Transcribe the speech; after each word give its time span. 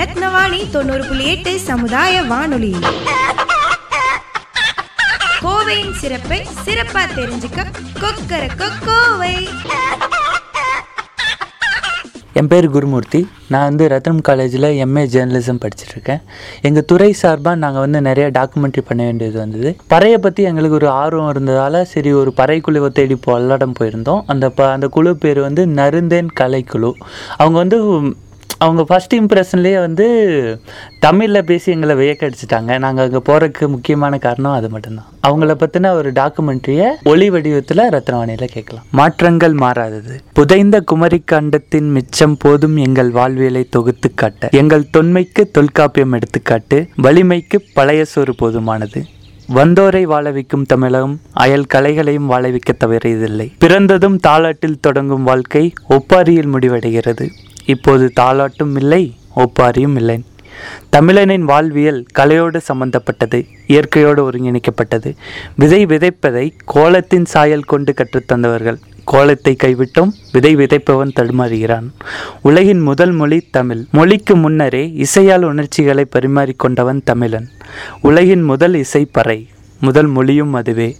ரத்னவாணி 0.00 0.58
தொண்ணூறு 0.74 1.02
புள்ளி 1.08 1.24
எட்டு 1.30 1.52
சமுதாய 1.68 2.20
வானொலி. 2.28 2.70
கோவையின் 5.44 5.96
சிறப்பை 6.02 6.38
சிறப்பா 6.66 7.02
தெரிஞ்சுக்க 7.16 7.64
கொக்கர 8.02 8.44
கோவை 8.86 9.34
என் 12.40 12.48
பேர் 12.52 12.68
குருமூர்த்தி. 12.74 13.20
நான் 13.52 13.66
வந்து 13.68 13.84
ரத்னம் 13.92 14.22
காலேஜில் 14.28 14.68
எம்ஏ 14.84 15.02
ஜேர்னலிசம் 15.14 15.60
படிச்சுட்ருக்கேன். 15.64 16.22
எங்கள் 16.68 16.86
துறை 16.92 17.10
சார்பாக 17.22 17.60
நாங்கள் 17.64 17.84
வந்து 17.84 18.00
நிறைய 18.08 18.26
டாக்குமெண்ட்ரி 18.38 18.84
பண்ண 18.88 19.02
வேண்டியது 19.08 19.38
வந்தது. 19.38 19.72
பறையை 19.92 20.18
பற்றி 20.26 20.42
எங்களுக்கு 20.52 20.78
ஒரு 20.80 20.88
ஆர்வம் 21.02 21.30
இருந்ததால் 21.34 21.80
சரி 21.92 22.12
ஒரு 22.22 22.32
பறை 22.40 22.58
குழுவை 22.60 22.90
தேடி 23.00 23.18
போல்லாடம் 23.26 23.76
போயிருந்தோம். 23.80 24.24
அந்த 24.26 24.48
ப 24.50 24.70
அந்த 24.76 24.88
குழு 24.96 25.14
பேர் 25.26 25.40
வந்து 25.48 25.64
நருந்தேன் 25.80 26.34
கலைக்குழு. 26.40 26.92
அவங்க 27.42 27.58
வந்து 27.64 27.78
அவங்க 28.64 28.82
ஃபஸ்ட் 28.88 29.14
இம்ப்ரெஷன்லேயே 29.18 29.78
வந்து 29.84 30.06
தமிழில் 31.04 31.44
பேசி 31.44 31.68
எங்களை 31.72 31.94
வியக்கடிச்சிட்டாங்க. 32.00 32.78
நாங்கள் 32.84 33.04
அங்கே 33.06 33.20
போகிறதுக்கு 33.28 33.66
முக்கியமான 33.74 34.18
காரணம் 34.18 34.52
அது 34.52 34.68
மட்டும்தான். 34.68 35.06
அவங்கள 35.28 35.54
பற்றின 35.62 35.92
ஒரு 35.92 36.10
டாக்குமெண்ட்ரியை 36.12 36.88
ஒளி 37.04 37.30
வடிவத்தில் 37.30 37.82
ரத்னவாணியில் 37.96 38.52
கேட்கலாம். 38.56 38.84
மாற்றங்கள் 38.90 39.52
மாறாதது. 39.52 40.16
புதைந்த 40.32 40.80
குமரி 40.80 41.20
கண்டத்தின் 41.32 41.90
மிச்சம் 41.90 42.36
போதும் 42.38 42.76
எங்கள் 42.86 43.10
வாழ்வியலை 43.10 43.64
தொகுத்து 43.76 44.10
காட்ட 44.14 44.48
எங்கள் 44.62 44.90
தொன்மைக்கு 44.96 45.44
தொல்காப்பியம் 45.58 46.12
எடுத்துக்காட்டு 46.12 46.78
வலிமைக்கு 46.96 47.58
பழைய 47.74 48.04
சோறு 48.04 48.34
போதுமானது. 48.42 49.02
வந்தோரை 49.54 50.02
வாழவிக்கும் 50.14 50.66
தமிழகம் 50.72 51.14
அயல் 51.44 51.70
கலைகளையும் 51.74 52.30
வாழவிக்க 52.32 52.72
தவறியதில்லை. 52.84 53.46
பிறந்ததும் 53.58 54.18
தாளாட்டில் 54.26 54.82
தொடங்கும் 54.86 55.22
வாழ்க்கை 55.22 55.72
ஒப்பாரியில் 55.88 56.52
முடிவடைகிறது. 56.54 57.26
இப்போது 57.66 58.12
தாலாட்டும் 58.20 58.76
இல்லை 58.76 59.14
ஒப்பாரியும் 59.36 59.96
இல்லை. 59.96 60.22
தமிழனின் 60.92 61.40
வாழ்வியல் 61.40 62.06
கலையோடு 62.18 62.56
சம்பந்தப்பட்டது 62.56 63.46
இயற்கையோடு 63.66 64.30
ஒருங்கிணைக்கப்பட்டது. 64.30 65.16
விதை 65.56 65.86
விதைப்பதை 65.86 66.50
கோலத்தின் 66.64 67.24
சாயல் 67.24 67.62
கொண்டு 67.62 67.94
கற்றுத்தந்தவர்கள் 67.94 68.76
கோலத்தை 69.04 69.56
கைவிட்டோம் 69.62 70.10
விதை 70.32 70.56
விதைப்பவன் 70.56 71.12
தடுமாறுகிறான். 71.20 71.90
உலகின் 72.42 72.80
முதல் 72.80 73.10
மொழி 73.10 73.48
தமிழ். 73.50 73.84
மொழிக்கு 73.90 74.36
முன்னரே 74.36 74.92
இசையால் 74.96 75.42
உணர்ச்சிகளை 75.42 76.06
பரிமாறிக்கொண்டவன் 76.18 77.00
தமிழன். 77.04 77.48
உலகின் 78.00 78.42
முதல் 78.42 78.74
இசை 78.74 79.04
பறை 79.04 79.48
முதல் 79.80 80.06
மொழியும் 80.06 80.52
அதுவே. 80.52 80.96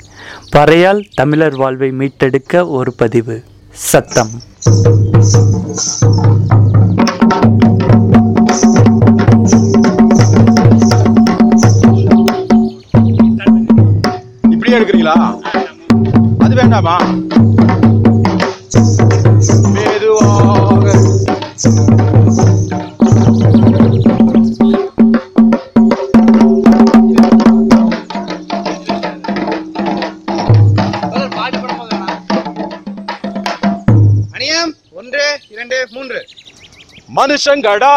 பறையால் 0.56 1.04
தமிழர் 1.14 1.56
வாழ்வை 1.56 1.90
மீட்டெடுக்க 1.90 2.68
ஒரு 2.68 2.94
பதிவு. 2.94 3.42
சத்தம். 3.70 4.30
எடுக்கிறீங்களா 15.00 15.16
அது 16.44 16.54
வேண்டாமா? 16.54 16.96
மெதுவாக. 19.74 20.86
அணியம் 34.34 34.72
ஒன்று 34.92 35.24
இரண்டு 35.52 35.78
மூன்று. 35.92 36.20
மனுஷங்கடா 37.16 37.94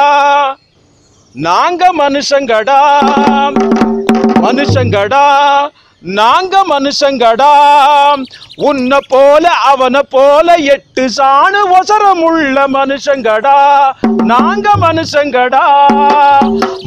நாங்க 1.36 1.84
மனுஷங்கடா 1.94 2.80
மனுஷங்கடா 4.46 5.24
நாங்க 6.04 6.64
மனுஷங்கடா. 6.70 7.52
உன்னை 8.56 9.00
போல 9.08 9.50
அவனை 9.50 10.02
போல 10.10 10.56
எட்டு 10.56 11.10
சாணு 11.18 11.80
ஒசரம் 11.80 12.22
உள்ள 12.22 12.68
மனுஷங்கடா. 12.68 13.92
நாங்க 14.24 14.72
மனுஷங்கடா. 14.82 15.62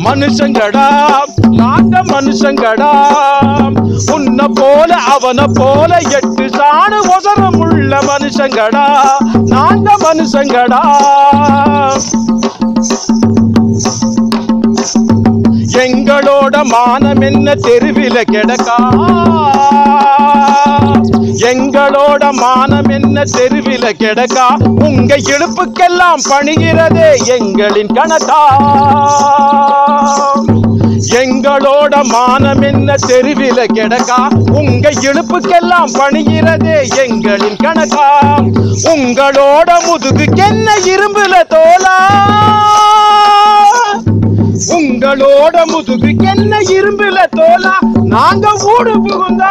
மனுஷங்கடா. 0.04 1.08
நாங்க 1.48 2.02
மனுஷங்கடா. 2.02 2.90
உன்னை 4.12 4.46
போல 4.54 4.96
அவனை 4.96 5.44
போல 5.54 5.98
எட்டு 5.98 6.46
சாணு 6.46 7.00
ஒசரம் 7.02 7.56
உள்ள 7.56 7.98
மனுஷங்கடா. 7.98 9.02
நாங்க 9.42 9.96
மனுஷங்கடா. 9.96 10.82
எங்களோட 15.84 16.56
மானம் 16.64 17.22
என்ன 17.22 17.54
தெருவில 17.64 18.18
கிடக்கா? 18.32 18.76
எங்களோட 21.50 22.24
மானம் 22.34 22.90
என்ன 22.90 23.24
தெருவில 23.34 23.86
கிடக்கா? 24.00 24.46
உங்க 24.86 25.16
இழுப்புக்கெல்லாம் 25.32 26.22
பணிகிறதே 26.30 27.08
எங்களின் 27.36 27.92
கணக்கா 27.98 28.40
எங்களோட 31.20 31.94
மானம் 32.12 32.62
என்ன 32.62 32.96
தெருவில 33.06 33.60
கிடக்கா? 33.76 34.20
உங்க 34.60 34.86
இழுப்புக்கெல்லாம் 35.06 35.92
பணிகிறதே 35.98 36.76
எங்களின் 37.04 37.60
கணக்கா 37.64 38.08
உங்களோட 38.94 39.70
முதுகுக்கு 39.86 40.42
என்ன 40.48 40.68
இரும்புல 40.92 41.34
தோலா? 41.54 41.96
உங்களோட 44.56 45.56
முதுகுக்கு 45.72 46.26
என்ன 46.26 46.58
இரும்புல 46.58 47.18
தோலா? 47.36 47.74
நாங்க 48.04 48.52
ஊடு 48.64 48.94
புகுந்தா. 49.06 49.50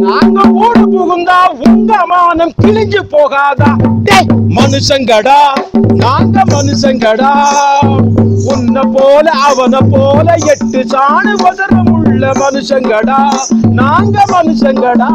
நாங்க 0.00 0.40
ஊடு 0.64 0.84
புகுந்தா 0.94 1.36
உங்க 1.66 2.06
மானம் 2.06 2.52
கிழிஞ்சு 2.62 3.02
போகாதா? 3.10 3.70
மனுஷங்கடா. 4.48 5.38
நாங்க 5.94 6.42
மனுஷங்கடா. 6.54 7.30
உன்னை 8.52 8.82
போல 8.94 9.30
அவனை 9.30 9.78
போல 9.90 10.34
எட்டு 10.46 10.84
சாணு 10.86 11.34
உதரம் 11.48 11.92
உள்ள 11.92 12.32
மனுஷங்கடா. 12.32 13.18
நாங்க 13.72 14.24
மனுஷங்கடா. 14.32 15.08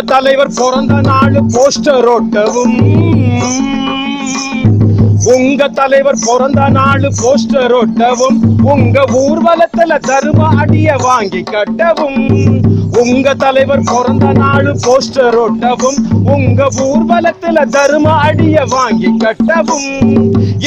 உங்க 0.00 0.12
தலைவர் 0.12 0.52
பிறந்த 0.56 0.94
நாள் 1.00 1.34
போஸ்டர் 1.54 2.06
ஓட்டவும் 2.12 2.76
உங்க 5.34 5.66
தலைவர் 5.68 6.20
பிறந்த 6.26 6.68
நாள் 6.68 7.04
போஸ்டர் 7.18 7.74
ஒட்டவும் 7.80 8.38
உங்க 8.72 9.02
ஊர்வலத்துல 9.20 9.98
தரும 10.08 10.46
அடிய 10.62 10.96
வாங்கி 11.02 11.42
கட்டவும். 11.50 12.22
உங்க 13.02 13.34
தலைவர் 13.34 13.84
பிறந்த 13.90 14.32
நாள் 14.32 14.70
போஸ்டர் 14.86 15.38
ஒட்டவும் 15.44 15.98
உங்க 16.34 16.68
ஊர்வலத்துல 16.86 17.66
தரும 17.76 18.16
அடிய 18.28 18.64
வாங்கி 18.68 19.12
கட்டவும். 19.24 19.90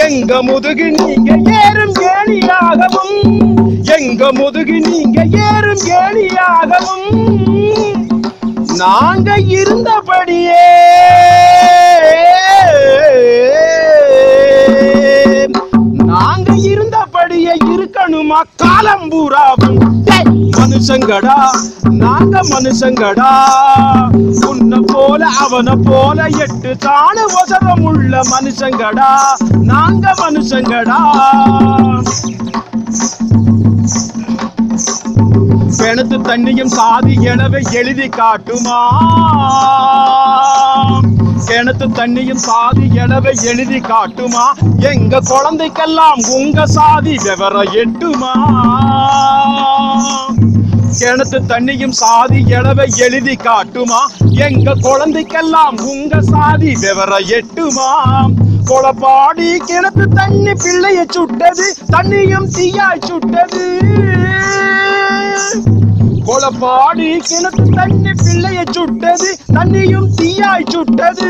எங்க 0.07 0.41
முதுகு 0.43 0.89
நீங்க 0.91 1.31
ஏறும் 1.63 1.95
கேலியாகவும் 2.01 3.17
எங்க 3.97 4.31
முதுகு 4.31 4.79
நீங்க 4.89 5.19
ஏறும் 5.47 5.83
கேலியாகவும் 5.89 7.09
நாங்க 8.71 9.37
இருந்தபடியே. 9.39 10.63
நாங்க 16.05 16.53
இருந்தபடியே 16.55 17.53
இருக்கணுமா? 17.65 18.39
காலம் 18.55 19.09
பூராவும். 19.09 20.01
மனுஷங்கடா 20.57 21.49
நாங்க 21.89 22.39
மனுஷங்கடா. 22.43 23.31
உன்னை 24.47 24.79
போல 24.87 25.25
அவனை 25.25 25.73
போல 25.85 26.25
எட்டு 26.25 26.77
தான 26.77 27.25
ஒசரம் 27.25 27.81
உள்ள 27.81 28.19
மனுஷங்கடா. 28.19 29.09
நாங்க 29.59 30.13
மனுஷங்கடா. 30.21 30.99
கிணத்து 35.77 36.17
தண்ணியும் 36.27 36.69
சாதி 36.69 37.13
எனவே 37.21 37.59
எழுதி 37.71 38.07
காட்டுமா? 38.09 38.77
கிணத்து 41.47 41.87
தண்ணியும் 41.99 42.41
சாதி 42.47 42.85
எனவே 42.95 43.31
எழுதி 43.43 43.79
காட்டுமா? 43.79 44.45
எங்க 44.91 45.21
குழந்தைக்கெல்லாம் 45.31 46.21
உங்க 46.35 46.65
சாதி 46.67 47.15
விவரம் 47.23 47.73
எட்டுமா? 47.73 48.33
கிணத்து 50.99 51.39
தண்ணியும் 51.51 51.95
சாதி 52.01 52.39
எழவை 52.57 52.87
எழுதி 52.97 53.35
காட்டுமா? 53.35 54.01
எங்க 54.47 54.75
குழந்தைக்கெல்லாம் 54.81 55.77
உங்க 55.85 56.21
சாதி 56.21 56.73
விவரம் 56.75 57.29
எட்டுமா? 57.39 57.89
கொலப்பாடி 58.65 59.49
கிணத்து 59.69 60.05
தண்ணி 60.15 60.53
பிள்ளைய 60.63 60.99
சுட்டது 61.09 61.67
தண்ணியும் 61.91 62.49
தீயாய் 62.57 63.05
சுட்டது. 63.07 63.63
கொலப்பாடி 66.27 67.07
கிணத்து 67.29 67.63
தண்ணி 67.77 68.11
பிள்ளைய 68.23 68.59
சுட்டது 68.71 69.29
தண்ணியும் 69.55 70.09
தீயாய் 70.17 70.69
சுட்டது. 70.73 71.29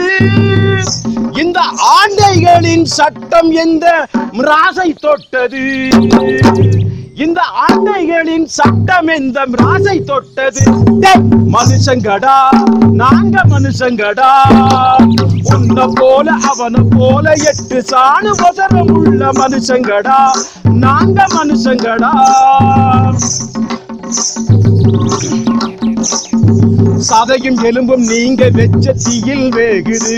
இந்த 1.43 1.59
ஆண்டைகளின் 1.97 2.85
சட்டம் 2.97 3.51
எந்த 3.63 3.85
மிராசை 4.37 4.89
தொட்டது? 4.99 5.63
இந்த 7.25 7.39
ஆண்டைகளின் 7.65 8.45
சட்டம் 8.57 9.09
எந்த 9.15 9.39
மிராசை 9.51 9.97
தொட்டது? 10.03 10.63
மனுஷங்கடா 11.55 12.37
நாங்க 13.01 13.41
மனுஷங்கடா. 13.49 14.29
உன்ன 15.53 15.87
போல 15.93 16.31
அவன 16.51 16.83
போல 16.97 17.33
எட்டு 17.51 17.79
சாணு 17.91 18.31
வசரம் 18.43 18.91
உள்ள 18.91 19.29
மனுஷங்கடா 19.41 20.19
நாங்க 20.85 21.27
மனுஷங்கடா. 21.37 22.11
சதையும் 27.09 27.63
எலும்பும் 27.63 28.03
நீங்க 28.03 28.49
வெச்ச 28.49 28.93
தீயில் 29.03 29.53
வேகுது. 29.55 30.17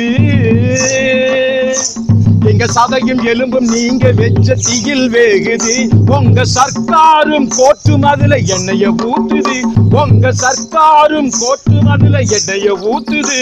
எங்க 2.49 2.65
சதையும் 2.75 3.23
எலும்பும் 3.23 3.67
நீங்க 3.67 4.11
வெச்ச 4.11 4.57
தீயில் 4.65 5.11
வேகுது. 5.11 5.75
உங்க 6.17 6.45
சர்க்காரும் 6.45 7.47
கோட்டும் 7.57 8.01
அதுல 8.01 8.35
எண்ணெய 8.35 8.91
ஊத்துது. 9.11 9.57
உங்க 10.01 10.33
சர்க்காரும் 10.33 11.31
கோட்டும் 11.39 11.87
அதுல 11.87 12.19
எண்ணெய 12.19 12.67
ஊத்துது. 12.91 13.39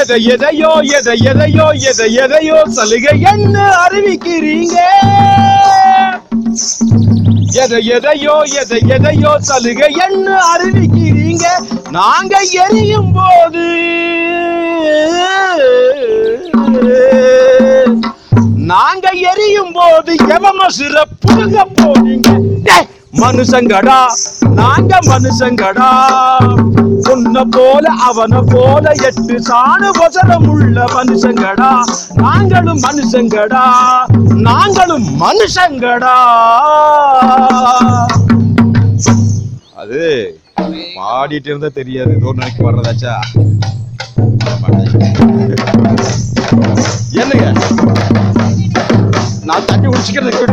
எதை 0.00 0.24
எதையோ 0.24 0.72
எதை 0.98 1.18
எதையோ 1.22 1.68
எதை 1.90 2.14
எதையோ 2.14 2.62
சலுகை 2.66 3.20
என்ன 3.20 3.86
அறிவிக்கிறீங்க. 3.86 4.76
எதை 7.56 7.86
எதையோ 7.86 8.34
எதை 8.60 8.80
எதையோ 8.88 9.32
சலுகை 9.40 9.88
என்ன 10.04 10.28
அறிவிக்கிறீங்க 10.52 11.46
நாங்க 11.90 12.34
எரியும் 12.64 13.12
போது. 13.12 13.64
நாங்க 18.70 19.06
எரியும் 19.30 19.72
போது 19.72 20.12
எவம 20.34 20.68
சிற 20.70 20.96
புடுங்க 21.22 21.58
போனீங்க 21.76 22.28
மனுஷங்கடா 23.12 23.96
நாங்க 24.58 24.98
மனுஷங்கடா. 25.08 25.88
உன்னை 27.12 27.42
போல 27.56 27.86
அவனை 28.08 28.40
போல 28.52 28.92
எட்டு 29.08 29.36
சாணு 29.48 29.88
வசனம் 29.98 30.48
உள்ள 30.48 30.84
மனுஷங்கடா. 30.96 31.70
நாங்களும் 32.24 32.80
மனுஷங்கடா 32.86 33.64
நாங்களும் 34.48 35.08
மனுஷங்கடா. 35.22 36.14
அது 39.82 40.02
பாடிட்டு 40.96 41.50
இருந்தா 41.52 41.70
தெரியாது. 41.80 42.12
ஏதோ 42.18 42.32
நினைக்க 42.38 42.58
வர்றதாச்சா? 42.68 43.14
என்னங்க? 47.22 47.46
நான் 49.48 49.68
தண்ணி 49.68 49.86
குடிச்சுக்கிறது 49.88 50.46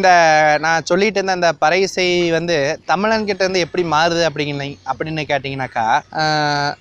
இந்த 0.00 0.12
நான் 0.60 0.86
சொல்லிட்டு 0.86 1.18
இருந்த 1.18 1.38
அந்த 1.38 1.50
பறையிசை 1.62 2.06
வந்து 2.32 2.56
தமிழன்கிட்ட 2.86 3.42
இருந்து 3.44 3.64
எப்படி 3.64 3.82
மாறுது 3.92 4.22
அப்படிங்க 4.26 4.68
அப்படின்னு 4.86 5.24
கேட்டிங்கனாக்கா 5.24 5.88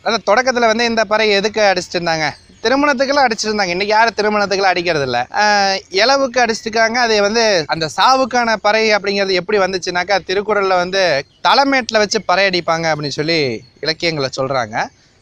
அந்த 0.06 0.20
தொடக்கத்தில் 0.26 0.72
வந்து 0.72 0.86
இந்த 0.88 1.04
பறை 1.10 1.28
எதுக்கு 1.40 1.64
அடிச்சிட்டு 1.66 2.00
இருந்தாங்க 2.00 2.28
திருமணத்துக்கெல்லாம் 2.64 3.28
அடிச்சிருந்தாங்க 3.28 3.74
இன்றைக்கி 3.74 3.94
யாரும் 3.94 4.16
திருமணத்துக்கெல்லாம் 4.16 4.74
அடிக்கிறது 4.74 5.06
இல்லை 5.08 5.22
இளவுக்கு 6.00 6.40
அடிச்சிருக்காங்க 6.42 6.98
அது 7.02 7.18
வந்து 7.22 7.44
அந்த 7.70 7.86
சாவுக்கான 7.94 8.56
பறை 8.62 8.84
அப்படிங்கிறது 8.96 9.40
எப்படி 9.42 9.60
வந்துச்சுனாக்கா 9.60 10.18
திருக்குறளில் 10.30 10.82
வந்து 10.82 11.04
தலைமேட்டில் 11.48 12.02
வச்சு 12.02 12.22
பறை 12.24 12.46
அடிப்பாங்க 12.50 12.88
அப்படின்னு 12.92 13.20
சொல்லி 13.20 13.40
இலக்கியங்களை 13.80 14.32
சொல்கிறாங்க 14.40 14.78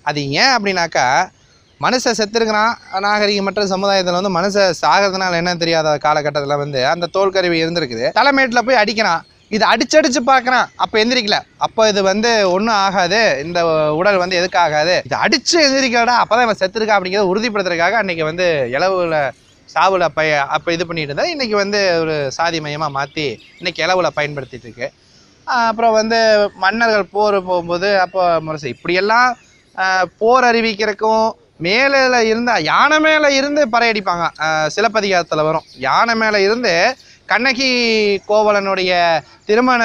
அது 0.06 0.22
ஏன் 0.36 0.54
அப்படின்னாக்கா 0.54 1.08
மனுஷன் 1.86 2.17
செத்துருக்கிறான் 2.19 2.74
நாகரிகமற்ற 3.05 3.63
சமுதாயத்தில் 3.72 4.17
வந்து 4.19 4.31
மனுஷன் 4.38 4.77
சாகிறதுனால 4.84 5.39
என்ன 5.41 5.51
தெரியாத 5.63 5.89
காலகட்டத்தில் 6.05 6.62
வந்து 6.62 6.79
அந்த 6.91 7.10
தோல் 7.15 7.34
கருவி 7.36 7.57
இருந்திருக்குது. 7.63 8.05
தலைமேட்டில் 8.19 8.65
போய் 8.67 8.79
அடிக்கிறான். 8.84 9.22
இது 9.55 9.63
அடிச்சடிச்சு 9.72 10.22
பார்க்குறான். 10.29 10.65
அப்போ 10.84 10.96
எந்திரிக்கல. 11.01 11.38
அப்போ 11.65 11.81
இது 11.91 12.01
வந்து 12.12 12.31
ஒன்றும் 12.55 12.77
ஆகாது. 12.86 13.19
இந்த 13.46 13.60
உடல் 14.00 14.22
வந்து 14.24 14.39
எதுக்கு 14.39 14.60
ஆகாது 14.65 14.96
இது 15.07 15.15
அடிச்சு 15.25 15.57
எந்திரிக்கலடா 15.67 16.15
அப்போ 16.24 16.34
தான் 16.36 16.48
இவன் 16.48 16.62
செத்துருக்கா 16.62 16.98
அப்படிங்கிறத 16.98 17.31
உறுதிப்படுத்துறதுக்காக 17.34 17.98
அன்றைக்கி 18.01 18.25
வந்து 18.31 18.48
இளவுல 18.77 19.17
சாவுல 19.69 20.05
பய 20.17 20.34
அப்போ 20.55 20.69
இது 20.75 20.84
பண்ணிட்டு 20.89 21.12
இருந்தா 21.12 21.31
இன்றைக்கி 21.36 21.55
வந்து 21.63 21.79
ஒரு 22.03 22.15
சாதி 22.38 22.60
மையமாக 22.65 22.96
மாற்றி 22.98 23.25
இன்றைக்கி 23.60 23.81
இளவுல 23.86 24.10
பயன்படுத்திட்டு 24.19 24.67
இருக்கு. 24.67 24.88
அப்புறம் 25.65 25.98
வந்து 26.00 26.19
மன்னர்கள் 26.63 27.12
போர் 27.15 27.38
போகும்போது 27.50 27.89
அப்போ 28.05 28.24
முரசு 28.46 28.74
இப்படியெல்லாம் 28.75 29.29
போர் 30.22 30.48
அறிவிக்கிறக்கும் 30.50 31.25
மேலே 31.60 32.00
இருந்து 32.32 32.54
யானை 32.72 32.98
மேலே 33.00 33.30
இருந்து 33.40 33.62
பறையடிப்பாங்க. 33.74 34.26
சிலப்பதிகாரத்தில் 34.76 35.48
வரும். 35.50 35.68
யானை 35.88 36.16
மேலே 36.16 36.40
இருந்து 36.48 36.74
கண்ணகி 37.30 37.70
கோவலனுடைய 38.28 38.92
திருமண 39.48 39.82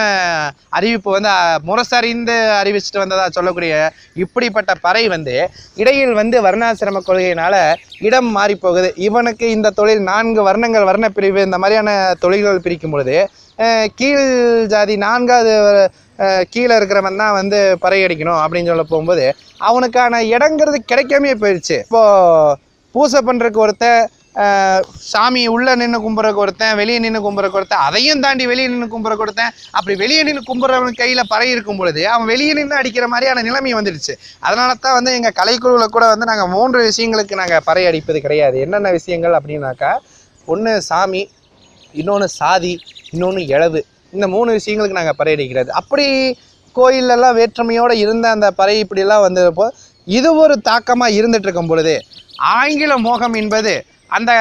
அறிவிப்பு 0.76 1.10
வந்து 1.14 1.30
முரசறிந்து 1.68 2.36
அறிவிச்சுட்டு 2.60 3.02
வந்ததாக 3.02 3.30
சொல்லக்கூடிய 3.30 3.72
இப்படிப்பட்ட 4.24 4.72
பறை 4.84 5.02
வந்து 5.08 5.34
இடையில் 5.82 6.14
வந்து 6.20 6.38
வர்ணாசிரம 6.46 7.02
கொள்கையினால் 7.08 7.58
இடம் 8.08 8.30
மாறி 8.30 8.56
போகுது 8.56 8.90
இவனுக்கு 9.08 9.48
இந்த 9.50 9.74
தொழில் 9.80 10.02
நான்கு 10.02 10.42
வர்ணங்கள் 10.42 10.88
வர்ண 10.90 11.08
பிரிவு 11.08 11.42
இந்த 11.42 11.58
மாதிரியான 11.58 11.90
தொழில்கள் 12.20 12.64
பிரிக்கும் 12.66 12.94
பொழுது 12.96 13.16
கீழ் 13.94 14.28
ஜாதி 14.66 14.94
நான்காவது 14.96 15.54
கீழே 16.54 16.74
இருக்கிறவன் 16.78 17.20
தான் 17.22 17.36
வந்து 17.40 17.60
பறையடிக்கணும் 17.84 18.40
அப்படின்னு 18.42 18.72
சொல்ல 18.72 18.86
போகும்போது 18.90 19.26
அவனுக்கான 19.68 20.22
இடங்கிறது 20.34 20.78
கிடைக்காமே 20.90 21.32
போயிடுச்சு. 21.42 21.78
இப்போது 21.86 22.58
பூசை 22.94 23.20
பண்ணுறதுக்கு 23.28 23.64
ஒருத்தன் 23.66 24.02
சாமி 25.12 25.40
உள்ளே 25.54 25.72
நின்று 25.80 25.98
கும்புறக்கு 26.04 26.40
ஒருத்தன் 26.44 26.76
வெளியே 26.80 26.98
நின்று 27.04 27.20
கும்புறக்கு 27.24 27.58
ஒருத்தன் 27.58 27.82
அதையும் 27.86 28.22
தாண்டி 28.24 28.44
வெளியே 28.50 28.68
நின்று 28.72 28.88
கும்புறக்கு 28.94 29.24
ஒருத்தன் 29.24 29.52
அப்படி 29.78 29.94
வெளியே 30.02 30.22
நின்று 30.28 30.42
கும்புறவன் 30.50 30.98
கையில் 31.00 31.30
பறை 31.32 31.48
இருக்கும் 31.54 31.80
பொழுது 31.80 32.02
அவன் 32.12 32.30
வெளியே 32.32 32.52
நின்று 32.58 32.78
அடிக்கிற 32.80 33.06
மாதிரியான 33.12 33.42
நிலைமை 33.48 33.72
வந்துடுச்சு. 33.78 34.14
அதனால 34.46 34.76
தான் 34.86 34.96
வந்து 34.98 35.12
எங்கள் 35.18 35.36
கலைக்குழுவில் 35.40 35.94
கூட 35.96 36.06
வந்து 36.12 36.30
நாங்கள் 36.30 36.50
மூன்று 36.56 36.80
விஷயங்களுக்கு 36.88 37.40
நாங்கள் 37.42 37.64
பறை 37.68 37.84
அடிப்பது 37.90 38.20
கிடையாது. 38.26 38.58
என்னென்ன 38.66 38.92
விஷயங்கள் 38.98 39.38
அப்படின்னாக்கா 39.40 39.92
ஒன்று 40.48 40.74
சாமி 40.90 41.22
இன்னொன்று 42.00 42.28
சாதி 42.40 42.74
இன்னொன்று 43.14 43.42
இழவு. 43.54 43.82
இந்த 44.12 44.26
மூணு 44.34 44.50
விஷயங்களுக்கு 44.58 44.98
நாங்கள் 44.98 45.18
பறை 45.20 45.32
அடிக்கிறது 45.36 45.70
அப்படி 45.80 46.06
கோயிலெல்லாம் 46.76 47.36
வேற்றுமையோடு 47.38 47.94
இருந்த 48.04 48.26
அந்த 48.34 48.48
பறை 48.60 48.74
இப்படிலாம் 48.82 49.24
வந்தப்போ 49.26 49.66
இது 50.06 50.28
ஒரு 50.42 50.54
தாக்கமாக 50.68 51.16
இருந்துட்டு 51.18 51.48
இருக்கும் 51.48 51.72
பொழுது 51.72 51.94
ஆங்கில 52.56 52.92
மோகம் 53.06 53.36
என்பது 53.40 53.74
அந்த 54.16 54.32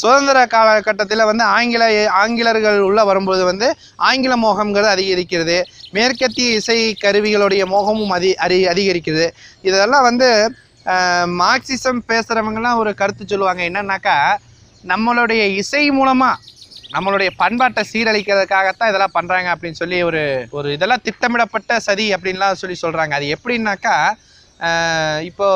சுதந்திர 0.00 0.38
காலகட்டத்தில் 0.52 1.28
வந்து 1.30 1.44
ஆங்கில 1.56 1.84
ஆங்கிலர்கள் 2.20 2.78
உள்ளே 2.88 3.02
வரும்போது 3.08 3.42
வந்து 3.48 3.66
ஆங்கில 4.08 4.34
மோகம்ங்கிறது 4.44 4.90
அதிகரிக்கிறது 4.94 5.56
மேற்கத்திய 5.96 6.58
இசை 6.60 6.78
கருவிகளுடைய 7.04 7.62
மோகமும் 7.74 8.14
அதி 8.16 8.30
அரி 8.44 8.58
அதிகரிக்கிறது. 8.72 9.26
இதெல்லாம் 9.68 10.06
வந்து 10.08 10.28
மார்க்சிசம் 11.42 12.00
பேசுகிறவங்கலாம் 12.10 12.80
ஒரு 12.82 12.92
கருத்து 13.00 13.24
சொல்லுவாங்க. 13.24 13.62
என்னன்னாக்கா 13.70 14.16
நம்மளுடைய 14.84 15.42
இசை 15.62 15.84
மூலமாக 15.98 16.40
நம்மளுடைய 16.94 17.30
பண்பாட்டை 17.42 17.82
சீரழிக்கிறதுக்காகத்தான் 17.92 18.90
இதெல்லாம் 18.90 19.16
பண்ணுறாங்க 19.18 19.48
அப்படின்னு 19.54 19.80
சொல்லி 19.82 19.98
ஒரு 20.08 20.22
ஒரு 20.58 20.68
இதெல்லாம் 20.76 21.04
திட்டமிடப்பட்ட 21.06 21.78
சதி 21.86 22.06
அப்படின்லாம் 22.16 22.60
சொல்லி 22.62 22.76
சொல்கிறாங்க 22.84 23.14
அது 23.18 23.28
எப்படின்னாக்கா 23.36 23.96
இப்போ 25.28 25.46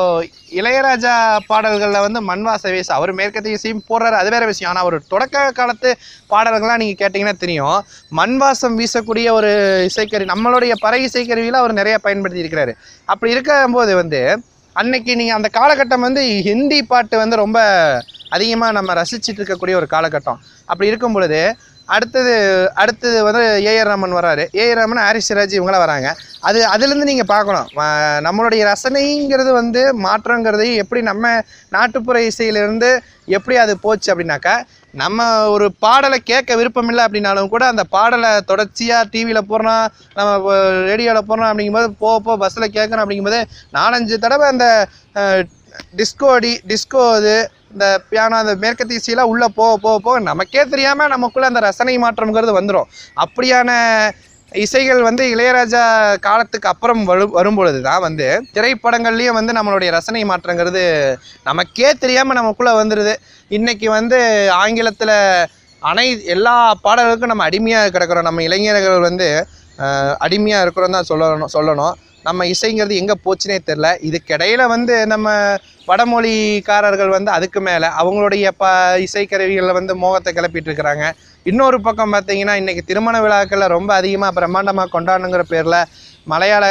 இளையராஜா 0.59 1.13
பாடல்களில் 1.49 2.05
வந்து 2.05 2.19
மண்வாச 2.29 2.63
வேஸ் 2.73 2.89
அவர் 2.95 3.11
மேற்கத்திய 3.19 3.59
சீம் 3.61 3.79
போடுறாரு 3.89 4.17
அது 4.21 4.33
வேற 4.33 4.45
விஷயம். 4.49 4.71
ஆனால் 4.71 4.87
ஒரு 4.89 4.97
தொடக்க 5.13 5.43
காலத்து 5.59 5.89
பாடல்கள்லாம் 6.33 6.81
நீங்கள் 6.81 6.99
கேட்டிங்கன்னா 7.01 7.35
தெரியும். 7.43 7.77
மண்வாசம் 8.19 8.75
வீசக்கூடிய 8.79 9.29
ஒரு 9.37 9.51
இசைக்கருவி 9.89 10.27
நம்மளுடைய 10.33 10.75
பறை 10.85 10.99
இசைக்கருவியில் 11.07 11.61
அவர் 11.61 11.79
நிறைய 11.79 11.97
பயன்படுத்தி 12.07 12.43
இருக்கிறாரு. 12.43 12.73
அப்படி 13.13 13.33
இருக்கும்போது 13.35 13.93
வந்து 14.01 14.21
அன்னைக்கு 14.75 15.11
நீங்கள் 15.21 15.37
அந்த 15.39 15.49
காலகட்டம் 15.59 16.05
வந்து 16.07 16.23
ஹிந்தி 16.49 16.81
பாட்டு 16.91 17.15
வந்து 17.23 17.43
ரொம்ப 17.43 17.59
அதிகமாக 18.35 18.75
நம்ம 18.77 18.93
ரசிச்சுட்டு 19.01 19.39
இருக்கக்கூடிய 19.41 19.75
ஒரு 19.81 19.89
காலகட்டம். 19.95 20.39
அப்படி 20.69 20.91
இருக்கும் 20.91 21.17
பொழுது 21.17 21.41
அடுத்தது 21.95 22.33
அடுத்தது 22.81 23.17
வந்து 23.27 23.43
ஏஆர் 23.71 23.89
ரமன் 23.91 24.15
வராரு. 24.17 24.43
ஏஆர் 24.61 24.79
ரமன் 24.81 25.01
ஹாரிஸ் 25.03 25.29
சிராஜ் 25.29 25.55
இவங்களாம் 25.57 25.83
வராங்க. 25.83 26.07
அது 26.47 26.59
அதுலேருந்து 26.71 27.09
நீங்கள் 27.11 27.31
பார்க்கணும். 27.33 27.69
நம்மளுடைய 28.27 28.63
ரசனைங்கிறது 28.71 29.51
வந்து 29.59 29.83
மாற்றங்கிறது 30.05 30.65
எப்படி 30.83 31.01
நம்ம 31.11 31.31
நாட்டுப்புற 31.75 32.19
இசையிலேருந்து 32.31 32.89
எப்படி 33.37 33.55
அது 33.63 33.73
போச்சு 33.85 34.09
அப்படின்னாக்கா 34.11 34.55
நம்ம 34.93 35.25
ஒரு 35.53 35.65
பாடலை 35.83 36.17
கேட்க 36.31 36.51
விருப்பம் 36.59 36.89
இல்லை 36.91 37.01
அப்படின்னாலும் 37.05 37.51
கூட 37.53 37.63
அந்த 37.71 37.83
பாடலை 37.95 38.31
தொடர்ச்சியாக 38.51 39.09
டிவியில் 39.13 39.49
போடுறோம் 39.49 39.85
நம்ம 40.17 40.55
ரேடியோவில் 40.89 41.27
போடுறோம் 41.29 41.51
அப்படிங்கும்போது 41.51 41.89
போக 42.03 42.15
போக 42.25 42.37
பஸ்ஸில் 42.43 42.75
கேட்குறோம் 42.77 43.03
அப்படிங்கும்போது 43.03 43.41
நாலஞ்சு 43.77 44.17
தடவை 44.25 44.47
அந்த 44.53 44.67
டிஸ்கோ 45.99 46.29
அடி 46.37 46.53
டிஸ்கோ 46.69 47.01
அது 47.17 47.35
இந்த 47.73 47.85
பியானோ 48.09 48.35
அந்த 48.43 48.53
மேற்கத்தீசையெல்லாம் 48.63 49.31
உள்ளே 49.33 49.47
போக 49.59 49.73
போக 49.85 49.97
போக 50.05 50.19
நமக்கே 50.29 50.63
தெரியாமல் 50.73 51.13
நமக்குள்ளே 51.15 51.49
அந்த 51.49 51.61
ரசனை 51.69 51.95
மாற்றம்ங்கிறது 52.03 52.53
வந்துடும் 52.59 52.89
அப்படியான 53.25 53.69
இசைகள் 54.51 55.01
வந்து 55.07 55.23
இளையராஜா 55.33 55.81
காலத்துக்கு 56.27 56.69
அப்புறம் 56.71 57.01
வரும் 57.09 57.33
வரும்பொழுது 57.37 57.79
தான் 57.87 58.03
வந்து 58.05 58.27
திரைப்படங்கள்லேயும் 58.55 59.37
வந்து 59.39 59.55
நம்மளுடைய 59.57 59.89
ரசனை 59.97 60.21
மாற்றங்கிறது 60.31 60.83
நமக்கே 61.49 61.89
தெரியாமல் 62.03 62.39
நமக்குள்ளே 62.39 62.73
வந்துடுது 62.81 63.15
இன்றைக்கி 63.51 63.87
வந்து 63.97 64.19
ஆங்கிலத்தில் 64.63 65.15
அனை 65.81 66.07
எல்லா 66.35 66.55
பாடல்களுக்கும் 66.85 67.31
நம்ம 67.31 67.45
அடிமையாக 67.49 67.91
கிடக்கிறோம். 67.95 68.27
நம்ம 68.29 68.43
இளைஞர்கள் 68.47 69.07
வந்து 69.09 69.27
அடிமையாக 70.25 70.63
இருக்கிறோம் 70.65 70.95
தான் 70.97 71.09
சொல்லணும் 71.11 71.53
சொல்லணும். 71.55 71.95
நம்ம 72.27 72.45
இசைங்கிறது 72.45 72.95
எங்கே 72.95 73.15
போச்சுனே 73.25 73.57
தெரில 73.65 73.89
இதுக்கிடையில் 74.01 74.63
வந்து 74.67 74.95
நம்ம 75.05 75.29
வடமொழிக்காரர்கள் 75.87 77.11
வந்து 77.11 77.31
அதுக்கு 77.31 77.59
மேலே 77.61 77.87
அவங்களுடைய 77.99 78.47
ப 78.57 78.71
இசைக்கருவிகளில் 79.05 79.77
வந்து 79.77 79.93
மோகத்தை 79.95 80.31
கிளப்பிட்டு 80.33 80.69
இருக்கிறாங்க 80.69 81.05
இன்னொரு 81.45 81.77
பக்கம் 81.81 82.13
பார்த்தீங்கன்னா 82.13 82.55
இன்றைக்கி 82.55 82.81
திருமண 82.83 83.15
விழாக்களில் 83.21 83.73
ரொம்ப 83.75 83.91
அதிகமாக 83.93 84.31
பிரம்மாண்டமாக 84.31 84.91
கொண்டாடணுங்கிற 84.93 85.43
பேரில் 85.47 85.79
மலையாள 86.33 86.65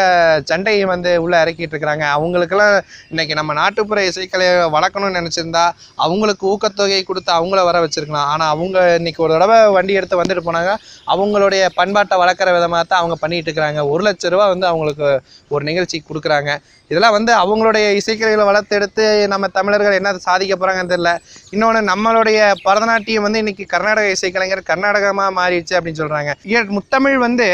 சண்டையை 0.50 0.84
வந்து 0.92 1.10
உள்ளே 1.24 1.36
இறக்கிட்டு 1.44 1.74
இருக்கிறாங்க. 1.74 2.04
அவங்களுக்கெல்லாம் 2.16 2.74
இன்றைக்கி 3.12 3.34
நம்ம 3.40 3.54
நாட்டுப்புற 3.60 4.00
இசைக்கலையை 4.10 4.54
வளர்க்கணும்னு 4.76 5.18
நினச்சிருந்தா 5.20 5.64
அவங்களுக்கு 6.04 6.44
ஊக்கத்தொகை 6.52 7.00
கொடுத்து 7.10 7.32
அவங்கள 7.38 7.62
வர 7.68 7.80
வச்சுருக்கலாம். 7.84 8.30
ஆனால் 8.34 8.52
அவங்க 8.54 8.78
இன்றைக்கி 9.00 9.22
ஒரு 9.26 9.34
தடவை 9.36 9.58
வண்டி 9.78 9.98
எடுத்து 10.00 10.20
வந்துட்டு 10.22 10.46
போனாங்க. 10.48 10.72
அவங்களுடைய 11.14 11.62
பண்பாட்டை 11.80 12.16
வளர்க்குற 12.22 12.52
விதமாக 12.58 12.84
தான் 12.92 13.02
அவங்க 13.02 13.16
பண்ணிகிட்டு 13.24 13.50
இருக்கிறாங்க. 13.50 13.82
ஒரு 13.92 14.04
லட்ச 14.08 14.32
ரூபா 14.34 14.46
வந்து 14.54 14.68
அவங்களுக்கு 14.72 15.08
ஒரு 15.54 15.62
நிகழ்ச்சி 15.70 15.98
கொடுக்குறாங்க. 16.08 16.52
இதெல்லாம் 16.90 17.14
வந்து 17.16 17.32
அவங்களுடைய 17.42 17.86
இசைக்கலைகளை 18.00 18.44
வளர்த்தெடுத்து 18.48 19.04
நம்ம 19.32 19.46
தமிழர்கள் 19.56 19.96
என்ன 19.98 20.10
சாதிக்க 20.26 20.54
போகிறாங்கன்னு 20.56 20.92
தெரியல. 20.92 21.12
இன்னொன்று 21.54 21.80
நம்மளுடைய 21.92 22.40
பரதநாட்டியம் 22.66 23.24
வந்து 23.26 23.40
இன்றைக்கி 23.42 23.64
கர்நாடக 23.72 24.12
இசைக்கலைஞர் 24.16 24.68
கர்நாடகமாக 24.70 25.34
மாறிடுச்சு 25.38 25.76
அப்படின்னு 25.78 26.02
சொல்கிறாங்க 26.02 26.66
முத்தமிழ் 26.76 27.18
வந்து 27.26 27.48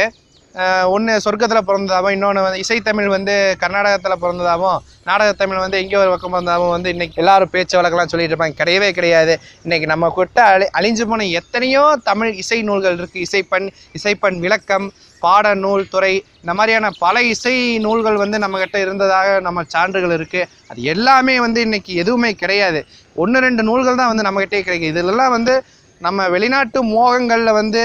ஒன்று 0.94 1.12
சொர்க்கத்தில் 1.24 1.66
பிறந்ததாகவும் 1.68 2.14
இன்னொன்று 2.14 2.40
வந்து 2.46 2.58
இசைத்தமிழ் 2.62 3.12
வந்து 3.14 3.34
கர்நாடகத்தில் 3.62 4.20
பிறந்ததாகவும் 4.24 4.80
நாடகத்தமிழ் 5.08 5.62
வந்து 5.62 5.78
எங்கேயோ 5.82 6.00
ஒரு 6.02 6.10
பக்கம் 6.12 6.34
பிறந்ததாகவும் 6.34 6.74
வந்து 6.74 6.90
இன்றைக்கி 6.94 7.16
எல்லாரும் 7.22 7.52
பேச்சு 7.54 7.74
வழக்கெல்லாம் 7.78 8.10
சொல்லிட்டு 8.12 8.34
இருப்பாங்க. 8.34 8.56
கிடையவே 8.60 8.88
கிடையாது. 8.98 9.34
இன்றைக்கி 9.64 9.86
நம்ம 9.92 10.10
கிட்ட 10.18 10.40
அழி 10.54 10.66
அழிஞ்சு 10.80 11.06
போன 11.12 11.28
எத்தனையோ 11.40 11.84
தமிழ் 12.10 12.32
இசை 12.42 12.58
நூல்கள் 12.68 12.98
இருக்குது 13.00 13.24
இசைப்பண் 13.26 13.68
இசைப்பண் 13.98 14.38
விளக்கம் 14.44 14.86
பாட 15.22 15.54
நூல் 15.64 15.90
துறை 15.94 16.12
இந்த 16.42 16.52
மாதிரியான 16.58 16.86
பல 17.04 17.16
இசை 17.32 17.54
நூல்கள் 17.86 18.22
வந்து 18.22 18.38
நம்மக்கிட்ட 18.44 18.78
இருந்ததாக 18.84 19.40
நம்ம 19.46 19.64
சான்றுகள் 19.74 20.14
இருக்குது 20.18 20.48
அது 20.70 20.82
எல்லாமே 20.94 21.34
வந்து 21.46 21.60
இன்றைக்கி 21.66 21.94
எதுவுமே 22.02 22.30
கிடையாது. 22.42 22.82
ஒன்று 23.16 23.44
ரெண்டு 23.46 23.64
நூல்கள் 23.70 24.00
தான் 24.00 24.12
வந்து 24.12 24.26
நம்மக்கிட்டே 24.28 24.62
கிடைக்கும் 24.68 24.92
இதெல்லாம் 24.94 25.34
வந்து 25.36 25.56
நம்ம 26.00 26.28
வெளிநாட்டு 26.36 26.78
மோகங்களில் 26.94 27.58
வந்து 27.60 27.82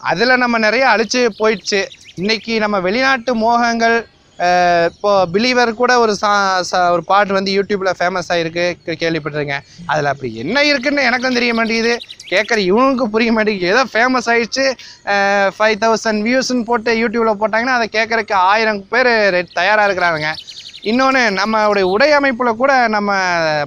அதில் 0.00 0.40
நம்ம 0.42 0.56
நிறைய 0.64 0.84
அழிச்சு 0.94 1.20
போயிடுச்சு. 1.38 1.80
இன்றைக்கி 2.20 2.58
நம்ம 2.58 2.80
வெளிநாட்டு 2.80 3.32
மோகங்கள் 3.36 3.96
இப்போது 4.88 5.30
பிலீவர் 5.34 5.70
கூட 5.74 5.98
ஒரு 5.98 6.14
சா 6.14 6.30
சா- 6.70 6.90
ஒரு 6.90 7.04
பாட்டு 7.04 7.32
வந்து 7.32 7.52
யூடியூப்பில் 7.52 7.96
ஃபேமஸ் 7.98 8.28
ஆகிருக்கு 8.28 8.64
கேள்விப்பட்டிருக்கேன். 9.02 9.64
அதில் 9.86 10.10
அப்படி 10.12 10.36
என்ன 10.36 10.64
இருக்குன்னு 10.64 11.02
எனக்கும் 11.02 11.32
தெரிய 11.32 11.54
மாட்டேங்குது. 11.54 11.94
கேட்குற 12.30 12.56
இவனுக்கு 12.70 13.10
புரிய 13.10 13.32
மாட்டேங்குது. 13.32 13.72
ஏதோ 13.74 13.84
ஃபேமஸ் 13.92 14.28
ஆகிடுச்சு 14.32 14.64
ஃபைவ் 15.58 15.76
தௌசண்ட் 15.84 16.22
வியூஸ்ன்னு 16.26 16.62
போட்டு 16.62 16.92
யூடியூப்பில் 17.02 17.40
போட்டாங்கன்னா 17.42 17.76
அதை 17.78 17.88
கேட்குறக்கு 17.92 18.32
ஆயிரம் 18.32 18.88
பேர் 18.88 19.12
தயாராக 19.52 19.88
இருக்கிறாங்க 19.88 20.30
இன்னொன்று 20.82 21.20
நம்மளுடைய 21.40 21.86
உடை 21.94 22.10
அமைப்பில் 22.12 22.56
கூட 22.56 22.88
நம்ம 22.88 23.10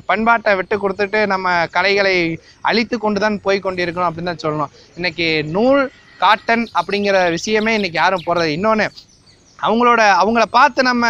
பண்பாட்டை 0.05 0.55
விட்டு 0.55 0.75
கொடுத்துட்டு 0.77 1.25
நம்ம 1.25 1.67
கலைகளை 1.67 2.15
அழித்து 2.61 2.97
கொண்டு 2.97 3.19
தான் 3.19 3.41
போய் 3.41 3.59
கொண்டிருக்கணும் 3.63 4.09
அப்படின்னு 4.09 4.31
தான் 4.31 4.43
சொல்லணும். 4.45 4.71
இன்றைக்கி 4.97 5.27
நூல் 5.55 5.81
காட்டன் 6.23 6.65
அப்படிங்கிற 6.79 7.17
விஷயமே 7.37 7.73
இன்றைக்கி 7.77 7.99
யாரும் 8.01 8.25
போடுறது 8.25 8.55
இன்னொன்று 8.57 8.87
அவங்களோட 9.59 10.01
அவங்கள 10.21 10.43
பார்த்து 10.57 10.89
நம்ம 10.89 11.05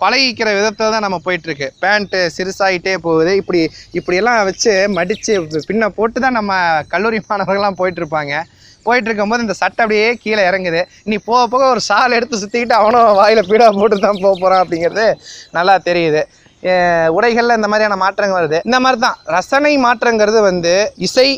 பழகிக்கிற 0.00 0.48
விதத்தில் 0.56 0.92
தான் 0.94 1.04
நம்ம 1.04 1.18
போயிட்டுருக்கு. 1.26 1.66
பேண்ட்டு 1.82 2.18
சிறுசாகிட்டே 2.36 2.94
போகுது. 3.06 3.32
இப்படி 3.40 3.60
இப்படியெல்லாம் 3.98 4.40
வச்சு 4.48 4.72
மடித்து 4.96 5.34
பின்ன 5.68 5.88
போட்டு 5.98 6.18
தான் 6.24 6.36
நம்ம 6.38 6.52
கல்லூரி 6.92 7.18
மாணவர்கள்லாம் 7.28 7.78
போயிட்டுருப்பாங்க. 7.80 8.34
போயிட்டு 8.86 9.08
இருக்கும்போது 9.08 9.44
இந்த 9.44 9.54
சட்டை 9.60 9.80
அப்படியே 9.84 10.08
கீழே 10.24 10.42
இறங்குது. 10.48 10.80
நீ 11.10 11.16
போக 11.28 11.40
போக 11.52 11.62
ஒரு 11.74 11.82
சால் 11.90 12.16
எடுத்து 12.18 12.42
சுற்றிக்கிட்டு 12.42 12.76
அவனும் 12.80 13.16
வாயில் 13.20 13.48
பீடா 13.50 13.68
போட்டு 13.78 13.96
தான் 14.06 14.22
போக 14.24 14.34
போகிறான் 14.42 14.62
அப்படிங்கிறது 14.64 15.06
நல்லா 15.58 15.74
தெரியுது. 15.88 16.22
உடைகளில் 17.16 17.58
இந்த 17.58 17.68
மாதிரியான 17.72 17.98
மாற்றங்கள் 18.04 18.38
வருது. 18.40 18.58
இந்த 18.68 18.78
மாதிரி 18.84 19.00
தான் 19.06 19.18
ரசனை 19.36 19.72
மாற்றங்கிறது 19.86 20.40
வந்து 20.50 20.74
இசை 21.08 21.28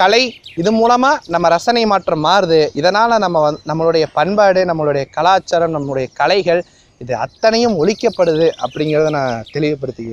கலை 0.00 0.22
இது 0.60 0.70
மூலமாக 0.72 1.22
நம்ம 1.34 1.48
ரசனை 1.48 1.82
மாற்றம் 1.86 2.24
மாறுது. 2.24 2.60
இதனால் 2.80 3.22
நம்ம 3.24 3.36
வந் 3.44 3.60
நம்மளுடைய 3.70 4.06
பண்பாடு 4.12 4.62
நம்மளுடைய 4.70 5.04
கலாச்சாரம் 5.16 5.74
நம்மளுடைய 5.76 6.06
கலைகள் 6.20 6.62
இது 7.00 7.14
அத்தனையும் 7.24 7.78
ஒழிக்கப்படுது 7.80 8.46
அப்படிங்கிறத 8.64 9.10
நான் 9.18 9.44
தெளிவுபடுத்தி 9.52 10.04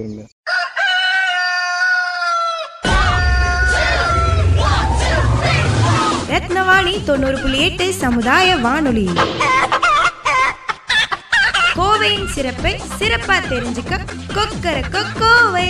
ரத்னவாணி 6.33 6.93
தொண்ணூறு 7.09 7.37
புள்ளி 7.41 7.59
எட்டு 7.65 7.85
சமுதாய 7.93 8.55
வானொலி. 8.65 9.05
கோவையின் 11.77 12.29
சிறப்பை 12.35 12.73
சிறப்பா 12.99 13.37
தெரிஞ்சுக்க 13.51 13.93
கொக்கர 14.35 14.77
கோவை 15.21 15.69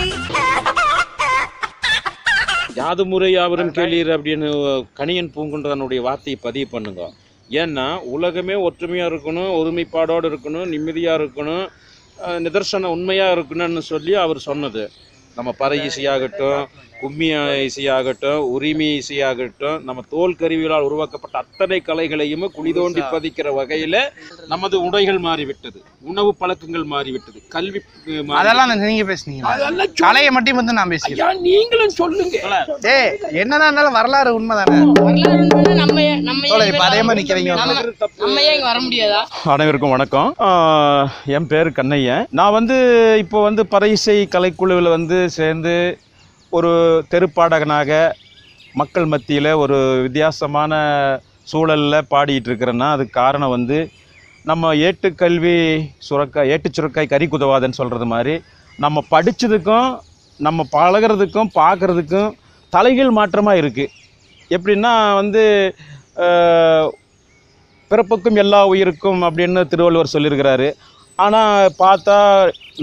யாது 2.74 3.04
முறை 3.04 3.32
யாவரும் 3.32 3.72
கேளீர் 3.72 4.10
அப்படின்னு 4.14 4.48
கணியன் 4.96 5.32
பூங்குன்றனுடைய 5.34 6.00
வார்த்தையை 6.00 6.40
பதிவு 6.42 6.68
பண்ணுங்க. 6.70 7.02
ஏன்னா 7.50 8.00
உலகமே 8.06 8.54
ஒற்றுமையாக 8.54 9.14
இருக்கணும் 9.14 9.52
ஒருமைப்பாடோடு 9.58 10.28
இருக்கணும் 10.28 10.66
நிம்மதியாக 10.66 11.22
இருக்கணும் 11.22 11.64
அஹ் 12.18 12.40
நிதர்சன 12.42 12.84
உண்மையாக 12.86 13.40
இருக்கணும்னு 13.40 13.78
சொல்லி 13.78 14.14
அவர் 14.14 14.38
சொன்னது. 14.38 14.90
நம்ம 15.34 15.52
பறை 15.52 15.78
இசையாகட்டும் 15.80 16.60
கும்மி 17.00 17.28
இசையாகட்டும் 17.68 18.42
உரிமை 18.54 18.88
இசையாகட்டும் 19.00 19.78
நம்ம 19.86 20.02
தோல் 20.12 20.36
கருவிகளால் 20.40 20.86
உருவாக்கப்பட்ட 20.88 21.34
அத்தனை 21.42 21.78
கலைகளையும் 21.88 22.44
குழி 22.56 22.72
தோண்டி 22.78 23.02
பதிக்கிற 23.14 23.48
வகையில் 23.58 23.98
நமது 24.52 24.76
உடைகள் 24.86 25.20
மாறிவிட்டது 25.26 25.80
உணவு 26.10 26.30
பழக்கங்கள் 26.40 26.86
மாறிவிட்டது 26.92 27.38
கல்வி. 27.54 27.80
அதெல்லாம் 28.40 28.72
நீங்க 28.84 29.04
பேசுனீங்க 29.10 29.88
கலையை 30.04 30.30
மட்டும் 30.36 30.60
வந்து 30.60 30.76
நான் 30.78 30.92
பேசிக்கிறேன். 30.92 31.24
ஐயா, 31.24 31.40
நீங்களும் 31.48 31.96
சொல்லுங்க. 32.00 32.36
ஏய் 32.94 33.10
என்னதான் 33.42 33.68
இருந்தாலும் 33.68 33.98
வரலாறு 33.98 34.32
உண்மைதானே? 34.38 34.78
நம்ம 35.82 36.06
நம்ம 36.30 36.54
அதே 36.88 37.02
மாதிரி 37.08 37.20
நிக்கிறீங்க. 37.20 37.52
நம்ம 37.62 37.82
நம்ம 38.22 38.36
ஏன் 38.48 38.54
இங்க 38.56 38.66
வர 38.70 38.78
முடியாதா? 38.86 39.20
அனைவருக்கும் 39.56 39.94
வணக்கம். 39.96 40.30
என் 41.36 41.50
பேர் 41.52 41.76
கண்ணையன். 41.80 42.26
நான் 42.40 42.56
வந்து 42.58 42.78
இப்போ 43.24 43.38
வந்து 43.48 43.64
பறையிசை 43.74 44.18
கலைக்குழுவில் 44.36 44.94
வந்து 44.96 45.18
சேர்ந்து 45.38 45.74
ஒரு 46.56 46.70
தெருப்பாடகனாக 47.12 47.90
மக்கள் 48.74 49.06
மத்தியில் 49.12 49.50
ஒரு 49.62 49.76
வித்தியாசமான 50.04 50.72
சூழலில் 51.50 52.06
பாடிட்டு 52.12 52.48
இருக்கிறேன்னா 52.50 52.88
அதுக்கு 52.94 53.14
காரணம் 53.22 53.54
வந்து 53.54 53.78
நம்ம 54.44 54.70
ஏட்டுக்கல்வி 54.88 55.56
சுரக்காய் 56.06 56.50
ஏட்டு 56.54 56.68
சுரக்காய் 56.76 57.12
கறி 57.12 57.26
குதவாதன்னு 57.26 57.78
சொல்கிறது 57.80 58.06
மாதிரி 58.12 58.34
நம்ம 58.78 59.04
படித்ததுக்கும் 59.10 59.88
நம்ம 60.40 60.66
பழகிறதுக்கும் 60.76 61.52
பார்க்குறதுக்கும் 61.60 62.30
தலைகீழ் 62.72 63.18
மாற்றமாக 63.18 63.60
இருக்குது 63.62 63.92
எப்படின்னா 64.50 64.92
வந்து 65.20 65.42
பிறப்புக்கும் 67.90 68.40
எல்லா 68.42 68.60
உயிருக்கும் 68.72 69.22
அப்படின்னு 69.26 69.62
திருவள்ளுவர் 69.72 70.14
சொல்லியிருக்கிறாரு. 70.14 70.68
ஆனால் 71.18 71.74
பார்த்தா 71.82 72.18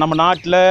நம்ம 0.01 0.15
நாட்டில் 0.23 0.63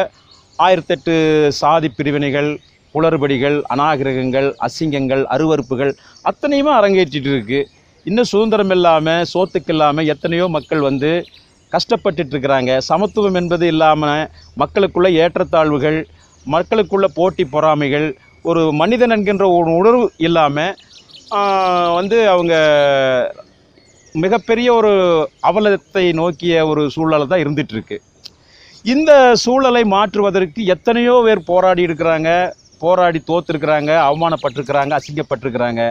ஆயிரத்தெட்டு 0.58 1.14
சாதி 1.60 1.88
பிரிவினைகள் 1.98 2.50
குளறுபடிகள் 2.94 3.56
அநாகரிகங்கள் 3.68 4.48
அசிங்கங்கள் 4.66 5.22
அருவருப்புகள் 5.30 5.92
அத்தனையுமே 6.24 6.72
அரங்கேற்றிட்டு 6.72 7.30
இருக்குது 7.30 7.68
இன்னும் 8.06 8.30
சுதந்திரம் 8.30 8.72
இல்லாமல் 8.76 9.26
சோத்துக்கு 9.30 9.72
இல்லாமல் 9.72 10.08
எத்தனையோ 10.08 10.46
மக்கள் 10.48 10.82
வந்து 10.82 11.10
கஷ்டப்பட்டுட்ருக்கிறாங்க 11.72 12.72
சமத்துவம் 12.84 13.38
என்பது 13.40 13.64
இல்லாமல் 13.66 14.22
மக்களுக்குள்ள 14.56 15.08
ஏற்றத்தாழ்வுகள் 15.18 15.98
மக்களுக்குள்ள 16.46 17.06
போட்டி 17.16 17.44
பொறாமைகள் 17.46 18.06
ஒரு 18.44 18.62
மனிதன் 18.72 19.12
என்கின்ற 19.12 19.44
ஒரு 19.50 19.70
உணர்வு 19.72 20.06
இல்லாமல் 20.20 20.76
வந்து 21.94 22.18
அவங்க 22.28 22.54
மிகப்பெரிய 24.14 24.68
ஒரு 24.72 24.92
அவலத்தை 25.44 26.04
நோக்கிய 26.12 26.54
ஒரு 26.66 26.82
சூழலை 26.90 27.26
தான் 27.26 27.42
இருந்துகிட்ருக்கு 27.42 27.98
இந்த 28.84 29.12
சூழலை 29.42 29.82
மாற்றுவதற்கு 29.86 30.60
எத்தனையோ 30.66 31.14
பேர் 31.22 31.42
போராடி 31.44 31.82
இருக்கிறாங்க 31.86 32.30
போராடி 32.80 33.20
தோத்துருக்குறாங்க 33.30 33.92
அவமானப்பட்டிருக்கிறாங்க 34.08 34.92
அசிங்கப்பட்டிருக்கிறாங்க. 34.98 35.82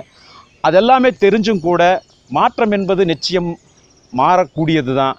அதெல்லாமே 0.67 1.10
தெரிஞ்சும் 1.24 1.65
கூட 1.67 1.82
மாற்றம் 2.32 2.73
என்பது 2.78 3.02
நிச்சயம் 3.06 3.49
மாறக்கூடியது 4.13 4.93
தான் 4.95 5.15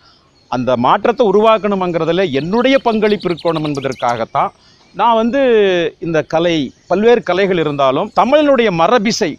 அந்த 0.51 0.71
மாற்றத்தை 0.77 1.25
உருவாக்கணுங்கிறதுல 1.33 2.23
என்னுடைய 2.33 2.77
பங்களிப்பு 2.79 3.29
இருக்கணும் 3.29 3.67
என்பதற்காகத்தான் 3.69 4.51
நான் 4.95 5.19
வந்து 5.21 5.41
இந்த 5.99 6.19
கலை 6.33 6.55
பல்வேறு 6.87 7.21
கலைகள் 7.23 7.61
இருந்தாலும் 7.65 8.09
தமிழனுடைய 8.21 8.69
மரபிசை 8.81 9.31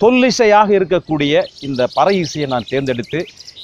தொல்லிசையாக 0.00 0.68
இருக்கக்கூடிய 0.78 1.42
இந்த 1.60 1.82
பறை 1.94 2.14
இசையை 2.18 2.46
நான் 2.48 2.68
தேர்ந்தெடுத்து 2.68 3.20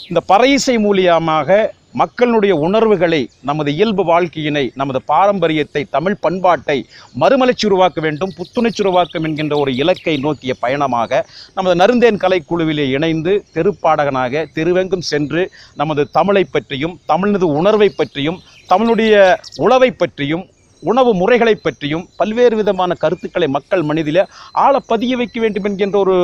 இந்த 0.09 0.21
பறை 0.27 0.51
இசை 0.53 0.75
மூலியமாக 0.79 1.51
மக்களுடைய 1.97 2.53
உணர்வுகளை 2.57 3.21
நமது 3.41 3.71
இயல்பு 3.75 4.03
வாழ்க்கையினை 4.05 4.63
நமது 4.75 4.99
பாரம்பரியத்தை 5.07 5.83
தமிழ் 5.91 6.17
பண்பாட்டை 6.21 6.77
மறுமலர்ச்சி 7.15 7.67
உருவாக்க 7.67 8.01
வேண்டும் 8.01 8.33
புத்துணர்ச்சி 8.37 8.83
உருவாக்கம் 8.83 9.25
என்கின்ற 9.25 9.55
ஒரு 9.59 9.73
இலக்கை 9.75 10.15
நோக்கிய 10.17 10.55
பயணமாக 10.61 11.21
நமது 11.55 11.75
நருந்தேன் 11.75 12.21
கலைக்குழுவிலே 12.23 12.87
இணைந்து 12.89 13.33
தெருப்பாடகனாக 13.55 14.45
தெருவெங்கும் 14.55 15.07
சென்று 15.07 15.45
நமது 15.75 16.05
தமிழை 16.11 16.45
பற்றியும் 16.45 16.97
தமிழனது 17.09 17.49
உணர்வை 17.61 17.89
பற்றியும் 17.89 18.41
தமிழுடைய 18.71 19.15
உழவை 19.57 19.91
பற்றியும் 19.93 20.45
உணவு 20.83 21.11
முறைகளை 21.15 21.55
பற்றியும் 21.57 22.05
பல்வேறு 22.17 22.57
விதமான 22.57 22.95
கருத்துக்களை 22.95 23.49
மக்கள் 23.49 23.83
மனதில் 23.83 24.21
ஆழ 24.65 24.75
பதிய 24.87 25.17
வைக்க 25.17 25.41
வேண்டும் 25.41 25.65
என்கின்ற 25.65 25.97
ஒரு 25.99 26.17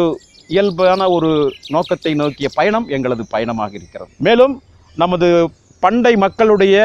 இயல்பான 0.48 1.02
ஒரு 1.10 1.30
நோக்கத்தை 1.68 2.12
நோக்கிய 2.14 2.48
பயணம் 2.54 2.86
எங்களது 2.88 3.24
பயணமாக 3.26 3.72
இருக்கிறது. 3.74 4.10
மேலும் 4.18 4.54
நமது 4.96 5.28
பண்டை 5.84 6.14
மக்களுடைய 6.16 6.76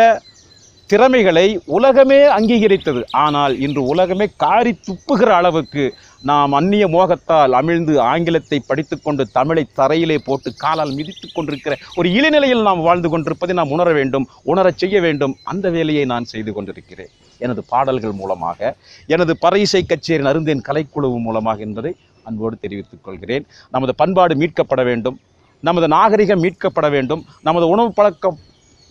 திறமைகளை 0.90 1.46
உலகமே 1.78 2.18
அங்கீகரித்தது. 2.36 3.02
ஆனால் 3.24 3.54
இன்று 3.66 3.82
உலகமே 3.94 4.26
காரி 4.44 4.72
துப்புகிற 4.88 5.30
அளவுக்கு 5.40 5.84
நாம் 6.30 6.54
அந்நிய 6.60 6.86
மோகத்தால் 6.88 7.54
அமிழ்ந்து 7.60 7.96
ஆங்கிலத்தை 8.12 8.58
படித்துக்கொண்டு 8.70 9.24
தமிழை 9.38 9.64
தரையிலே 9.80 10.18
போட்டு 10.28 10.50
காலால் 10.64 10.94
மிதித்து 11.00 11.28
கொண்டிருக்கிற 11.32 11.76
ஒரு 11.96 12.10
இளநிலையில் 12.12 12.64
நாம் 12.70 12.86
வாழ்ந்து 12.88 13.10
கொண்டிருப்பதை 13.10 13.56
நாம் 13.60 13.74
உணர 13.78 13.92
வேண்டும் 14.00 14.28
உணரச் 14.44 14.82
செய்ய 14.84 15.02
வேண்டும். 15.08 15.36
அந்த 15.44 15.70
வேலையை 15.70 16.06
நான் 16.14 16.32
செய்து 16.34 16.54
கொண்டிருக்கிறேன். 16.54 17.12
எனது 17.42 17.64
பாடல்கள் 17.74 18.18
மூலமாக 18.22 18.76
எனது 19.16 19.34
பறையிசை 19.46 19.84
கச்சேரி 19.86 20.24
நருந்தேன் 20.24 20.66
கலைக்குழு 20.70 21.10
மூலமாக 21.28 21.60
என்பதை 21.68 21.94
அன்போடு 22.24 22.56
தெரிவித்துக் 22.64 23.06
கொள்கிறேன். 23.08 23.46
நமது 23.76 23.94
பண்பாடு 23.96 24.36
மீட்கப்பட 24.36 24.82
வேண்டும். 24.84 25.18
நமது 25.64 25.88
நாகரிகம் 25.88 26.44
மீட்கப்பட 26.44 26.88
வேண்டும். 26.96 27.22
நமது 27.48 27.66
உணவு 27.74 27.90
பழக்கம் 28.00 28.38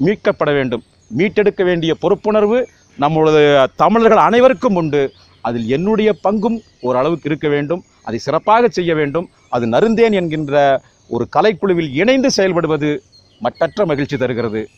மீட்கப்பட 0.04 0.52
வேண்டும். 0.52 0.82
மீட்டெடுக்க 1.18 1.64
வேண்டிய 1.64 1.96
பொறுப்புணர்வு 2.02 2.64
நம்மளது 3.00 3.66
தமிழர்கள் 3.76 4.18
அனைவருக்கும் 4.18 4.74
உண்டு. 4.74 5.12
அதில் 5.40 5.68
என்னுடைய 5.68 6.16
பங்கும் 6.24 6.60
ஓரளவுக்கு 6.80 7.28
இருக்க 7.28 7.48
வேண்டும். 7.48 7.84
அதை 8.04 8.18
சிறப்பாக 8.18 8.68
செய்ய 8.68 8.94
வேண்டும். 8.94 9.30
அது 9.48 9.66
நருந்தேன் 9.66 10.12
என்கின்ற 10.12 10.82
ஒரு 11.08 11.28
கலைக்குழுவில் 11.36 11.92
இணைந்து 11.94 12.30
செயல்படுவது 12.36 12.98
மட்டற்ற 13.38 13.86
மகிழ்ச்சி 13.86 14.16
தருகிறது. 14.16 14.68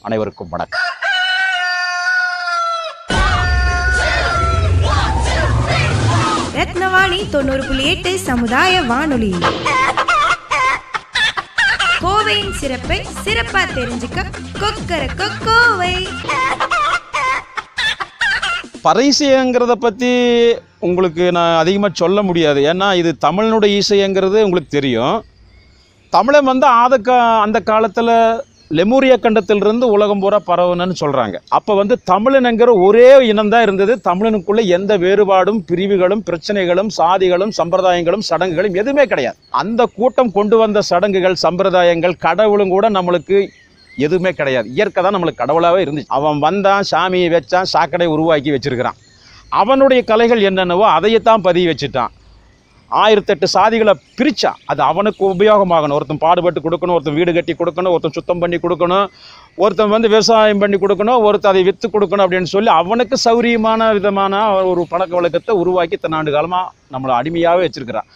அனைவருக்கும் 0.00 0.48
வணக்கம். 0.48 0.80
ரத்னவாணி 6.56 7.30
தொண்ணூறு 7.30 7.64
புள்ளி 7.64 7.86
எட்டு 7.86 8.18
சமுதாய 8.18 8.82
வானொலி. 8.82 9.34
கோவையின் 12.06 12.52
சிறப்பை 12.60 12.96
சிறப்பா 13.24 13.60
தெரிஞ்சுக்க 13.76 14.20
கொக்கர 14.62 15.02
கோவை. 15.46 15.94
பறைசைங்கிறத 18.84 19.74
பற்றி 19.84 20.10
உங்களுக்கு 20.86 21.24
நான் 21.36 21.54
அதிகமாக 21.62 21.98
சொல்ல 22.00 22.22
முடியாது. 22.28 22.60
ஏன்னா 22.72 22.88
இது 23.00 23.10
தமிழனுடைய 23.26 23.80
இசைங்கிறது 23.80 24.38
உங்களுக்கு 24.46 24.76
தெரியும். 24.76 25.16
தமிழன் 26.16 26.50
வந்து 26.52 26.66
ஆத 26.82 26.98
கா 27.08 27.16
அந்த 27.46 27.60
காலத்தில் 27.70 28.14
லெமூரிய 28.70 29.14
கண்டத்திலிருந்து 29.24 29.86
உலகம் 29.94 30.22
பூரா 30.22 30.38
பரவணும்னு 30.46 30.94
சொல்கிறாங்க 31.00 31.36
அப்போ 31.56 31.72
வந்து 31.74 31.94
தமிழனுங்கிற 32.10 32.70
ஒரே 32.86 33.04
இனம்தான் 33.32 33.64
இருந்தது. 33.66 33.92
தமிழனுக்குள்ளே 34.08 34.62
எந்த 34.76 34.92
வேறுபாடும் 34.98 35.60
பிரிவுகளும் 35.68 36.22
பிரச்சனைகளும் 36.28 36.90
சாதிகளும் 36.96 37.52
சம்பிரதாயங்களும் 37.58 38.24
சடங்குகளும் 38.30 38.74
எதுவுமே 38.74 39.04
கிடையாது. 39.04 39.38
அந்த 39.50 39.84
கூட்டம் 39.98 40.32
கொண்டு 40.32 40.56
வந்த 40.56 40.82
சடங்குகள் 40.90 41.36
சம்பிரதாயங்கள் 41.44 42.16
கடவுளும் 42.26 42.74
கூட 42.74 42.90
நம்மளுக்கு 42.90 43.38
எதுவுமே 43.98 44.32
கிடையாது. 44.32 44.68
இயற்கை 44.76 45.02
தான் 45.02 45.16
நம்மளுக்கு 45.16 45.42
கடவுளாகவே 45.42 45.82
இருந்துச்சு. 45.84 46.12
அவன் 46.18 46.38
வந்தான் 46.38 46.84
சாமியை 46.90 47.28
வச்சான் 47.36 47.72
சாக்கடை 47.74 48.06
உருவாக்கி 48.06 48.50
வச்சிருக்கிறான். 48.50 48.98
அவனுடைய 49.62 50.02
கலைகள் 50.04 50.40
என்னென்னவோ 50.40 50.86
அதையத்தான் 50.98 51.44
பதிவு 51.48 51.68
வச்சுட்டான். 51.72 52.12
ஆயிரத்தெட்டு 53.02 53.46
சாதிகளை 53.54 53.92
பிரித்தா 54.18 54.50
அது 54.70 54.80
அவனுக்கு 54.90 55.22
உபயோகமாகணும். 55.32 55.96
ஒருத்தன் 55.98 56.22
பாடுபட்டு 56.24 56.60
கொடுக்கணும் 56.66 56.94
ஒருத்தன் 56.96 57.16
வீடு 57.18 57.32
கட்டி 57.36 57.54
கொடுக்கணும் 57.60 57.92
ஒருத்தன் 57.94 58.16
சுத்தம் 58.18 58.42
பண்ணி 58.42 58.58
கொடுக்கணும் 58.64 59.06
ஒருத்தன் 59.64 59.92
வந்து 59.94 60.08
விவசாயம் 60.12 60.62
பண்ணி 60.62 60.76
கொடுக்கணும் 60.82 61.22
ஒருத்தன் 61.26 61.52
அதை 61.52 61.62
விற்று 61.68 61.88
கொடுக்கணும் 61.94 62.24
அப்படின்னு 62.26 62.50
சொல்லி 62.54 62.70
அவனுக்கு 62.80 63.16
சௌரியமான 63.26 63.88
விதமான 63.98 64.42
ஒரு 64.70 64.84
பழக்க 64.92 65.12
வழக்கத்தை 65.18 65.54
உருவாக்கி 65.62 65.98
தன்னாண்டு 66.04 66.34
காலமாக 66.36 66.72
நம்மளை 66.94 67.14
அடிமையாகவே 67.20 67.64
வச்சுருக்கிறான். 67.66 68.08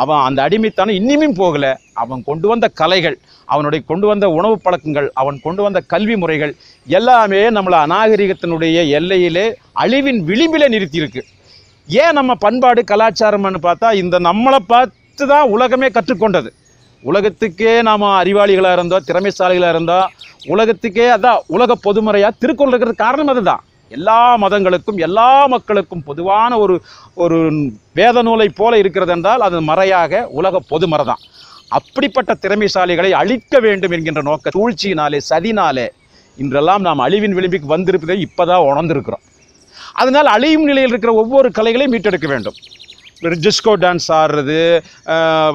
அவன் 0.00 0.22
அந்த 0.26 0.38
அடிமைத்தனம் 0.46 0.98
இன்னியும் 1.00 1.38
போகலை. 1.40 1.72
அவன் 2.02 2.22
கொண்டு 2.28 2.46
வந்த 2.48 2.66
கலைகள் 2.80 3.16
அவனுடைய 3.48 3.80
கொண்டு 3.90 4.06
வந்த 4.10 4.26
உணவு 4.38 4.56
பழக்கங்கள் 4.64 5.08
அவன் 5.20 5.38
கொண்டு 5.46 5.62
வந்த 5.66 5.80
கல்வி 5.92 6.16
முறைகள் 6.22 6.52
எல்லாமே 6.86 7.42
நம்மளை 7.56 7.78
அநாகரிகத்தினுடைய 7.86 8.78
எல்லையிலே 8.98 9.46
அழிவின் 9.84 10.20
விளிம்பிலே 10.30 10.68
நிறுத்தியிருக்கு. 10.74 11.24
ஏன் 11.88 12.16
நம்ம 12.18 12.32
பண்பாடு 12.44 12.80
கலாச்சாரம்னு 12.90 13.60
பார்த்தா 13.66 13.88
இந்த 14.00 14.16
நம்மளை 14.26 14.58
பார்த்து 14.72 15.24
தான் 15.30 15.50
உலகமே 15.54 15.88
கற்றுக்கொண்டது. 15.94 16.50
உலகத்துக்கே 17.02 17.72
நாம் 17.88 18.04
அறிவாளிகளாக 18.22 18.76
இருந்தோம் 18.76 19.06
திறமைசாலிகளாக 19.08 19.74
இருந்தோம் 19.74 20.08
உலகத்துக்கே 20.54 21.06
அதான் 21.14 21.40
உலக 21.56 21.76
பொதுமறையாக 21.86 22.38
திருக்குறள் 22.42 22.72
இருக்கிறது 22.72 23.02
காரணம் 23.04 23.32
அதுதான். 23.32 23.62
எல்லா 23.90 24.18
மதங்களுக்கும் 24.42 24.98
எல்லா 25.06 25.30
மக்களுக்கும் 25.54 26.04
பொதுவான 26.08 26.58
ஒரு 26.64 26.74
ஒரு 27.24 27.38
வேத 27.98 28.22
நூலை 28.28 28.48
போல 28.60 28.78
இருக்கிறது 28.82 29.14
என்றால் 29.16 29.44
அது 29.46 29.60
மறையாக 29.70 30.22
உலக 30.40 30.60
பொதுமறை 30.72 31.06
தான். 31.10 31.22
அப்படிப்பட்ட 31.78 32.34
திறமைசாலிகளை 32.44 33.12
அழிக்க 33.22 33.60
வேண்டும் 33.66 33.94
என்கின்ற 33.96 34.22
நோக்க 34.28 34.56
சூழ்ச்சியினாலே 34.58 35.20
சதினாலே 35.30 35.86
இன்றெல்லாம் 36.38 36.84
நாம் 36.88 37.04
அழிவின் 37.06 37.36
விளிம்புக்கு 37.38 37.74
வந்திருப்பதை 37.74 38.18
இப்போதான் 38.26 38.66
உணர்ந்திருக்கிறோம். 38.70 39.24
அதனால் 40.00 40.28
அழியும் 40.36 40.68
நிலையில் 40.70 40.92
இருக்கிற 40.92 41.12
ஒவ்வொரு 41.22 41.50
கலைகளையும் 41.58 41.94
மீட்டெடுக்க 41.94 42.28
வேண்டும். 42.34 42.58
டிஸ்கோ 43.44 43.72
டான்ஸ் 43.82 44.08
ஆடுறது 44.16 44.58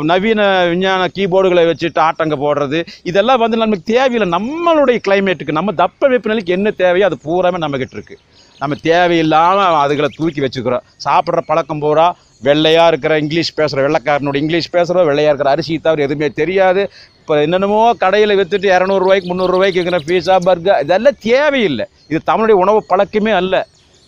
நவீன 0.10 0.42
விஞ்ஞான 0.72 1.04
கீபோர்டுகளை 1.18 1.64
வச்சுட்டு 1.70 2.00
ஆட்டங்க 2.06 2.36
போடுறது 2.42 2.80
இதெல்லாம் 3.10 3.42
வந்து 3.44 3.58
நமக்கு 3.62 3.86
தேவையில்லை. 3.94 4.28
நம்மளுடைய 4.38 5.00
கிளைமேட்டுக்கு 5.06 5.58
நம்ம 5.60 5.74
தப்ப 5.84 6.10
வெப்பநிலைக்கு 6.14 6.56
என்ன 6.58 6.74
தேவையோ 6.84 7.08
அது 7.10 7.18
பூராமே 7.28 7.62
நம்மக்கிட்ட 7.64 7.98
இருக்குது 7.98 8.22
நம்ம 8.62 8.76
தேவையில்லாமல் 8.90 9.80
அதுகளை 9.86 10.10
தூக்கி 10.18 10.42
வச்சுக்கிறோம். 10.44 10.84
சாப்பிட்ற 11.06 11.42
பழக்கம் 11.52 11.82
பூரா 11.84 12.08
வெள்ளையாக 12.48 12.92
இருக்கிற 12.92 13.14
இங்கிலீஷ் 13.24 13.56
பேசுகிற 13.60 13.82
வெள்ளைக்காரனோட 13.86 14.38
இங்கிலீஷ் 14.44 14.74
பேசுகிற 14.76 15.04
வெள்ளையாக 15.10 15.32
இருக்கிற 15.32 15.52
அரிசி 15.56 15.74
தவிர 15.86 16.06
எதுவுமே 16.08 16.30
தெரியாது. 16.42 16.82
இப்போ 17.20 17.34
என்னென்னமோ 17.46 17.82
கடையில் 18.04 18.38
விற்றுட்டு 18.40 18.68
இரநூறுவாய்க்கு 18.76 19.30
முந்நூறுரூவாய்க்கு 19.32 19.80
இருக்கிற 19.80 20.00
பீஸா 20.10 20.36
பர்கர் 20.48 20.82
இதெல்லாம் 20.86 21.20
தேவையில்லை. 21.30 21.86
இது 22.12 22.20
தமிழுடைய 22.32 22.58
உணவு 22.64 22.80
பழக்கமே 22.92 23.34
அல்ல. 23.42 23.56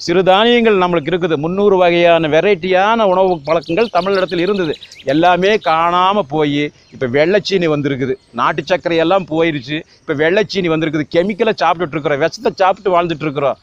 சிறுதானியங்கள் 0.03 0.81
நம்மளுக்கு 0.81 1.11
இருக்குது. 1.11 1.35
முந்நூறு 1.43 1.75
வகையான 1.81 2.27
வெரைட்டியான 2.33 3.05
உணவு 3.11 3.35
பழக்கங்கள் 3.47 3.93
தமிழிடத்தில் 3.95 4.43
இருந்தது. 4.45 4.73
எல்லாமே 5.13 5.51
காணாமல் 5.69 6.27
போய் 6.33 6.63
இப்போ 6.95 7.07
வெள்ளைச்சீனி 7.17 7.67
வந்திருக்குது. 7.75 8.15
நாட்டு 8.39 8.63
சர்க்கரை 8.71 8.97
எல்லாம் 9.05 9.27
போயிடுச்சு 9.31 9.77
இப்போ 10.01 10.15
வெள்ளைச்சீனி 10.23 10.71
வந்திருக்குது. 10.73 11.05
கெமிக்கலை 11.15 11.53
சாப்பிட்டுட்ருக்குறோம் 11.63 12.21
விஷத்தை 12.25 12.51
சாப்பிட்டு 12.63 12.93
வாழ்ந்துட்டுருக்குறோம் 12.95 13.59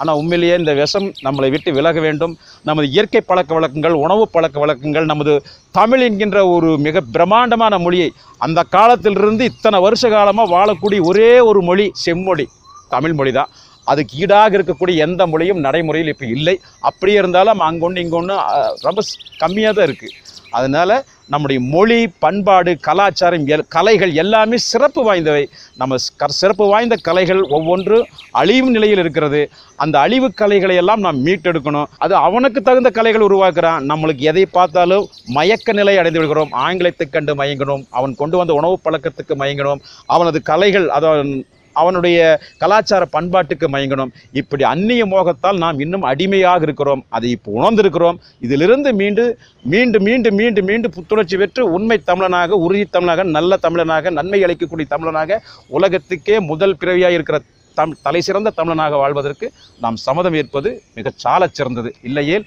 ஆனால் 0.00 0.18
உண்மையிலேயே 0.20 0.54
இந்த 0.60 0.72
விஷம் 0.80 1.06
நம்மளை 1.26 1.48
விட்டு 1.52 1.70
விலக 1.76 1.98
வேண்டும். 2.06 2.32
நமது 2.68 2.86
இயற்கை 2.94 3.20
பழக்க 3.30 3.50
வழக்கங்கள் 3.56 3.94
உணவு 4.02 4.24
பழக்க 4.34 4.56
வழக்கங்கள் 4.62 5.06
நமது 5.12 5.34
தமிழ் 5.78 6.04
என்கின்ற 6.06 6.38
ஒரு 6.54 6.70
மிக 6.86 7.02
பிரம்மாண்டமான 7.14 7.78
மொழியை 7.84 8.08
அந்த 8.46 8.66
காலத்திலிருந்து 8.76 9.46
இத்தனை 9.52 9.80
வருஷ 9.86 10.10
காலமாக 10.16 10.54
வாழக்கூடிய 10.56 11.00
ஒரே 11.10 11.30
ஒரு 11.50 11.62
மொழி 11.68 11.86
செம்மொழி. 12.04 12.46
தமிழ் 12.94 13.14
மொழி 13.18 13.32
தான் 13.36 13.52
அதுக்கு 13.86 14.16
ஈடாக 14.18 14.58
இருக்கக்கூடிய 14.58 14.96
எந்த 14.96 15.26
மொழியும் 15.26 15.58
நடைமுறையில் 15.58 16.12
இப்போ 16.12 16.26
இல்லை. 16.26 16.60
அப்படியே 16.80 17.18
இருந்தாலும் 17.18 17.60
அங்கொன்று 17.60 17.98
இங்கொன்று 17.98 18.36
ரொம்ப 18.80 19.02
கம்மியாக 19.40 19.74
தான் 19.74 19.86
இருக்குது 19.86 20.14
அதனால் 20.50 21.04
நம்முடைய 21.28 21.62
மொழி 21.62 22.08
பண்பாடு 22.18 22.78
கலாச்சாரம் 22.80 23.46
எல் 23.46 23.62
கலைகள் 23.68 24.12
எல்லாமே 24.12 24.56
சிறப்பு 24.56 25.00
வாய்ந்தவை. 25.04 25.50
நம்ம 25.76 25.96
க- 26.16 26.26
சிறப்பு 26.26 26.66
வாய்ந்த 26.66 26.96
கலைகள் 27.02 27.42
ஒவ்வொன்றும் 27.42 28.06
அழியும் 28.30 28.70
நிலையில் 28.70 28.98
இருக்கிறது. 28.98 29.50
அந்த 29.76 29.98
அழிவு 29.98 30.32
கலைகளை 30.32 30.76
எல்லாம் 30.76 31.00
நாம் 31.00 31.26
மீட்டெடுக்கணும். 31.26 31.84
அது 31.98 32.14
அவனுக்கு 32.14 32.62
தகுந்த 32.62 32.90
கலைகள் 32.90 33.20
உருவாக்குறான். 33.20 33.82
நம்மளுக்கு 33.88 34.18
எதை 34.18 34.46
பார்த்தாலும் 34.46 35.08
மயக்க 35.26 35.72
நிலை 35.72 35.98
அடைந்து 35.98 36.18
விடுகிறோம். 36.18 36.52
ஆங்கிலத்தை 36.52 37.06
கண்டு 37.06 37.34
மயங்கணும் 37.34 37.86
அவன் 37.90 38.14
கொண்டு 38.14 38.36
வந்த 38.36 38.52
உணவு 38.52 38.78
பழக்கத்துக்கு 38.84 39.34
மயங்கணும் 39.34 39.80
அவனது 40.06 40.42
கலைகள் 40.42 40.88
அதான் 40.88 41.42
அவனுடைய 41.80 42.18
கலாச்சார 42.62 43.02
பண்பாட்டுக்கு 43.16 43.66
மயங்கணும். 43.74 44.12
இப்படி 44.40 44.64
அந்நிய 44.72 45.02
மோகத்தால் 45.12 45.62
நாம் 45.64 45.82
இன்னும் 45.84 46.06
அடிமையாக 46.12 46.66
இருக்கிறோம். 46.68 47.02
அதை 47.16 47.30
இப்போ 47.36 47.50
உணர்ந்திருக்கிறோம். 47.58 48.18
இதிலிருந்து 48.46 48.92
மீண்டு 49.00 49.24
மீண்டு 49.72 50.00
மீண்டு 50.06 50.30
மீண்டு 50.38 50.62
மீண்டு 50.68 50.88
புத்துணர்ச்சி 50.96 51.36
பெற்று 51.42 51.64
உண்மை 51.76 51.98
தமிழனாக 52.10 52.58
உறுதி 52.66 52.86
தமிழனாக 52.96 53.24
நல்ல 53.36 53.58
தமிழனாக 53.66 54.10
நன்மை 54.18 54.40
அளிக்கக்கூடிய 54.46 54.88
தமிழனாக 54.94 55.40
உலகத்துக்கே 55.78 56.38
முதல் 56.50 56.78
பிறவியாக 56.82 57.18
இருக்கிற 57.18 57.38
தம் 57.76 57.96
தலை 58.04 58.20
சிறந்த 58.26 58.52
தமிழனாக 58.58 58.96
வாழ்வதற்கு 59.00 59.46
நாம் 59.80 59.96
சம்மதம் 60.04 60.36
ஏற்பது 60.40 60.68
மிகச் 60.94 61.18
சாலச் 61.24 61.56
சிறந்தது 61.58 61.90
இல்லையேல் 62.08 62.44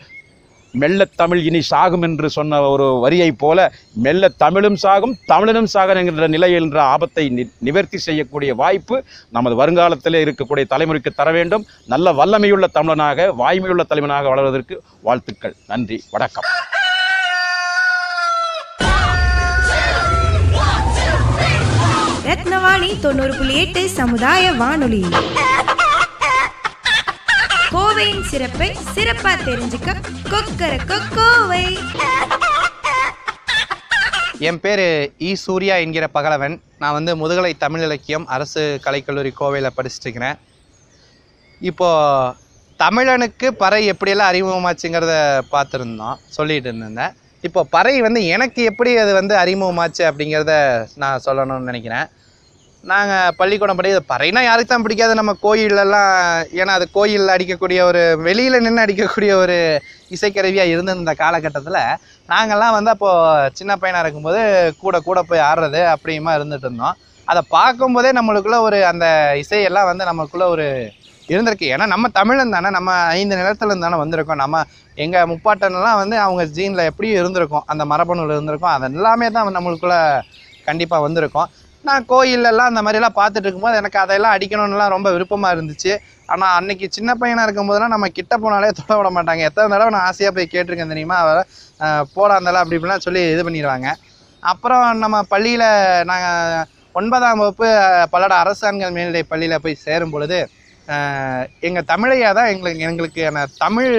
மெல்ல 0.72 1.06
தமிழ் 1.06 1.42
இனி 1.44 1.62
சாகும் 1.62 2.02
என்று 2.02 2.30
சொன்ன 2.30 2.62
ஒரு 2.62 2.88
வரியைப் 3.06 3.38
போல 3.38 3.74
மெல்ல 3.94 4.28
தமிழும் 4.28 4.76
சாகும் 4.76 5.18
தமிழனும் 5.28 5.64
சாகும் 5.64 5.96
என்கிற 5.96 6.28
நிலை 6.28 6.54
என்ற 6.54 6.84
ஆபத்தை 6.84 7.30
நி 7.30 7.50
நிவர்த்தி 7.60 7.98
செய்யக்கூடிய 7.98 8.56
வாய்ப்பு 8.56 9.04
நமது 9.30 9.56
வருங்காலத்தில் 9.56 10.14
இருக்கக்கூடிய 10.14 10.66
தலைமுறைக்கு 10.70 11.08
தர 11.16 11.32
வேண்டும். 11.32 11.66
நல்ல 11.86 12.14
வல்லமையுள்ள 12.14 12.68
தமிழனாக 12.74 13.34
வாய்மையுள்ள 13.40 13.82
தலைவனாக 13.82 14.36
வளர்வதற்கு 14.36 14.78
வாழ்த்துக்கள். 15.02 15.56
நன்றி 15.68 16.04
வணக்கம். 16.12 16.44
ரத்னவாணி 22.26 23.00
தொண்ணூறு 23.00 23.34
புள்ளி 23.36 23.56
எட்டு 23.56 23.90
சமுதாய 23.90 24.52
வானொலி. 24.52 25.06
கோவையின் 27.74 28.24
சிறப்பை 28.30 28.68
சிறப்பா 28.96 29.32
தெரிஞ்சுக்க 29.48 29.90
கொக்கர 30.32 30.74
கோவை. 31.16 31.66
என் 34.50 34.60
பேர் 34.64 34.84
இ 35.28 35.32
சூர்யா 35.44 35.76
என்கிற 35.84 36.06
பகலவன். 36.18 36.56
நான் 36.82 36.96
வந்து 36.98 37.12
முதுகலை 37.22 37.52
தமிழ் 37.64 37.84
இலக்கியம் 37.88 38.26
அரசு 38.36 38.64
கலைக்கல்லூரி 38.86 39.32
கோவையில் 39.40 39.76
படிச்சுட்டு 39.78 40.08
இருக்கிறேன் 40.08 40.38
இப்போது 41.70 42.36
தமிழனுக்கு 42.80 43.48
பறை 43.64 43.82
எப்படியெல்லாம் 43.94 44.32
அறிமுகமாச்சுங்கிறத 44.34 45.16
பார்த்துருந்தோம் 45.54 46.20
சொல்லிட்டு 46.38 46.72
இருந்தேன் 46.74 47.16
இப்போ 47.48 47.64
பறை 47.76 47.96
வந்து 48.08 48.22
எனக்கு 48.36 48.64
எப்படி 48.72 48.94
அது 49.04 49.14
வந்து 49.14 49.36
அறிமுகமாச்சு 49.44 50.04
அப்படிங்கிறத 50.10 50.56
நான் 51.04 51.26
சொல்லணும்னு 51.26 51.70
நினைக்கிறேன். 51.72 52.08
நாங்கள் 52.84 53.34
பள்ளிக்கூடம் 53.40 53.80
படி 53.80 53.90
பறைனா 54.12 54.42
யாருக்கு 54.44 54.72
தான் 54.72 54.84
பிடிக்காது. 54.86 55.14
நம்ம 55.20 55.32
கோயிலெல்லாம் 55.46 56.12
ஏன்னா 56.60 56.74
அது 56.78 56.86
கோயிலில் 56.98 57.34
அடிக்கக்கூடிய 57.34 57.80
ஒரு 57.90 58.02
வெளியில் 58.28 58.64
நின்று 58.66 58.84
அடிக்கக்கூடிய 58.86 59.32
ஒரு 59.42 59.58
இசைக்கருவியாக 60.16 60.72
இருந்திருந்த 60.74 61.14
காலகட்டத்தில் 61.24 61.82
நாங்கள்லாம் 62.30 62.76
வந்து 62.78 62.92
அப்போது 62.94 63.52
சின்ன 63.60 63.76
பையனாக 63.82 64.04
இருக்கும்போது 64.06 64.42
கூட 64.84 64.96
கூட 65.10 65.22
போய் 65.32 65.46
ஆடுறது 65.50 65.82
அப்படியுமா 65.94 66.34
இருந்துட்டு 66.38 66.68
இருந்தோம். 66.70 66.96
அதை 67.28 67.42
பார்க்கும்போதே 67.58 68.12
நம்மளுக்குள்ளே 68.20 68.60
ஒரு 68.68 68.78
அந்த 68.92 69.06
இசையெல்லாம் 69.44 69.90
வந்து 69.92 70.10
நம்மளுக்குள்ளே 70.10 70.48
ஒரு 70.56 70.68
இருந்திருக்கு. 71.30 71.68
ஏன்னா 71.74 71.86
நம்ம 71.94 72.08
தமிழன் 72.20 72.56
தானே 72.56 72.70
நம்ம 72.80 72.92
ஐந்து 73.20 73.36
நிலத்துலேருந்து 73.40 73.88
தானே 73.88 73.98
வந்திருக்கோம். 74.04 74.42
நம்ம 74.44 74.64
எங்கள் 74.98 75.30
முப்பாட்டன்லாம் 75.32 76.00
வந்து 76.04 76.16
அவங்க 76.26 76.44
ஜீனில் 76.58 76.88
எப்படியும் 76.92 77.20
இருந்திருக்கும். 77.22 77.66
அந்த 77.72 77.84
மரபணுவில் 77.92 78.36
இருந்திருக்கும். 78.38 78.74
அது 78.76 78.96
எல்லாமே 79.00 79.28
தான் 79.36 79.58
நம்மளுக்குள்ளே 79.58 80.00
கண்டிப்பாக 80.68 81.06
வந்திருக்கும். 81.06 81.50
நான் 81.88 82.06
கோயிலெல்லாம் 82.12 82.70
அந்த 82.72 82.82
மாதிரிலாம் 82.86 83.18
பார்த்துட்டு 83.20 83.46
இருக்கும்போது 83.48 83.80
எனக்கு 83.82 84.00
அதையெல்லாம் 84.02 84.34
அடிக்கணும்னுலாம் 84.36 84.94
ரொம்ப 84.96 85.10
விருப்பமாக 85.16 85.56
இருந்துச்சு. 85.56 85.92
ஆனால் 86.34 86.54
அன்னைக்கு 86.58 86.86
சின்ன 86.98 87.12
பையனாக 87.22 87.46
இருக்கும்போதெல்லாம் 87.48 87.94
நம்ம 87.96 88.08
கிட்ட 88.18 88.34
போனாலே 88.44 88.70
தொட 88.80 88.96
விட 89.00 89.10
மாட்டாங்க. 89.18 89.44
எத்தனை 89.50 89.68
தடவை 89.74 89.92
நான் 89.96 90.08
ஆசையாக 90.10 90.34
போய் 90.38 90.52
கேட்டிருக்கேன் 90.54 90.94
தெரியுமா? 90.94 91.18
அவரை 91.24 91.44
போடாந்தால 92.16 92.62
அப்படி 92.62 92.78
இப்படிலாம் 92.80 93.06
சொல்லி 93.08 93.22
இது 93.34 93.44
பண்ணிடுவாங்க. 93.48 93.88
அப்புறம் 94.52 94.86
நம்ம 95.04 95.18
பள்ளியில் 95.34 95.68
நாங்கள் 96.12 96.68
ஒன்பதாம் 97.00 97.42
வகுப்பு 97.42 97.68
பல்லட 98.14 98.34
அரசாண்கள் 98.44 98.94
மேல்நிலை 98.98 99.24
பள்ளியில் 99.32 99.64
போய் 99.64 99.84
சேரும் 99.88 100.14
பொழுது 100.14 100.40
எங்கள் 101.68 101.90
தமிழையா 101.90 102.30
தான் 102.38 102.52
எங்களுக்கு 102.52 102.86
எங்களுக்கு 102.90 103.24
தமிழ் 103.66 103.92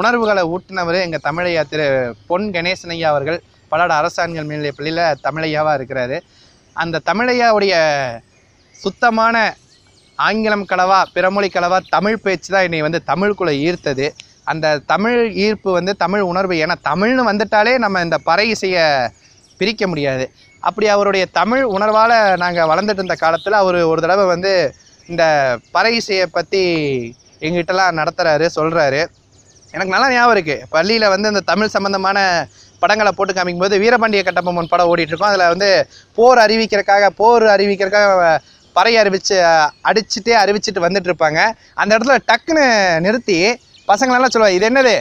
உணர்வுகளை 0.00 0.42
ஊட்டினவர் 0.54 0.98
எங்கள் 1.06 1.26
தமிழையா 1.28 1.62
திரு 1.72 1.86
பொன் 2.28 2.46
கணேசன் 2.56 2.94
ஐயா 2.94 3.08
அவர்கள். 3.14 3.38
பல்லட 3.72 3.92
அரசாண்கள் 4.00 4.46
மேல்நிலை 4.50 4.72
பள்ளியில் 4.78 5.18
தமிழையாவாக 5.26 5.78
இருக்கிறாரு. 5.78 6.16
அந்த 6.76 7.02
தமிழையாவுடைய 7.08 7.74
சுத்தமான 8.74 9.36
ஆங்கிலம் 10.18 10.66
கலவா 10.70 10.98
பிறமொழி 11.14 11.48
கலவா 11.54 11.78
தமிழ் 11.94 12.22
பேச்சு 12.24 12.48
தான் 12.54 12.66
என்னை 12.66 12.80
வந்து 12.86 13.00
தமிழுக்குள்ளே 13.10 13.54
ஈர்த்தது. 13.66 14.06
அந்த 14.50 14.66
தமிழ் 14.92 15.18
ஈர்ப்பு 15.44 15.70
வந்து 15.78 15.92
தமிழ் 16.04 16.22
உணர்வு. 16.30 16.54
ஏன்னா 16.62 16.76
தமிழ்னு 16.90 17.24
வந்துட்டாலே 17.30 17.72
நம்ம 17.84 18.00
இந்த 18.06 18.16
பறை 18.28 18.46
இசையை 18.54 18.84
பிரிக்க 19.60 19.86
முடியாது. 19.92 20.24
அப்படி 20.62 20.86
அவருடைய 20.94 21.24
தமிழ் 21.38 21.64
உணர்வால் 21.76 22.16
நாங்கள் 22.42 22.70
வளர்ந்துட்டு 22.72 23.02
இருந்த 23.02 23.16
காலத்தில் 23.24 23.60
அவர் 23.62 23.78
ஒரு 23.92 24.00
தடவை 24.04 24.24
வந்து 24.34 24.52
இந்த 25.08 25.24
பறை 25.76 25.92
இசையை 26.00 26.26
பற்றி 26.36 26.62
எங்கிட்டலாம் 27.46 27.98
நடத்துகிறாரு 28.00 28.46
சொல்கிறாரு 28.58 29.00
எனக்கு 29.74 29.94
நல்லா 29.94 30.08
ஞாபகம் 30.14 30.34
இருக்குது 30.36 30.66
பள்ளியில் 30.74 31.12
வந்து 31.14 31.30
இந்த 31.32 31.42
தமிழ் 31.50 31.74
சம்மந்தமான 31.74 32.18
படங்களை 32.84 33.12
போட்டு 33.18 33.32
காமிக்கும்போது 33.36 33.80
வீரபாண்டிய 33.84 34.22
கட்டபொம்மன் 34.28 34.72
படம் 34.72 34.90
ஓடிட்டுருக்கோம். 34.92 35.32
அதில் 35.32 35.52
வந்து 35.54 35.70
போர் 36.18 36.42
அறிவிக்கிறக்காக 36.44 37.10
போர் 37.20 37.46
அறிவிக்கிறக்காக 37.54 38.36
பறை 38.76 38.92
அறிவிச்சு 39.00 39.34
அடிச்சுட்டே 39.88 40.34
அறிவிச்சுட்டு 40.42 40.86
வந்துட்டு 40.86 41.10
இருப்பாங்க 41.10 41.40
அந்த 41.82 41.90
இடத்துல 41.96 42.14
டக்குன்னு 42.30 42.66
நிறுத்தி 43.06 43.40
பசங்களெல்லாம் 43.90 44.32
சொல்லுவாங்க 44.34 44.58
இது 44.58 44.66
என்னது? 44.68 44.94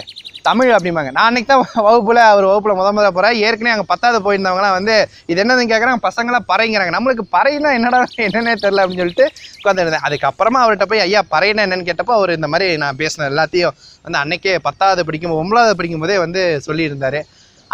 தமிழ் 0.47 0.69
அப்படிம்பாங்க. 0.75 1.09
நான் 1.15 1.27
அன்றைக்கி 1.29 1.47
தான் 1.49 1.63
வகுப்பில் 1.87 2.19
அவர் 2.29 2.45
வகுப்பில் 2.49 2.77
முத 2.77 2.91
முதல் 2.97 3.13
போகிறேன் 3.17 3.35
ஏற்கனவே 3.47 3.73
அங்கே 3.73 3.85
பத்தாவது 3.91 4.19
போயிருந்தவங்களாம் 4.25 4.75
வந்து 4.77 4.95
இது 5.31 5.41
என்னதுன்னு 5.43 5.71
கேட்குறாங்க 5.71 6.01
பசங்களாம் 6.07 6.47
பறைங்கிறாங்க. 6.51 6.91
நம்மளுக்கு 6.95 7.23
பறையினா 7.35 7.71
என்னடா 7.77 7.99
என்னென்னே 8.27 8.55
தெரில 8.63 8.83
அப்படின்னு 8.83 9.03
சொல்லிட்டு 9.03 9.27
உட்காந்துருந்தேன் 9.59 10.05
அதுக்கப்புறமா 10.07 10.61
அவர்கிட்ட 10.63 10.87
போய் 10.93 11.03
ஐயா 11.05 11.21
பறையினா 11.33 11.65
என்னன்னு 11.67 11.87
கேட்டப்போ 11.89 12.15
அவர் 12.19 12.37
இந்த 12.37 12.49
மாதிரி 12.53 12.69
நான் 12.83 12.99
பேசின 13.01 13.27
எல்லாத்தையும் 13.31 13.75
வந்து 14.05 14.19
அன்றைக்கே 14.23 14.55
பத்தாவது 14.67 15.03
படிக்கும் 15.09 15.37
ஒன்பதாவது 15.41 15.77
படிக்கும் 15.81 16.03
போதே 16.05 16.17
வந்து 16.25 16.43
சொல்லியிருந்தார். 16.67 17.19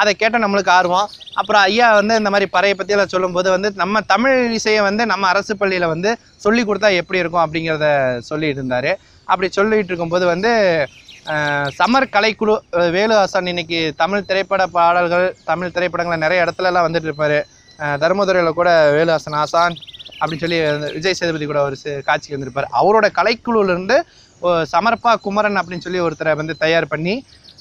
அதை 0.02 0.12
கேட்டால் 0.22 0.44
நம்மளுக்கு 0.46 0.72
ஆர்வம். 0.78 1.08
அப்புறம் 1.40 1.62
ஐயா 1.70 1.88
வந்து 2.00 2.14
இந்த 2.22 2.30
மாதிரி 2.34 2.48
பறையை 2.56 2.76
பற்றி 2.78 2.96
எல்லாம் 2.96 3.14
சொல்லும்போது 3.14 3.50
வந்து 3.56 3.70
நம்ம 3.82 4.02
தமிழ் 4.14 4.38
இசையை 4.60 4.82
வந்து 4.90 5.04
நம்ம 5.12 5.28
அரசு 5.34 5.54
பள்ளியில் 5.62 5.92
வந்து 5.94 6.12
சொல்லி 6.46 6.64
கொடுத்தா 6.70 6.90
எப்படி 7.02 7.22
இருக்கும் 7.24 7.44
அப்படிங்கிறத 7.46 7.88
சொல்லிட்டு 8.30 8.62
இருந்தார். 8.62 8.92
அப்படி 9.32 9.50
சொல்லிகிட்டு 9.60 9.92
இருக்கும்போது 9.94 10.26
வந்து 10.34 10.52
சமர் 11.80 12.06
கலைக்குழு 12.16 12.54
வேலு 12.96 13.14
ஹாசன் 13.20 13.50
இன்னைக்கு 13.52 13.80
தமிழ் 14.02 14.28
திரைப்பட 14.28 14.64
பாடல்கள் 14.76 15.26
தமிழ் 15.50 15.74
திரைப்படங்களை 15.78 16.18
நிறைய 16.24 16.44
இடத்துலலாம் 16.46 16.86
வந்துட்டு 16.88 17.10
இருப்பார். 17.10 17.38
தருமதுரையில் 18.04 18.58
கூட 18.60 18.70
வேலு 18.98 19.12
ஹாசன் 19.16 19.38
ஆசான் 19.42 19.76
அப்படின்னு 20.20 20.44
சொல்லி 20.44 20.60
விஜய் 20.96 21.18
சேதுபதி 21.20 21.48
கூட 21.50 21.62
ஒரு 21.68 21.76
காட்சிக்கு 22.08 22.36
வந்திருப்பார். 22.36 22.70
அவரோட 22.80 23.08
கலைக்குழுலேருந்து 23.18 23.98
சமர்ப்பா 24.74 25.12
குமரன் 25.26 25.60
அப்படின்னு 25.62 25.86
சொல்லி 25.86 26.00
ஒருத்தரை 26.06 26.34
வந்து 26.42 26.54
தயார் 26.64 26.92
பண்ணி 26.94 27.16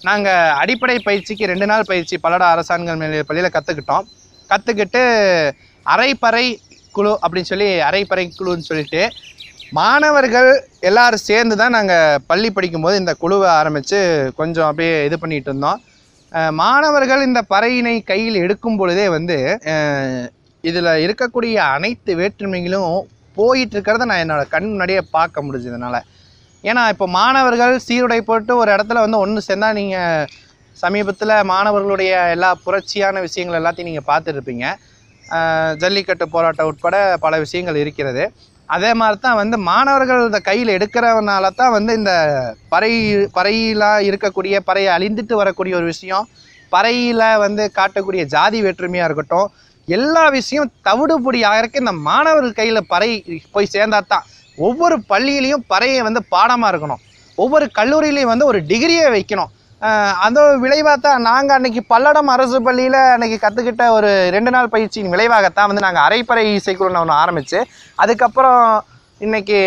நாங்கள் 0.07 0.53
அடிப்படை 0.61 0.97
பயிற்சிக்கு 1.01 1.51
ரெண்டு 1.51 1.67
நாள் 1.67 1.89
பயிற்சி 1.89 2.17
பல்லடா 2.17 2.49
அரசாண்கள் 2.55 3.01
மேல் 3.01 3.17
பள்ளியில் 3.29 3.55
கற்றுக்கிட்டோம் 3.55 4.07
கற்றுக்கிட்டு 4.51 5.03
அரைப்பறை 5.87 6.47
குழு 6.95 7.13
அப்படின்னு 7.23 7.51
சொல்லி 7.53 7.69
அரைப்பறை 7.89 8.25
குழுன்னு 8.31 8.69
சொல்லிட்டு 8.69 9.03
மாணவர்கள் 9.73 10.51
எல்லாரும் 10.81 11.27
சேர்ந்து 11.29 11.55
தான் 11.57 11.75
நாங்கள் 11.77 12.21
பள்ளி 12.27 12.49
படிக்கும்போது 12.51 12.97
இந்த 12.97 13.13
குழுவை 13.23 13.49
ஆரம்பித்து 13.59 13.99
கொஞ்சம் 14.37 14.69
அப்படியே 14.69 14.95
இது 15.09 15.17
பண்ணிகிட்டு 15.23 15.51
இருந்தோம். 15.51 15.81
மாணவர்கள் 16.61 17.23
இந்த 17.27 17.41
பறையினை 17.53 17.97
கையில் 18.03 18.37
எடுக்கும் 18.37 18.79
பொழுதே 18.79 19.07
வந்து 19.09 19.37
இதில் 20.65 20.91
இருக்கக்கூடிய 21.05 21.57
அனைத்து 21.75 22.13
வேற்றுமைகளும் 22.21 22.95
போயிட்டு 23.37 23.75
இருக்கிறத 23.77 24.07
நான் 24.11 24.23
என்னோட 24.25 24.45
கண் 24.49 24.69
முன்னாடியே 24.71 25.03
பார்க்க 25.17 25.45
முடிஞ்சதுனால 25.47 25.97
ஏன்னா 26.65 26.83
இப்போ 26.93 27.07
மாணவர்கள் 27.19 27.75
சீருடை 27.87 28.21
போட்டு 28.29 28.53
ஒரு 28.63 28.71
இடத்துல 28.77 29.03
வந்து 29.05 29.19
ஒன்று 29.25 29.47
சேர்ந்தால் 29.49 29.79
நீங்கள் 29.81 30.27
சமீபத்தில் 30.77 31.35
மாணவர்களுடைய 31.53 32.13
எல்லா 32.35 32.51
புரட்சியான 32.65 33.21
விஷயங்கள் 33.27 33.59
எல்லாத்தையும் 33.61 33.91
நீங்கள் 33.91 34.09
பார்த்துருப்பீங்க. 34.11 34.67
ஜல்லிக்கட்டு 35.83 36.27
போராட்டம் 36.35 36.69
உட்பட 36.71 36.97
பல 37.25 37.35
விஷயங்கள் 37.45 37.81
இருக்கிறது. 37.85 38.25
அதே 38.69 38.91
மாதிரி 39.01 39.19
தான் 39.25 39.39
வந்து 39.41 39.57
மாணவர்கள் 39.71 40.21
இந்த 40.29 40.39
கையில் 40.49 40.71
எடுக்கிறவனால 40.77 41.51
தான் 41.61 41.75
வந்து 41.77 41.93
இந்த 42.01 42.13
பறை 42.73 42.93
பறையிலாம் 43.37 44.01
இருக்கக்கூடிய 44.09 44.57
பறையை 44.69 44.91
அழிந்துட்டு 44.97 45.35
வரக்கூடிய 45.41 45.75
ஒரு 45.81 45.87
விஷயம் 45.93 46.27
பறையில் 46.73 47.27
வந்து 47.45 47.65
காட்டக்கூடிய 47.79 48.23
ஜாதி 48.35 48.61
வேற்றுமையாக 48.67 49.09
இருக்கட்டும் 49.09 49.49
எல்லா 49.89 50.25
விஷயம் 50.39 50.71
தவிடுபொடி 50.89 51.41
ஆகிறக்கு 51.51 51.83
இந்த 51.83 51.95
மாணவர்கள் 52.09 52.59
கையில் 52.61 52.89
பறை 52.93 53.11
போய் 53.55 53.73
சேர்ந்தா 53.75 54.01
தான் 54.07 54.25
ஒவ்வொரு 54.69 54.97
பள்ளியிலையும் 55.11 55.67
பறையை 55.73 56.01
வந்து 56.09 56.21
பாடமாக 56.35 56.71
இருக்கணும். 56.73 57.03
ஒவ்வொரு 57.43 57.67
கல்லூரியிலையும் 57.79 58.33
வந்து 58.33 58.49
ஒரு 58.51 58.59
டிகிரியை 58.71 59.07
வைக்கணும். 59.17 59.51
அந்த 60.27 60.41
விளைவாக 60.63 60.97
தான் 61.07 61.27
நாங்கள் 61.29 61.57
அன்றைக்கி 61.57 61.81
பல்லடம் 61.91 62.31
அரசு 62.35 62.59
பள்ளியில் 62.67 63.01
அன்றைக்கி 63.15 63.37
கற்றுக்கிட்ட 63.43 63.85
ஒரு 63.97 64.11
ரெண்டு 64.37 64.51
நாள் 64.55 64.73
பயிற்சியின் 64.75 65.13
விளைவாகத்தான் 65.15 65.69
வந்து 65.71 65.85
நாங்கள் 65.87 66.05
அரைப்பறை 66.07 66.45
இசைக்குழு 66.61 67.01
ஒன்று 67.03 67.21
ஆரம்பித்து 67.23 67.59
அதுக்கப்புறம் 68.05 68.65
இன்னைக்கு 69.27 69.61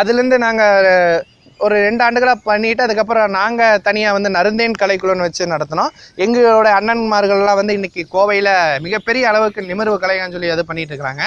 அதுலேருந்து 0.00 0.38
நாங்கள் 0.46 1.22
ஒரு 1.66 1.76
ரெண்டு 1.86 2.02
ஆண்டுகளாக 2.06 2.44
பண்ணிவிட்டு 2.48 2.82
அதுக்கப்புறம் 2.86 3.30
நாங்கள் 3.38 3.82
தனியாக 3.86 4.16
வந்து 4.16 4.30
நருந்தேன் 4.36 4.80
கலைக்குழுன்னு 4.80 5.26
வச்சு 5.26 5.52
நடத்தினோம். 5.52 5.92
எங்களோட 6.24 6.68
அண்ணன்மார்கள்லாம் 6.78 7.60
வந்து 7.60 7.76
இன்றைக்கி 7.78 8.02
கோவையில் 8.14 8.50
மிகப்பெரிய 8.86 9.30
அளவுக்கு 9.30 9.68
நிமிர்வு 9.70 9.96
கலைகள்னு 10.02 10.36
சொல்லி 10.36 10.54
அது 10.54 10.64
பண்ணிகிட்டு 10.70 10.92
இருக்கிறாங்க. 10.94 11.24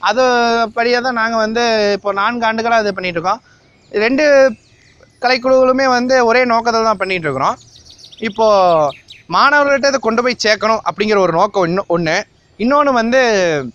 அது 0.00 0.22
படியாக 0.74 1.02
தான் 1.02 1.18
நாங்கள் 1.20 1.42
வந்து 1.44 1.64
இப்போ 1.96 2.10
நான்கு 2.12 2.46
ஆண்டுகளாக 2.46 2.84
இது 2.84 2.92
பண்ணிகிட்ருக்கோம் 2.92 3.40
இருக்கோம் 3.40 4.02
ரெண்டு 4.04 4.24
கலைக்குழுக்களுமே 5.22 5.86
வந்து 5.88 6.16
ஒரே 6.24 6.42
நோக்கத்தில் 6.44 6.88
தான் 6.88 7.00
பண்ணிகிட்ருக்குறோம் 7.00 7.56
இருக்கிறோம் 7.56 8.26
இப்போது 8.28 9.06
மாணவர்கள்ட்ட 9.28 9.90
இதை 9.90 10.00
கொண்டு 10.00 10.20
போய் 10.22 10.42
சேர்க்கணும் 10.44 10.82
அப்படிங்கிற 10.84 11.18
ஒரு 11.18 11.32
நோக்கம் 11.32 11.66
இன்னும் 11.66 11.88
ஒன்று 11.88 12.16
இன்னொன்று 12.60 12.92
வந்து 12.92 13.20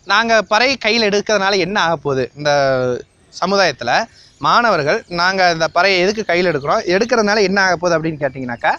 நாங்கள் 0.05 0.47
பறை 0.47 0.69
கையில் 0.75 1.07
எடுக்கிறதுனால 1.09 1.57
என்ன 1.57 1.77
ஆக 1.81 1.95
போகுது? 1.97 2.23
இந்த 2.35 2.51
சமுதாயத்தில் 3.33 3.93
மாணவர்கள் 4.41 4.99
நாங்கள் 5.13 5.53
இந்த 5.53 5.67
பறையை 5.67 5.97
எதுக்கு 5.99 6.23
கையில் 6.23 6.49
எடுக்கிறோம்? 6.51 6.81
எடுக்கிறதுனால 6.95 7.43
என்ன 7.43 7.59
ஆக 7.61 7.75
போகுது 7.75 7.95
அப்படின்னு 7.97 8.23
கேட்டிங்கனாக்கா 8.23 8.73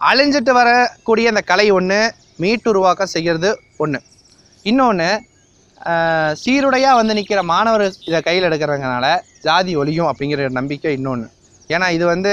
அழிஞ்சிட்டு 0.00 0.52
வரக்கூடிய 0.52 1.28
அந்த 1.28 1.42
கலை 1.42 1.66
ஒன்று 1.70 2.00
மீட்டுருவாக்கம் 2.40 3.12
செய்கிறது 3.14 3.50
ஒன்று 3.76 4.00
இன்னொன்று 4.64 5.10
சீருடையாக 6.42 6.98
வந்து 6.98 7.16
நிற்கிற 7.18 7.40
மாணவர் 7.50 7.84
இதை 8.08 8.20
கையில் 8.22 8.48
எடுக்கிறதுனால 8.48 9.06
ஜாதி 9.46 9.72
ஒழியும் 9.80 10.10
அப்படிங்கிற 10.10 10.48
நம்பிக்கை 10.58 10.92
இன்னொன்று 10.98 11.28
ஏன்னா 11.70 11.88
இது 11.96 12.06
வந்து 12.12 12.32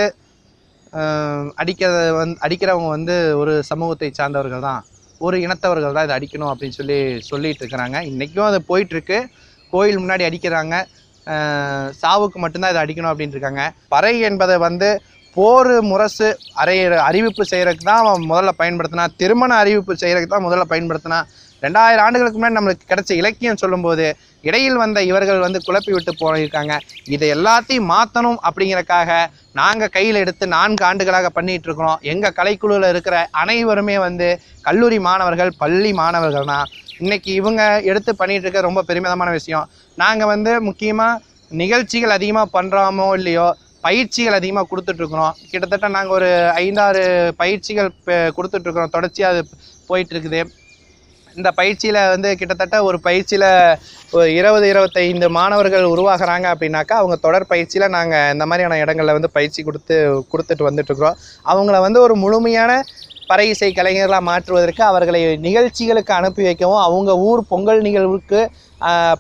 ஆஹ், 0.94 1.48
அடிக்கிறது 1.62 2.02
வந்து 2.18 2.38
அடிக்கிறவங்க 2.46 2.90
வந்து 2.94 3.16
ஒரு 3.42 3.54
சமூகத்தை 3.70 4.08
சார்ந்தவர்கள் 4.12 4.64
தான். 4.68 4.82
ஒரு 5.22 5.36
இனத்தவர்கள் 5.44 5.96
தான் 5.98 6.06
இதை 6.08 6.16
அடிக்கணும் 6.18 6.52
அப்படின்னு 6.52 6.78
சொல்லி 6.78 6.98
சொல்லிட்டு 7.28 7.62
இருக்கிறாங்க. 7.64 7.98
இன்றைக்கும் 8.10 8.48
அது 8.48 8.60
போயிட்டுருக்கு. 8.70 9.18
கோயில் 9.74 10.02
முன்னாடி 10.02 10.24
அடிக்கிறாங்க. 10.28 10.76
சாவுக்கு 12.02 12.38
மட்டும்தான் 12.44 12.74
இதை 12.74 12.82
அடிக்கணும் 12.84 13.12
அப்படின்ட்டு 13.12 13.38
இருக்காங்க. 13.38 13.64
பறை 13.94 14.14
என்பதை 14.30 14.56
வந்து 14.66 14.90
போர் 15.36 15.72
முரசு 15.90 16.28
அறை 16.62 16.78
அறிவிப்பு 17.08 17.44
செய்கிறதுக்கு 17.52 17.90
தான் 17.92 18.02
முதல்ல 18.30 18.54
பயன்படுத்தினா 18.62 19.06
திருமண 19.22 19.52
அறிவிப்பு 19.64 19.94
செய்கிறதுக்கு 20.04 20.36
தான் 20.36 20.48
முதல்ல 20.48 20.66
பயன்படுத்தினா 20.72 21.20
ரெண்டாயிரம் 21.64 22.06
ஆண்டுகளுக்கு 22.06 22.38
முன்னாடி 22.40 22.58
நம்மளுக்கு 22.58 22.90
கிடைச்ச 22.92 23.12
இலக்கியம் 23.22 23.62
சொல்லும்போது 23.62 24.06
இடையில் 24.44 24.80
வந்த 24.82 25.00
இவர்கள் 25.10 25.44
வந்து 25.46 25.60
குழப்பி 25.68 25.92
விட்டு 25.96 26.12
போயிருக்காங்க. 26.22 26.74
இதை 27.16 27.28
எல்லாத்தையும் 27.36 27.90
மாற்றணும் 27.94 28.40
அப்படிங்கிறக்காக 28.48 29.10
நாங்கள் 29.60 29.94
கையில் 29.96 30.22
எடுத்து 30.24 30.48
நான்கு 30.56 30.84
ஆண்டுகளாக 30.90 31.30
பண்ணிகிட்டு 31.38 31.68
இருக்கிறோம். 31.70 32.00
எங்கள் 32.14 32.36
கலைக்குழுவில் 32.40 32.92
இருக்கிற 32.94 33.16
அனைவருமே 33.44 33.98
வந்து 34.08 34.28
கல்லூரி 34.68 35.00
மாணவர்கள் 35.08 35.54
பள்ளி 35.64 35.94
மாணவர்கள்னா 36.02 36.60
இன்றைக்கி 37.00 37.32
இவங்க 37.40 37.64
எடுத்து 37.90 38.12
பண்ணிகிட்டு 38.20 38.48
இருக்க 38.48 38.62
ரொம்ப 38.68 38.84
பெருமிதமான 38.90 39.32
விஷயம். 39.40 39.66
நாங்கள் 39.98 40.32
வந்து 40.34 40.52
முக்கியமாக 40.68 41.22
நிகழ்ச்சிகள் 41.52 42.16
அதிகமாக 42.18 42.54
பண்ணுறோமோ 42.58 43.08
இல்லையோ 43.20 43.48
பயிற்சிகள் 43.86 44.38
அதிகமாக 44.38 44.68
கொடுத்துட்ருக்குறோம் 44.70 45.36
கிட்டத்தட்ட 45.52 45.88
நாங்கள் 45.96 46.16
ஒரு 46.18 46.30
ஐந்தாறு 46.62 47.04
பயிற்சிகள் 47.42 47.90
கொடுத்துட்ருக்குறோம் 48.38 48.96
தொடர்ச்சியாக 48.96 49.34
அது 49.34 49.44
போயிட்டுருக்குது 49.90 50.42
இந்த 51.38 51.50
பயிற்சியில் 51.58 52.00
வந்து 52.08 52.30
கிட்டத்தட்ட 52.36 52.78
ஒரு 52.84 52.98
பயிற்சியில் 53.00 53.50
ஒரு 54.14 54.28
இருபது 54.32 54.66
இருபத்தைந்து 54.70 55.28
மாணவர்கள் 55.36 55.92
உருவாகிறாங்க 55.92 56.46
அப்படின்னாக்கா 56.54 56.96
அவங்க 56.98 57.16
தொடர் 57.18 57.46
பயிற்சியில் 57.46 57.86
நாங்கள் 57.90 58.32
இந்த 58.34 58.46
மாதிரியான 58.46 58.80
இடங்களில் 58.80 59.18
வந்து 59.18 59.30
பயிற்சி 59.36 59.64
கொடுத்து 59.64 59.98
கொடுத்துட்டு 60.32 60.68
வந்துட்டுருக்குறோம் 60.68 61.20
அவங்கள 61.46 61.80
வந்து 61.80 62.00
ஒரு 62.02 62.16
முழுமையான 62.16 62.72
பறை 63.28 63.46
இசை 63.48 63.70
கலைஞர்களாக 63.72 64.24
மாற்றுவதற்கு 64.24 64.84
அவர்களை 64.84 65.22
நிகழ்ச்சிகளுக்கு 65.42 66.14
அனுப்பி 66.14 66.44
வைக்கவும் 66.44 66.84
அவங்க 66.84 67.14
ஊர் 67.26 67.42
பொங்கல் 67.48 67.82
நிகழ்வுக்கு 67.82 68.42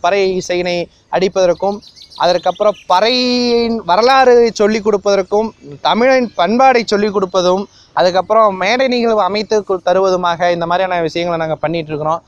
பறை 0.01 0.21
இசையினை 0.37 0.77
அடிப்பதற்கும் 1.11 1.77
அதற்கப்புறம் 2.17 2.77
பறையின் 2.89 3.75
வரலாறு 3.85 4.35
சொல்லிக் 4.53 4.85
கொடுப்பதற்கும் 4.85 5.49
தமிழின் 5.81 6.29
பண்பாடை 6.37 6.81
சொல்லிக் 6.85 7.15
கொடுப்பதும் 7.15 7.63
அதுக்கப்புறம் 7.99 8.57
மேடை 8.63 8.85
நிகழ்வு 8.93 9.21
அமைத்து 9.29 9.57
தருவதுமாக 9.87 10.49
இந்த 10.55 10.65
மாதிரியான 10.71 10.99
விஷயங்களை 11.07 11.39
நாங்கள் 11.43 11.63
பண்ணிகிட்ருக்குறோம் 11.63 12.21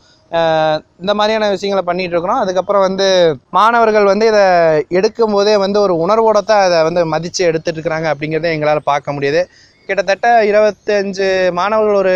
இந்த 1.02 1.12
மாதிரியான 1.20 1.50
விஷயங்களை 1.54 1.84
பண்ணிகிட்ருக்குறோம் 1.86 2.18
இருக்கிறோம் 2.20 2.42
அதுக்கப்புறம் 2.44 2.84
வந்து 2.88 3.08
மாணவர்கள் 3.58 4.10
வந்து 4.12 4.26
இதை 4.32 4.44
எடுக்கும் 4.98 5.36
போதே 5.36 5.54
வந்து 5.64 5.80
ஒரு 5.86 5.94
உணர்வோட 6.04 6.40
தான் 6.52 6.64
அதை 6.66 6.80
வந்து 6.88 7.02
மதித்து 7.14 7.42
எடுத்துகிட்டு 7.50 7.80
இருக்கிறாங்க 7.80 8.08
அப்படிங்கிறத 8.12 8.50
எங்களால் 8.56 8.90
பார்க்க 8.92 9.16
முடியுது. 9.16 9.42
கிட்டத்தட்ட 9.90 10.28
இருபத்தஞ்சு 10.50 11.30
மாணவர்கள் 11.60 12.00
ஒரு 12.04 12.16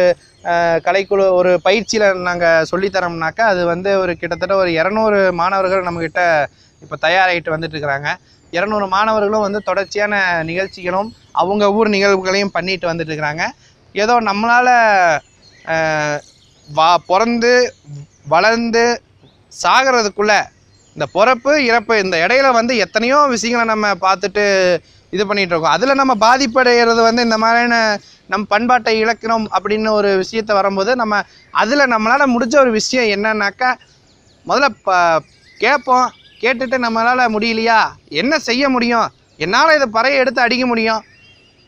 கலைக்குழு 0.88 1.26
ஒரு 1.40 1.52
பயிற்சியில் 1.68 2.22
நாங்கள் 2.28 2.68
சொல்லித்தரோம்னாக்கா 2.72 3.44
அது 3.54 3.62
வந்து 3.74 3.92
ஒரு 4.04 4.14
கிட்டத்தட்ட 4.22 4.56
ஒரு 4.64 4.72
இரநூறு 4.80 5.20
மாணவர்கள் 5.42 5.86
நம்மக்கிட்ட 5.88 6.22
இப்போ 6.82 6.96
தயாராகிட்டு 7.06 7.54
வந்துட்டுருக்குறாங்க. 7.56 8.10
இரநூறு 8.54 8.88
மாணவர்களும் 8.96 9.46
வந்து 9.48 9.60
தொடர்ச்சியான 9.70 10.16
நிகழ்ச்சிகளும் 10.50 11.10
அவங்க 11.36 11.66
ஊர் 11.78 11.94
நிகழ்வுகளையும் 11.96 12.56
பண்ணிட்டு 12.56 12.90
வந்துட்டு 12.90 13.12
இருக்கிறாங்க 13.12 13.46
ஏதோ 13.96 14.14
நம்மளால் 14.30 14.74
வா 16.70 16.90
பிறந்து 17.10 17.54
வளர்ந்து 18.28 18.84
சாகிறதுக்குள்ளே 19.52 20.40
இந்த 20.96 21.06
பிறப்பு 21.16 21.52
இறப்பு 21.70 21.94
இந்த 22.04 22.16
இடையில 22.26 22.48
வந்து 22.60 22.74
எத்தனையோ 22.86 23.20
விஷயங்களை 23.36 23.66
நம்ம 23.74 23.88
பார்த்துட்டு 24.06 24.44
இது 25.14 25.24
பண்ணிகிட்டு 25.30 25.54
இருக்கோம் 25.54 25.76
அதில் 25.76 26.00
நம்ம 26.02 26.14
பாதிப்படைகிறது 26.26 27.02
வந்து 27.08 27.26
இந்த 27.28 27.38
மாதிரியான 27.44 27.76
நம் 28.30 28.46
பண்பாட்டை 28.54 28.94
இழக்கணும் 29.04 29.48
அப்படின்னு 29.56 29.90
ஒரு 30.00 30.10
விஷயத்த 30.22 30.52
வரும்போது 30.60 30.92
நம்ம 30.96 31.16
அதில் 31.54 31.92
நம்மளால் 31.94 32.34
முடிஞ்ச 32.36 32.56
ஒரு 32.64 32.72
விஷயம் 32.80 33.12
என்னன்னாக்கா 33.16 33.70
முதல்ல 34.46 34.70
ப 34.86 34.92
கேட்போம். 35.60 36.08
கேட்டுட்டு 36.44 36.78
நம்மளால் 36.86 37.34
முடியலையா? 37.36 37.80
என்ன 38.22 38.40
செய்ய 38.48 38.64
முடியும்? 38.70 39.08
என்னால் 39.40 39.76
இதை 39.78 39.88
பறையை 39.98 40.18
எடுத்து 40.22 40.42
அடிக்க 40.46 40.66
முடியும்? 40.72 41.02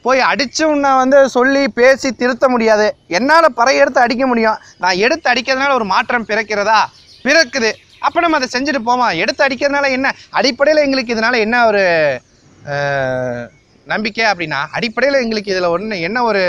போய் 0.06 0.28
அடிச்சோம்னா 0.32 0.92
வந்து 1.04 1.20
சொல்லி 1.38 1.64
பேசி 1.80 2.10
திருத்த 2.22 2.46
முடியாது. 2.54 2.88
என்னால் 3.18 3.56
பறை 3.60 3.74
எடுத்து 3.84 4.00
அடிக்க 4.06 4.26
முடியும். 4.32 4.60
நான் 4.84 5.02
எடுத்து 5.06 5.28
அடிக்கிறதுனால 5.32 5.76
ஒரு 5.80 5.88
மாற்றம் 5.94 6.30
பிறக்கிறதா? 6.30 6.80
பிறக்குது. 7.26 7.72
அப்போ 8.06 8.20
நம்ம 8.24 8.38
அதை 8.40 8.48
செஞ்சுட்டு 8.56 8.82
போவோம்? 8.88 9.14
எடுத்து 9.24 9.42
அடிக்கிறதுனால 9.46 9.90
என்ன? 9.98 10.08
அடிப்படையில் 10.40 10.86
எங்களுக்கு 10.86 11.14
இதனால் 11.16 11.44
என்ன 11.46 11.66
ஒரு 11.70 11.84
நம்பிக்கை 13.88 14.24
அப்படின்னா 14.30 14.60
அடிப்படையில் 14.78 15.22
எங்களுக்கு 15.24 15.52
இதில் 15.54 15.74
ஒன்று 15.74 15.96
என்ன 16.08 16.18
ஒரு 16.30 16.44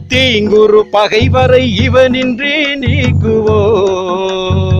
தீங்குரு 0.08 0.82
பகைவரை 0.90 1.88
இவனின்றி 1.88 2.52
நீக்குவோம். 2.80 4.73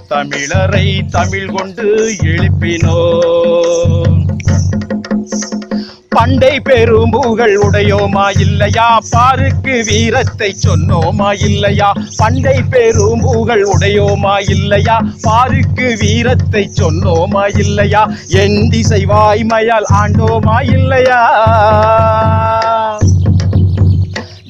தமிழரை 0.09 1.09
தமிழ் 1.11 1.51
கொண்டு 1.51 1.85
எழுப்பினோ 2.23 2.97
பண்டை 6.09 6.59
பெரும்புகள் 6.59 7.53
உடையோமா 7.57 8.39
இல்லையா? 8.39 8.99
பாருக்கு 9.11 9.83
வீரத்தை 9.85 10.55
சொன்னோமா 10.67 11.29
இல்லையா? 11.39 11.93
பண்டை 12.17 12.61
பெரும்புகள் 12.69 13.63
உடையோமா 13.63 14.49
இல்லையா? 14.49 14.97
பாருக்கு 15.21 15.97
வீரத்தை 15.99 16.69
சொன்னோமா 16.81 17.57
இல்லையா? 17.57 18.03
என் 18.27 18.69
திசை 18.69 19.05
வாய்மையால் 19.05 19.89
ஆண்டோமா 19.93 20.61
இல்லையா? 20.73 21.21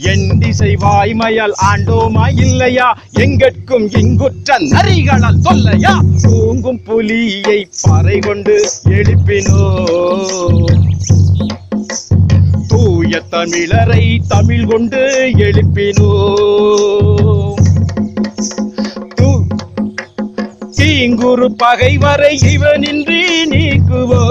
என் 0.03 0.37
திசை 0.37 0.75
வாய்மையால் 0.75 1.53
ஆண்டோமா 1.65 2.39
இல்லையா 2.39 2.87
எங்கட்கும் 3.13 3.97
இங்குற்ற 3.97 4.57
நரிகளால் 4.59 5.41
தொல்லையா? 5.43 5.93
தூங்கும் 6.21 6.81
புலியை 6.83 7.67
பறை 7.81 8.19
கொண்டு 8.19 8.69
எழுப்பினோ? 8.89 9.61
தூய 12.67 13.21
தமிழரை 13.31 14.19
தமிழ் 14.27 14.65
கொண்டு 14.65 15.03
எழுப்பினோ? 15.37 16.11
தீங்குறு 19.15 19.47
தீங்குரு 20.77 21.45
பகைவரை 21.57 22.39
இவனின்றி 22.45 23.21
நீக்குவோ? 23.49 24.23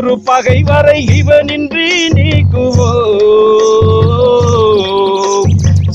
தீங்குரு 0.00 0.16
பகைவரை 0.26 0.98
இவனின்றி 1.12 1.86
நீக்குவோ 2.14 2.90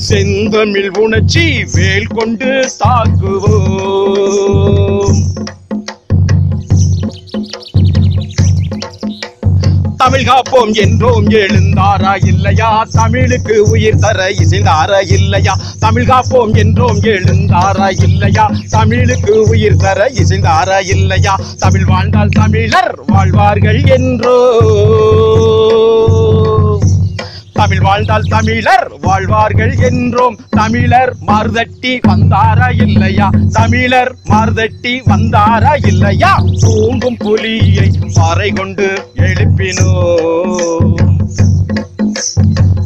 செந்தமிழ் 0.04 0.90
உணர்ச்சி 1.02 1.44
வேல் 1.72 2.10
கொண்டு 2.12 2.50
தாக்குவோ 2.80 3.54
தமிழ் 10.04 10.24
காப்போம் 10.24 10.72
என்றோம் 10.72 11.28
எழுந்தாரா 11.28 12.26
இல்லையா? 12.26 12.84
தமிழுக்கு 12.92 13.62
உயிர் 13.64 13.98
தர 13.98 14.30
இசைந்தாரா 14.30 15.12
இல்லையா? 15.12 15.58
தமிழ் 15.78 16.06
காப்போம் 16.06 16.54
என்றோம் 16.54 17.00
எழுந்தாரா 17.02 18.02
இல்லையா? 18.02 18.50
தமிழுக்கு 18.70 19.42
உயிர் 19.42 19.76
தர 19.76 20.10
இசைந்தாரா 20.14 20.78
இல்லையா? 20.86 21.40
தமிழ் 21.58 21.84
வாழ்ந்தால் 21.84 22.28
தமிழர் 22.28 23.00
வாழ்வார்கள் 23.06 23.82
என்றோ? 23.84 24.38
தமிழ் 27.54 27.80
வாழ்ந்தால் 27.80 28.28
தமிழர் 28.28 28.88
வாழ்வார்கள் 29.00 29.74
என்றோம். 29.88 30.36
தமிழர் 30.50 31.12
மார்தட்டி 31.26 31.92
வந்தாரா 32.06 32.68
இல்லையா? 32.84 33.26
தமிழர் 33.52 34.12
மார்தட்டி 34.24 34.94
வந்தாரா 35.06 35.72
இல்லையா? 35.86 36.32
தூங்கும் 36.60 37.16
புலியை 37.16 37.86
பாறை 38.14 38.50
கொண்டு 38.52 38.88
எழுப்பினோ 39.22 39.92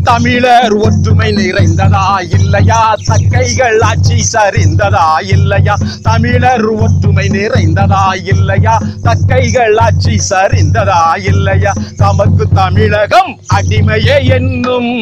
தமிழர் 0.04 0.74
ஒற்றுமை 0.74 1.32
நிறைந்ததா 1.32 2.34
இல்லையா? 2.40 2.96
தக்கைகள் 3.08 3.82
ஆட்சி 3.82 4.26
சரிந்ததா 4.34 5.22
இல்லையா? 5.28 5.78
தமிழர் 6.02 6.66
ஒற்றுமை 6.66 7.28
நிறைந்ததா 7.28 8.16
இல்லையா? 8.24 8.82
தக்கைகள் 9.04 9.80
ஆட்சி 9.80 10.20
சரிந்ததா 10.30 11.26
இல்லையா? 11.26 11.74
தமக்கு 11.98 12.48
தமிழகம் 12.48 13.40
அடிமையே 13.54 14.30
என்னும் 14.30 14.94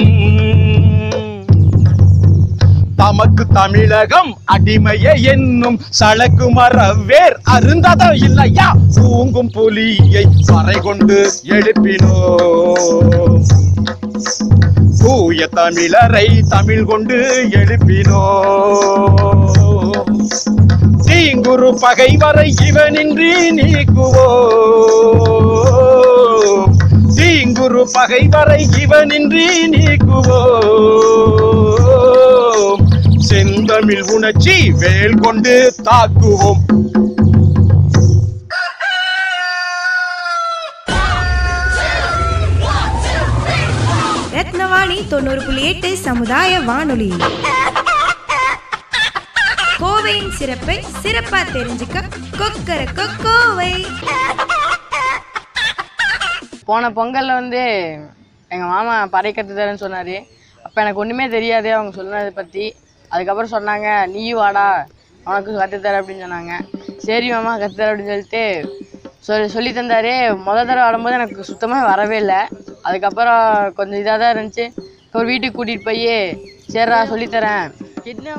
தமக்கு 3.04 3.44
தமிழகம் 3.54 4.30
அடிமையே 4.54 5.14
என்னும் 5.32 5.78
சளக்கு 5.98 6.46
மரவேர் 6.56 7.36
அருந்ததா 7.54 8.10
இல்லையா? 8.20 8.68
தூங்கும் 8.96 9.50
புலியை 9.52 10.24
வரை 10.48 10.78
கொண்டு 10.80 11.18
எழுப்பினோ 11.56 12.14
தூய 15.00 15.48
தமிழரை 15.56 16.26
தமிழ் 16.50 16.86
கொண்டு 16.86 17.18
எழுப்பினோ 17.60 18.24
தீங்குரு 21.08 21.72
பகைவரை 21.84 22.50
இவனின்றி 22.68 23.32
நீக்குவோ 23.60 24.28
தீங்குரு 27.18 27.84
பகைவரை 27.94 28.62
இவனின்றி 28.82 29.46
நீக்குவோ 29.68 30.42
செந்தமிழ் 33.28 34.02
உணர்ச்சி 34.16 34.56
வேல் 34.82 35.20
கொண்டு 35.24 35.54
தாக்குவோம். 35.88 36.62
ரத்னவாணி 44.36 44.98
தொண்ணூறு 45.12 45.42
புள்ளி 45.46 45.64
எட்டு 45.72 45.90
சமுதாய 46.08 46.60
வானொலி. 46.70 47.12
கோவையின் 49.82 50.34
சிறப்பை 50.40 50.78
சிறப்பா 51.04 51.42
தெரிஞ்சுக்க 51.56 52.06
கொக்கர 52.40 52.82
கோவை 53.26 53.74
போன 56.68 56.90
பொங்கல்ல 56.98 57.40
வந்து 57.42 57.64
எங்கள் 58.54 58.72
மாமா 58.74 58.96
பறை 59.16 59.32
கற்று 59.34 59.54
தரேன்னு 59.56 59.84
சொன்னார். 59.84 60.16
அப்போ 60.66 60.78
எனக்கு 60.82 61.02
ஒன்றுமே 61.04 61.26
தெரியாது 61.30 61.70
அவங்க 61.76 61.92
சொன்னதை 62.00 62.32
பற்றி 62.40 62.66
அதுக்கப்புறம் 63.14 63.54
சொன்னாங்க 63.56 63.88
நீயும் 64.14 64.42
வாடா 64.44 64.66
உனக்கு 65.28 65.52
கற்றுத்தரேன் 65.60 66.00
அப்படின்னு 66.02 66.26
சொன்னாங்க. 66.26 66.54
சரி 67.08 67.28
மாமா 67.34 67.52
கற்றுத்தரேன் 67.62 67.92
அப்படின்னு 67.92 68.14
சொல்லிட்டு 68.14 68.44
சொல்லி 69.28 69.48
சொல்லி 69.56 69.72
தந்தார். 69.76 70.14
முத 70.46 70.58
தடவை 70.70 70.82
ஆடும்போது 70.86 71.18
எனக்கு 71.18 71.50
சுத்தமாக 71.50 71.88
வரவே 71.92 72.18
இல்லை. 72.24 72.40
அதுக்கப்புறம் 72.88 73.44
கொஞ்சம் 73.78 74.00
இதாக 74.02 74.18
தான் 74.22 74.34
இருந்துச்சு. 74.36 74.66
ஒரு 75.18 75.26
வீட்டுக்கு 75.32 75.58
கூட்டிகிட்டு 75.58 75.88
போய் 75.90 76.10
சரிடா 76.74 77.00
சொல்லித்தரேன் 77.12 77.66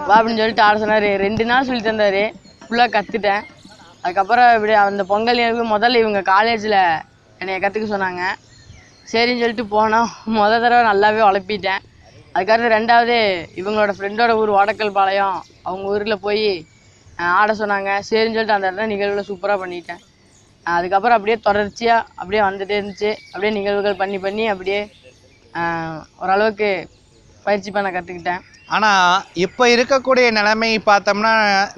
வா 0.08 0.14
அப்படின்னு 0.18 0.40
சொல்லிட்டு 0.42 0.64
ஆட 0.66 0.76
சொன்னார். 0.82 1.08
ரெண்டு 1.24 1.44
நாள் 1.50 1.68
சொல்லி 1.68 1.82
தந்தார். 1.88 2.22
ஃபுல்லாக 2.66 2.94
கற்றுட்டேன் 2.96 3.42
அதுக்கப்புறம் 4.02 4.50
இப்படி 4.56 4.74
அந்த 4.80 5.02
பொங்கல் 5.12 5.42
எனக்கு 5.46 5.66
முதல்ல 5.74 6.02
இவங்க 6.02 6.20
காலேஜில் 6.34 6.80
என்னை 7.40 7.58
கற்றுக்க 7.64 7.86
சொன்னாங்க. 7.94 8.24
சரின்னு 9.12 9.42
சொல்லிட்டு 9.42 9.66
போனோம். 9.76 10.10
முத 10.36 10.52
தடவை 10.64 10.82
நல்லாவே 10.90 11.22
உழப்பிட்டேன். 11.30 11.82
அதுக்கடுத்து 12.34 12.74
ரெண்டாவது 12.76 13.16
இவங்களோட 13.60 13.92
ஃப்ரெண்டோட 13.96 14.32
ஊர் 14.40 14.50
ஓடக்கல் 14.60 14.96
பாளையம் 14.96 15.36
அவங்க 15.68 15.92
ஊரில் 15.92 16.22
போய் 16.26 16.48
ஆட 17.40 17.50
சொன்னாங்க. 17.60 17.90
சரின்னு 18.08 18.36
சொல்லிட்டு 18.36 18.56
அந்த 18.56 18.68
இடத்துல 18.68 18.88
நிகழ்வில் 18.92 19.28
சூப்பராக 19.28 19.58
பண்ணிட்டேன். 19.62 20.00
அதுக்கப்புறம் 20.74 21.16
அப்படியே 21.16 21.36
தொடர்ச்சியாக 21.46 22.06
அப்படியே 22.20 22.42
வந்துகிட்டே 22.46 22.76
இருந்துச்சு. 22.78 23.10
அப்படியே 23.32 23.52
நிகழ்வுகள் 23.58 24.00
பண்ணி 24.02 24.18
பண்ணி 24.24 24.44
அப்படியே 24.54 24.80
ஓரளவுக்கு 26.22 26.70
பயிற்சி 27.46 27.70
பண்ண 27.76 27.88
கற்றுக்கிட்டேன் 27.94 28.42
ஆனால் 28.74 29.22
இப்போ 29.44 29.64
இருக்கக்கூடிய 29.74 30.26
நிலைமை 30.38 30.70
பார்த்தோம்னா 30.90 31.32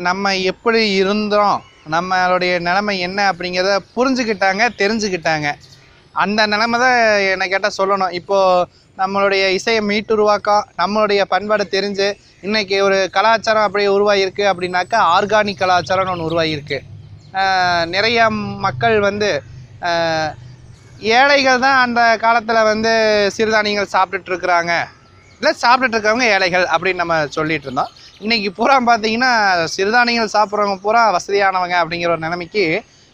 நம்ம 0.09 0.35
எப்படி 0.53 0.81
இருந்தோம் 1.01 1.59
நம்மளுடைய 1.95 2.53
நிலைமை 2.69 2.95
என்ன 3.07 3.21
அப்படிங்கிறத 3.31 3.75
புரிஞ்சுக்கிட்டாங்க 3.97 4.63
தெரிஞ்சுக்கிட்டாங்க. 4.81 5.49
அந்த 6.25 6.41
நிலைமை 6.53 6.77
தான் 6.85 6.99
என்னை 7.33 7.47
கேட்டால் 7.53 7.79
சொல்லணும். 7.81 8.15
இப்போது 8.21 8.85
நம்மளுடைய 9.01 9.45
இசையை 9.59 9.81
மீட்டுருவாக்கம் 9.89 10.67
நம்மளுடைய 10.81 11.23
பண்பாடு 11.33 11.65
தெரிஞ்சு 11.77 12.07
இன்றைக்கி 12.47 12.77
ஒரு 12.87 12.99
கலாச்சாரம் 13.17 13.67
அப்படியே 13.67 13.89
உருவாகியிருக்கு 13.97 14.45
அப்படின்னாக்கா 14.53 15.01
ஆர்கானிக் 15.17 15.63
கலாச்சாரம்னு 15.63 16.13
ஒன்று 16.15 16.29
உருவாகியிருக்கு 16.29 16.79
நிறைய 17.95 18.19
மக்கள் 18.67 18.97
வந்து 19.09 19.31
ஏழைகள் 21.15 21.65
தான் 21.67 21.79
அந்த 21.85 22.01
காலத்தில் 22.25 22.69
வந்து 22.71 22.93
சிறுதானியங்கள் 23.37 23.95
சாப்பிட்டுட்ருக்குறாங்க. 23.95 24.73
இல்லை 25.41 25.53
சாப்பிட்டுட்ருக்கவங்க 25.63 26.27
ஏழைகள் 26.35 26.67
அப்படின்னு 26.75 27.03
நம்ம 27.03 27.17
சொல்லிகிட்டு 27.37 27.67
இருந்தோம் 27.69 27.91
இன்றைக்கி 28.25 28.49
பூரா 28.59 28.77
பார்த்தீங்கன்னா 28.91 29.33
சிறுதானியங்கள் 29.75 30.35
சாப்பிட்றவங்க 30.37 30.79
பூரா 30.87 31.03
வசதியானவங்க 31.17 31.77
அப்படிங்கிற 31.83 32.13
ஒரு 32.17 32.25
நிலைமைக்கு 32.27 32.65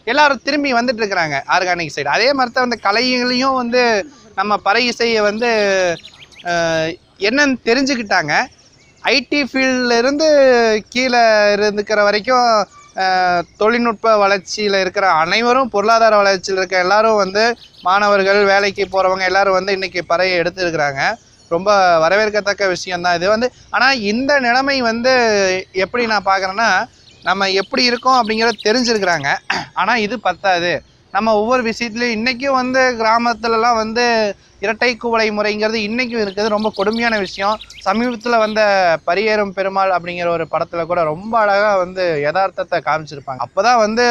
எல்லோரும் 0.07 0.43
திரும்பி 0.45 0.69
வந்துட்டுருக்குறாங்க 0.77 1.35
ஆர்கானிக் 1.55 1.93
சைடு. 1.95 2.09
அதே 2.15 2.29
மாதிரி 2.37 2.53
தான் 2.55 2.65
வந்து 2.67 2.79
கலைகளையும் 2.87 3.59
வந்து 3.61 3.81
நம்ம 4.39 4.51
பறை 4.67 4.83
இசையை 4.91 5.21
வந்து 5.29 5.49
என்னன்னு 7.29 7.57
தெரிஞ்சுக்கிட்டாங்க. 7.69 8.33
ஐடி 9.03 9.39
இருந்து 9.99 10.27
கீழே 10.93 11.23
இருந்துக்கிற 11.55 11.99
வரைக்கும் 12.07 12.47
தொழில்நுட்ப 13.59 14.07
வளர்ச்சியில் 14.23 14.77
இருக்கிற 14.81 15.05
அனைவரும் 15.21 15.71
பொருளாதார 15.75 16.13
வளர்ச்சியில் 16.21 16.59
இருக்க 16.61 16.75
எல்லாரும் 16.85 17.21
வந்து 17.23 17.43
மாணவர்கள் 17.87 18.39
வேலைக்கு 18.51 18.83
போகிறவங்க 18.95 19.23
எல்லாரும் 19.29 19.57
வந்து 19.59 19.75
இன்றைக்கி 19.77 20.01
பறையை 20.11 20.35
எடுத்துருக்கிறாங்க. 20.41 21.01
ரொம்ப 21.53 21.69
வரவேற்கத்தக்க 22.03 22.67
விஷயந்தான் 22.75 23.17
இது 23.19 23.27
வந்து. 23.33 23.47
ஆனால் 23.75 24.03
இந்த 24.11 24.31
நிலைமை 24.47 24.77
வந்து 24.91 25.13
எப்படி 25.85 26.03
நான் 26.13 26.29
பார்க்குறேன்னா 26.29 26.69
நம்ம 27.27 27.49
எப்படி 27.61 27.83
இருக்கோம் 27.89 28.19
அப்படிங்கிறத 28.19 28.63
தெரிஞ்சிருக்கிறாங்க. 28.67 29.29
ஆனால் 29.81 30.03
இது 30.05 30.15
பத்தாது. 30.29 30.71
நம்ம 31.15 31.33
ஒவ்வொரு 31.39 31.61
விஷயத்துலையும் 31.69 32.15
இன்றைக்கும் 32.17 32.59
வந்து 32.61 32.81
கிராமத்துலலாம் 33.01 33.79
வந்து 33.81 34.05
இரட்டை 34.63 34.89
குவளை 35.01 35.27
முறைங்கிறது 35.37 35.79
இன்றைக்கும் 35.87 36.23
இருக்குது. 36.23 36.53
ரொம்ப 36.55 36.69
கொடுமையான 36.77 37.15
விஷயம். 37.25 37.55
சமீபத்தில் 37.87 38.43
வந்த 38.43 38.61
பரியேறும் 39.09 39.55
பெருமாள் 39.57 39.95
அப்படிங்கிற 39.97 40.29
ஒரு 40.37 40.45
படத்தில் 40.53 40.89
கூட 40.91 41.01
ரொம்ப 41.13 41.33
அழகாக 41.43 41.75
வந்து 41.83 42.05
யதார்த்தத்தை 42.27 42.79
காமிச்சிருப்பாங்க. 42.87 43.43
அப்போ 43.47 43.61
தான் 43.67 43.83
வந்து 43.85 44.05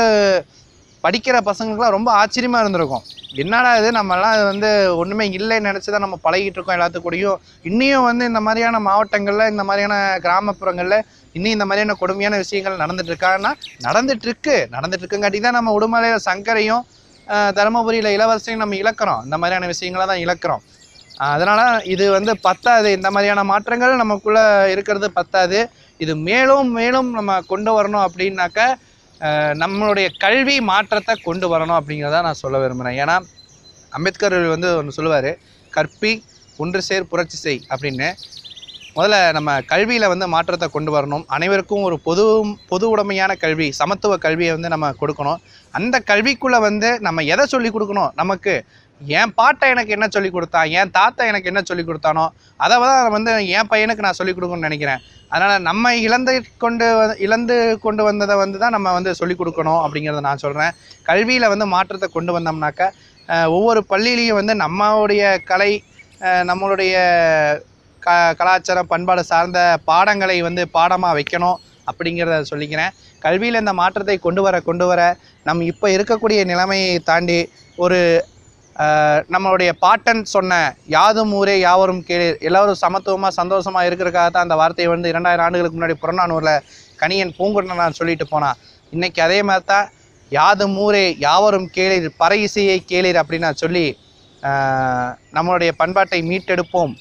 படிக்கிற 1.05 1.37
பசங்களுக்குலாம் 1.49 1.97
ரொம்ப 1.97 2.11
ஆச்சரியமாக 2.21 2.65
இருந்திருக்கும். 2.65 3.07
என்னடா 3.43 3.71
இது? 3.81 3.89
நம்மலாம் 3.99 4.35
இது 4.37 4.45
வந்து 4.51 4.71
ஒன்றுமே 5.01 5.25
இல்லைன்னு 5.39 5.69
நினச்சி 5.71 5.91
தான் 5.91 6.05
நம்ம 6.07 6.19
பழகிட்டு 6.27 6.59
இருக்கோம் 6.59 6.77
எல்லாத்துக்கூடயும். 6.79 7.39
இன்னியும் 7.71 8.07
வந்து 8.09 8.25
இந்த 8.31 8.41
மாதிரியான 8.47 8.81
மாவட்டங்களில் 8.89 9.51
இந்த 9.53 9.65
மாதிரியான 9.69 9.97
கிராமப்புறங்களில் 10.27 11.05
இன்னும் 11.37 11.55
இந்த 11.57 11.65
மாதிரியான 11.69 11.97
கொடுமையான 12.03 12.39
விஷயங்கள் 12.45 12.83
நடந்துட்டு 12.83 13.13
இருக்காங்கன்னா 13.13 13.53
நடந்துட்டு 13.87 14.27
இருக்கு 14.29 14.57
நடந்துட்டு 14.75 15.05
இருக்குங்காட்டி 15.05 15.41
தான் 15.47 15.59
நம்ம 15.59 15.73
உடுமலையில 15.79 16.19
சங்கரையும் 16.31 16.85
தருமபுரியில் 17.59 18.15
இளவரசையும் 18.17 18.63
நம்ம 18.63 18.77
இழக்கிறோம். 18.83 19.21
இந்த 19.27 19.37
மாதிரியான 19.41 19.69
விஷயங்களை 19.73 20.05
தான் 20.13 20.23
இழக்கிறோம். 20.25 20.63
அதனால் 21.35 21.85
இது 21.95 22.05
வந்து 22.17 22.33
பத்தாது. 22.47 22.89
இந்த 22.99 23.09
மாதிரியான 23.15 23.43
மாற்றங்கள் 23.53 24.01
நமக்குள்ளே 24.03 24.45
இருக்கிறது 24.75 25.09
பத்தாது. 25.19 25.61
இது 26.01 26.13
மேலும் 26.29 26.71
மேலும் 26.79 27.11
நம்ம 27.19 27.41
கொண்டு 27.53 27.71
வரணும் 27.77 28.05
அப்படின்னாக்க 28.07 28.61
நம்மளுடைய 29.63 30.07
கல்வி 30.25 30.57
மாற்றத்தை 30.71 31.15
கொண்டு 31.29 31.47
வரணும் 31.53 31.79
அப்படிங்கிறத 31.79 32.23
நான் 32.27 32.41
சொல்ல 32.45 32.59
விரும்புகிறேன் 32.63 32.99
ஏன்னா 33.03 33.17
அம்பேத்கர் 33.97 34.37
வந்து 34.55 34.69
ஒன்று 34.79 34.97
சொல்லுவார் 34.99 35.31
கற்பி 35.73 36.13
ஒன்று 36.59 36.81
சேர் 36.89 37.11
புரட்சி 37.11 37.39
செய் 37.45 37.61
அப்படின்னு. 37.73 38.09
முதல்ல 38.97 39.19
நம்ம 39.37 39.51
கல்வியில் 39.71 40.11
வந்து 40.13 40.27
மாற்றத்தை 40.33 40.67
கொண்டு 40.73 40.91
வரணும். 40.95 41.23
அனைவருக்கும் 41.35 41.85
ஒரு 41.89 41.97
பொது 42.07 42.25
பொது 42.71 42.85
உடைமையான 42.95 43.33
கல்வி 43.45 43.67
சமத்துவ 43.79 44.17
கல்வியை 44.25 44.51
வந்து 44.57 44.73
நம்ம 44.75 44.91
கொடுக்கணும். 45.03 45.39
அந்த 45.79 45.97
கல்விக்குள்ளே 46.11 46.59
வந்து 46.67 46.89
நம்ம 47.07 47.23
எதை 47.35 47.45
சொல்லி 47.53 47.71
கொடுக்கணும்? 47.77 48.11
நமக்கு 48.21 48.55
என் 49.01 49.33
பாட்டை 49.39 49.69
எனக்கு 49.75 49.95
என்ன 49.97 50.07
சொல்லி 50.17 50.31
கொடுத்தான் 50.35 50.69
என் 50.81 50.93
தாத்தா 50.99 51.23
எனக்கு 51.31 51.51
என்ன 51.53 51.61
சொல்லி 51.71 51.85
கொடுத்தானோ 51.87 52.25
அதை 52.65 52.77
தான் 52.83 53.15
வந்து 53.17 53.33
என் 53.57 53.71
பையனுக்கு 53.73 54.07
நான் 54.07 54.19
சொல்லி 54.21 54.35
கொடுக்கணும்னு 54.35 54.69
நினைக்கிறேன். 54.69 55.01
அதனால் 55.33 55.65
நம்ம 55.71 55.95
இழந்து 56.07 56.35
கொண்டு 56.65 56.87
இழந்து 57.27 57.57
கொண்டு 57.87 58.03
வந்ததை 58.11 58.37
வந்து 58.45 58.61
தான் 58.65 58.77
நம்ம 58.77 58.93
வந்து 58.99 59.13
சொல்லி 59.21 59.37
கொடுக்கணும் 59.41 59.81
அப்படிங்கிறத 59.85 60.23
நான் 60.29 60.45
சொல்கிறேன் 60.45 60.75
கல்வியில் 61.11 61.53
வந்து 61.55 61.69
மாற்றத்தை 61.75 62.09
கொண்டு 62.19 62.35
வந்தோம்னாக்கா 62.37 62.89
ஒவ்வொரு 63.57 63.83
பள்ளியிலையும் 63.93 64.41
வந்து 64.41 64.55
நம்மளுடைய 64.65 65.25
கலை 65.51 65.73
நம்மளுடைய 66.49 66.97
க 68.05 68.17
கலாச்சாரம் 68.41 68.91
பண்பாடு 68.93 69.23
சார்ந்த 69.31 69.61
பாடங்களை 69.91 70.37
வந்து 70.49 70.63
பாடமாக 70.77 71.17
வைக்கணும் 71.19 71.59
அப்படிங்கிறத 71.91 72.37
சொல்லிக்கிறேன். 72.51 72.93
கல்வியில் 73.25 73.61
இந்த 73.63 73.73
மாற்றத்தை 73.81 74.17
கொண்டு 74.27 74.41
வர 74.47 74.57
கொண்டு 74.69 74.85
வர 74.91 75.01
நம் 75.47 75.63
இப்போ 75.71 75.87
இருக்கக்கூடிய 75.97 76.41
நிலைமையை 76.53 76.93
தாண்டி 77.11 77.39
ஒரு 77.79 78.01
நம்மளுடைய 79.35 79.71
பாட்டன் 79.85 80.23
சொன்ன 80.35 80.53
யாதும் 80.97 81.33
ஊரே 81.39 81.57
யாவரும் 81.67 82.03
கேளு 82.09 82.29
எல்லாரும் 82.49 82.83
சமத்துவமாக 82.85 83.33
சந்தோஷமாக 83.41 83.89
இருக்கிறதுக்காக 83.89 84.29
தான் 84.31 84.47
அந்த 84.47 84.57
வார்த்தையை 84.61 84.89
வந்து 84.93 85.11
இரண்டாயிரம் 85.13 85.47
ஆண்டுகளுக்கு 85.47 85.79
முன்னாடி 85.79 85.97
புறநானூரில் 86.03 86.65
கணியன் 87.03 87.35
பூங்குன்றனான் 87.39 87.99
சொல்லிட்டு 88.01 88.27
போனான் 88.33 88.61
இன்றைக்கி 88.93 89.21
அதே 89.27 89.41
மாதிரி 89.49 89.67
தான் 89.73 89.89
யாதும் 90.33 90.77
ஊரே 90.85 91.05
யாவரும் 91.27 91.69
கேளீர் 91.77 92.09
பறை 92.23 92.39
இசையை 92.47 92.79
கேளீர் 92.91 93.21
அப்படின்னு 93.23 93.49
நான் 93.49 93.63
சொல்லி 93.65 93.87
நம்மளுடைய 95.37 95.71
பண்பாட்டை 95.81 96.21
மீட்டெடுப்போம். 96.31 96.95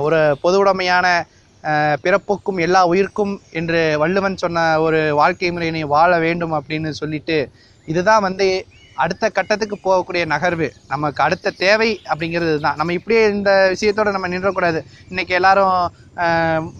ஒரு 0.00 0.18
பொதுவுடைமையான 0.42 1.06
பிறப்புக்கும் 2.04 2.60
எல்லா 2.60 2.80
உயிர்க்கும் 2.84 3.34
என்று 3.52 3.80
வள்ளுவன் 3.98 4.36
சொன்ன 4.36 4.64
ஒரு 4.80 5.00
வாழ்க்கை 5.14 5.50
முறையினை 5.50 5.82
வாழ 5.88 6.12
வேண்டும் 6.18 6.54
அப்படின்னு 6.54 6.90
சொல்லிட்டு 6.92 7.36
இதுதான் 7.88 8.22
வந்து 8.22 8.48
அடுத்த 8.96 9.24
கட்டத்துக்கு 9.36 9.76
போகக்கூடிய 9.86 10.22
நகர்வு 10.32 10.68
நமக்கு 10.92 11.20
அடுத்த 11.26 11.52
தேவை 11.64 11.90
அப்படிங்கிறது 12.12 12.54
தான். 12.66 12.78
நம்ம 12.80 12.94
இப்படியே 12.98 13.22
இந்த 13.36 13.52
விஷயத்தோட 13.74 14.10
நம்ம 14.16 14.28
நின்றக்கூடாது. 14.34 14.80
இன்றைக்கி 15.12 15.34
எல்லாரும் 15.38 15.76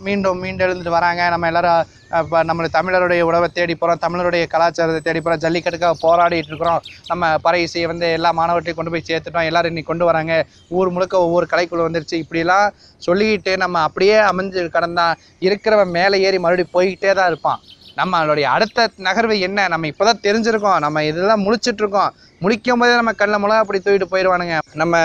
மீண்டும் 0.06 0.40
மீண்டும் 0.44 0.64
எழுந்துட்டு 0.66 0.96
வராங்க. 0.96 1.22
நம்ம 1.34 1.46
எல்லோரும் 1.50 1.82
இப்போ 2.22 2.38
நம்ம 2.48 2.68
தமிழருடைய 2.76 3.20
உணவை 3.28 3.48
தேடி 3.58 3.74
போகிறோம் 3.74 4.02
தமிழருடைய 4.04 4.44
கலாச்சாரத்தை 4.54 5.00
தேடி 5.06 5.20
போகிறோம் 5.20 5.42
ஜல்லிக்கட்டுக்காக 5.44 5.96
போராடிட்டு 6.06 6.50
இருக்கிறோம். 6.52 6.80
நம்ம 7.10 7.30
பறை 7.46 7.60
இசையை 7.66 7.86
வந்து 7.92 8.06
எல்லா 8.18 8.32
மாணவர்கிட்டையும் 8.40 8.80
கொண்டு 8.80 8.94
போய் 8.94 9.08
சேர்த்துட்டோம். 9.10 9.48
எல்லோரும் 9.50 9.72
இன்னைக்கு 9.72 9.92
கொண்டு 9.92 10.08
வராங்க. 10.10 10.34
ஊர் 10.78 10.94
முழுக்க 10.96 11.24
ஒவ்வொரு 11.26 11.46
கலைக்குழு 11.52 11.88
வந்துருச்சு. 11.88 12.18
இப்படிலாம் 12.24 12.68
சொல்லிக்கிட்டு 13.08 13.54
நம்ம 13.64 13.82
அப்படியே 13.88 14.18
அமைஞ்சு 14.30 14.62
கடந்தான் 14.78 15.14
இருக்கிறவன் 15.48 15.94
மேலே 15.98 16.18
ஏறி 16.28 16.40
மறுபடியும் 16.46 16.74
போய்கிட்டே 16.78 17.12
தான் 17.20 17.30
இருப்பான். 17.32 17.60
நம்மளுடைய 18.00 18.46
அடுத்த 18.56 18.88
நகர்வு 19.06 19.36
என்ன? 19.48 19.66
நம்ம 19.72 19.88
இப்போதான் 19.92 20.22
தெரிஞ்சிருக்கோம். 20.26 20.78
நம்ம 20.84 21.02
இதெல்லாம் 21.10 21.44
முழிச்சிட்டுருக்கோம் 21.46 22.10
முழிக்கும் 22.44 22.80
போதே 22.82 22.94
நம்ம 23.00 23.12
கண்ணில் 23.20 23.42
மிளகா 23.42 23.62
அப்படி 23.64 23.78
தூக்கிட்டு 23.84 24.12
போயிடுவானுங்க. 24.12 24.56
நம்ம 24.82 24.96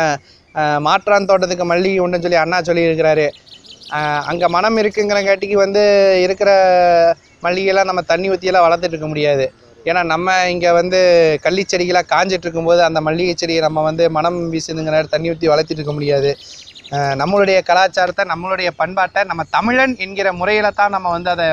மாற்றான் 0.87 1.27
தோட்டத்துக்கு 1.29 1.65
மல்லிகை 1.71 1.99
உண்டுன்னு 2.03 2.25
சொல்லி 2.25 2.39
அண்ணா 2.43 2.59
சொல்லியிருக்கிறாரு. 2.69 3.25
அங்கே 4.29 4.47
மனம் 4.55 4.79
இருக்குங்கிறங்காட்டிக்கு 4.81 5.57
வந்து 5.65 5.81
இருக்கிற 6.25 6.49
மல்லிகைலாம் 7.45 7.89
நம்ம 7.89 8.01
தண்ணி 8.11 8.27
ஊற்றியெல்லாம் 8.33 8.65
வளர்த்துட்டு 8.67 8.95
இருக்க 8.95 9.09
முடியாது. 9.13 9.45
ஏன்னா 9.89 10.01
நம்ம 10.13 10.33
இங்கே 10.53 10.71
வந்து 10.79 10.99
கள்ளி 11.43 11.63
செடிகளாக 11.71 12.09
காஞ்சிட்டு 12.13 12.45
இருக்கும்போது 12.47 12.81
அந்த 12.87 12.99
மல்லிகை 13.07 13.35
செடியை 13.41 13.61
நம்ம 13.67 13.83
வந்து 13.89 14.05
மனம் 14.17 14.39
வீசுதுங்கிற 14.53 14.95
நேரம் 14.95 15.13
தண்ணி 15.15 15.31
ஊற்றி 15.33 15.51
வளர்த்திட்டு 15.53 15.81
இருக்க 15.81 15.95
முடியாது. 15.99 16.31
நம்மளுடைய 17.21 17.57
கலாச்சாரத்தை 17.69 18.23
நம்மளுடைய 18.33 18.69
பண்பாட்டை 18.81 19.21
நம்ம 19.29 19.43
தமிழன் 19.55 19.93
என்கிற 20.05 20.27
முறையில் 20.41 20.77
தான் 20.79 20.93
நம்ம 20.95 21.07
வந்து 21.15 21.29
அதை 21.35 21.47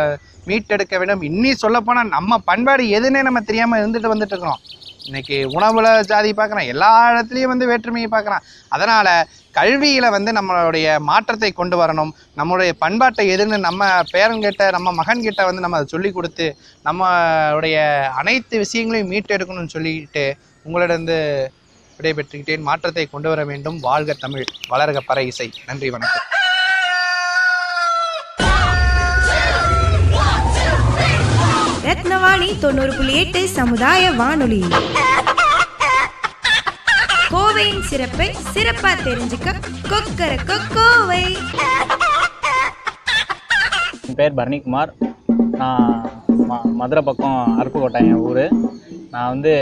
மீட்டெடுக்க 0.48 0.94
வேண்டும். 0.98 1.22
இன்னி 1.30 1.50
சொல்லப்போனால் 1.64 2.14
நம்ம 2.16 2.38
பண்பாடு 2.50 2.84
எதுன்னே 2.98 3.22
நம்ம 3.28 3.40
தெரியாமல் 3.40 3.82
இருந்துட்டு 3.82 4.12
வந்துட்டு 4.12 4.34
இருக்கிறோம் 4.34 4.62
இன்னைக்கு 5.06 5.36
உணவில் 5.56 5.88
ஜாதி 6.10 6.30
பார்க்குறோம் 6.32 6.68
எல்லா 6.72 6.90
இடத்துலையும் 7.12 7.50
வந்து 7.52 7.66
வேற்றுமையை 7.70 8.08
பார்க்குறான் 8.12 8.44
அதனால் 8.68 9.10
கல்வியில் 9.52 10.08
வந்து 10.10 10.30
நம்மளுடைய 10.32 10.86
மாற்றத்தை 11.00 11.50
கொண்டு 11.52 11.76
வரணும். 11.82 12.12
நம்மளுடைய 12.36 12.72
பண்பாட்டை 12.84 13.24
எதுன்னு 13.34 13.58
நம்ம 13.58 13.88
பேரன்கிட்ட 14.12 14.70
நம்ம 14.70 14.94
மகன்கிட்ட 15.00 15.44
வந்து 15.44 15.64
நம்ம 15.64 15.76
அதை 15.76 15.88
சொல்லி 15.94 16.12
கொடுத்து 16.12 16.46
நம்மளுடைய 16.84 17.76
அனைத்து 18.20 18.58
விஷயங்களையும் 18.58 19.12
மீட்டெடுக்கணும்னு 19.12 19.74
சொல்லிட்டு 19.76 20.24
உங்களிடந்து 20.66 21.18
விடைபெற்றுக்கிட்டேன். 21.98 22.66
மாற்றத்தை 22.70 23.06
கொண்டு 23.06 23.28
வர 23.28 23.44
வேண்டும். 23.44 23.80
வாழ்க 23.80 24.16
தமிழ். 24.20 24.46
வளர்க 24.70 25.00
பற 25.10 25.18
இசை. 25.32 25.50
நன்றி 25.66 25.90
வணக்கம். 25.90 26.33
ரத்னவாணி 32.24 32.50
தொண்ணூறு 32.60 32.92
புள்ளி 32.98 33.14
எட்டு 33.22 33.40
சமுதாய 33.56 34.02
வானொலி. 34.18 34.60
கோவையின் 37.32 37.82
சிறப்பை 37.88 38.28
சிறப்பா 38.54 38.90
தெரிஞ்சுக்க 39.06 39.52
கொக்கர 39.90 40.30
கோவை 40.76 41.20
என் 44.08 44.16
பேர் 44.20 44.38
பரணிக்குமார். 44.38 44.92
நான் 45.60 45.90
ம 46.50 46.60
மதுரை 46.80 47.02
பக்கம் 47.08 47.36
அருப்புக்கோட்டை 47.60 48.02
என் 48.12 48.22
ஊர். 48.28 48.44
நான் 49.14 49.30
வந்து 49.34 49.52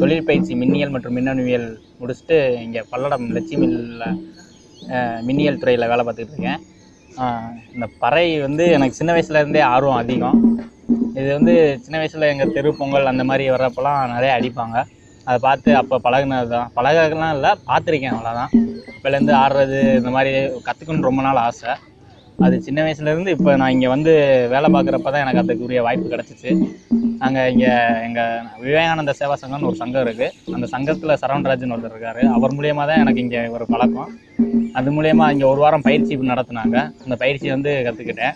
தொழில் 0.00 0.26
பயிற்சி 0.30 0.56
மின்னியல் 0.62 0.94
மற்றும் 0.94 1.16
மின்னணுவியல் 1.18 1.68
முடிச்சுட்டு 2.00 2.38
இங்கே 2.64 2.82
பல்லடம் 2.94 3.28
லட்சுமியில் 3.36 4.04
மின்னியல் 5.28 5.60
துறையில் 5.62 5.90
வேலை 5.92 6.04
பார்த்துக்கிட்டு 6.08 6.36
இருக்கேன். 6.36 6.64
இந்த 7.76 7.88
பறை 8.02 8.26
வந்து 8.46 8.66
எனக்கு 8.78 9.00
சின்ன 9.00 9.12
வயசுலேருந்தே 9.18 9.62
ஆர்வம் 9.74 10.02
அதிகம். 10.02 10.40
இது 11.18 11.28
வந்து 11.36 11.54
சின்ன 11.84 11.96
வயசில் 12.00 12.30
எங்கள் 12.32 12.54
தெரு 12.56 12.70
பொங்கல் 12.78 13.10
அந்த 13.12 13.24
மாதிரி 13.30 13.44
வர்றப்பெல்லாம் 13.54 14.12
நிறைய 14.14 14.30
அடிப்பாங்க. 14.36 14.76
அதை 15.26 15.38
பார்த்து 15.46 15.70
அப்போ 15.80 15.96
பழகினது 16.04 16.48
தான் 16.54 16.70
பழகலாம் 16.76 17.34
இல்லை 17.36 17.50
பார்த்துருக்கேன் 17.68 18.14
அவ்வளோதான் 18.14 18.52
இப்போலேருந்து 18.94 19.34
ஆடுறது 19.42 19.78
இந்த 20.00 20.10
மாதிரி 20.16 20.30
கற்றுக்கணும்னு 20.66 21.08
ரொம்ப 21.08 21.22
நாள் 21.26 21.40
ஆசை. 21.46 21.72
அது 22.46 22.56
சின்ன 22.66 22.80
வயசுலேருந்து 22.86 23.32
இப்போ 23.36 23.50
நான் 23.60 23.72
இங்கே 23.74 23.88
வந்து 23.94 24.12
வேலை 24.52 24.68
பார்க்குறப்ப 24.74 25.10
தான் 25.12 25.24
எனக்கு 25.24 25.42
அதுக்குரிய 25.42 25.80
வாய்ப்பு 25.86 26.12
கிடச்சிச்சு. 26.12 26.50
நாங்கள் 27.22 27.48
இங்கே 27.54 27.72
எங்கள் 28.06 28.44
விவேகானந்த 28.64 29.14
சேவா 29.20 29.36
சங்கம்னு 29.42 29.68
ஒரு 29.70 29.80
சங்கம் 29.82 30.04
இருக்குது 30.06 30.54
அந்த 30.56 30.66
சங்கத்தில் 30.74 31.18
சரவணராஜன் 31.22 31.74
ஒருத்தர் 31.76 31.94
இருக்கார். 31.96 32.20
அவர் 32.36 32.56
மூலியமாக 32.58 32.86
தான் 32.90 33.02
எனக்கு 33.04 33.22
இங்கே 33.24 33.42
ஒரு 33.56 33.66
பழக்கம். 33.72 34.12
அது 34.78 34.88
மூலயமா 34.98 35.26
இங்கே 35.34 35.48
ஒரு 35.52 35.60
வாரம் 35.64 35.86
பயிற்சி 35.88 36.20
நடத்துனாங்க. 36.32 36.78
அந்த 37.04 37.16
பயிற்சி 37.24 37.48
வந்து 37.56 37.72
கற்றுக்கிட்டேன் 37.88 38.34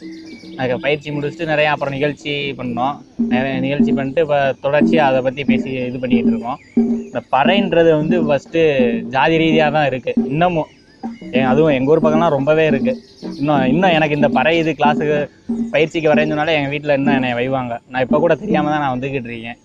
அதுக்கு 0.58 0.76
பயிற்சி 0.84 1.08
முடிச்சுட்டு 1.14 1.50
நிறையா 1.52 1.70
அப்புறம் 1.74 1.94
நிகழ்ச்சி 1.96 2.32
பண்ணோம். 2.60 2.94
நிறைய 3.34 3.54
நிகழ்ச்சி 3.66 3.92
பண்ணிட்டு 3.96 4.22
இப்போ 4.24 4.38
தொடர்ச்சியாக 4.64 5.08
அதை 5.10 5.20
பற்றி 5.26 5.42
பேசி 5.50 5.70
இது 5.88 5.98
பண்ணிக்கிட்டு 6.02 6.32
இருக்கோம். 6.34 6.60
இந்த 7.08 7.20
பறைன்றது 7.34 7.90
வந்து 8.00 8.18
ஃபஸ்ட்டு 8.28 8.62
ஜாதி 9.16 9.36
ரீதியாக 9.42 9.74
தான் 9.76 9.88
இருக்குது 9.90 10.28
இன்னமும் 10.32 10.70
ஏன் 11.38 11.48
அதுவும் 11.50 11.74
எங்கள் 11.76 11.92
ஊர் 11.92 12.02
பக்கம்லாம் 12.04 12.36
ரொம்பவே 12.36 12.64
இருக்குது 12.70 13.00
இன்னும் 13.40 13.66
இன்னும் 13.72 13.94
எனக்கு 13.98 14.18
இந்த 14.18 14.28
பறை 14.38 14.52
இது 14.62 14.72
கிளாஸுக்கு 14.80 15.18
பயிற்சிக்கு 15.74 16.10
வரேன்னு 16.12 16.32
சொன்னாலே 16.34 16.56
எங்கள் 16.58 16.72
வீட்டில் 16.74 16.96
இன்னும் 16.98 17.16
என்னை 17.18 17.30
வைவாங்க. 17.38 17.74
நான் 17.90 18.04
இப்போ 18.06 18.18
கூட 18.24 18.34
தெரியாமல் 18.42 18.72
தான் 18.74 18.82
நான் 18.84 18.94
வந்துக்கிட்டு 18.94 19.30
இருக்கேன். 19.30 19.60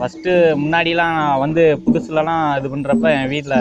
ஃபஸ்ட்டு 0.00 0.32
முன்னாடிலாம் 0.62 1.16
நான் 1.20 1.40
வந்து 1.44 1.62
புதுசுலலாம் 1.86 2.44
இது 2.58 2.68
பண்ணுறப்ப 2.74 3.14
என் 3.18 3.32
வீட்டில் 3.34 3.56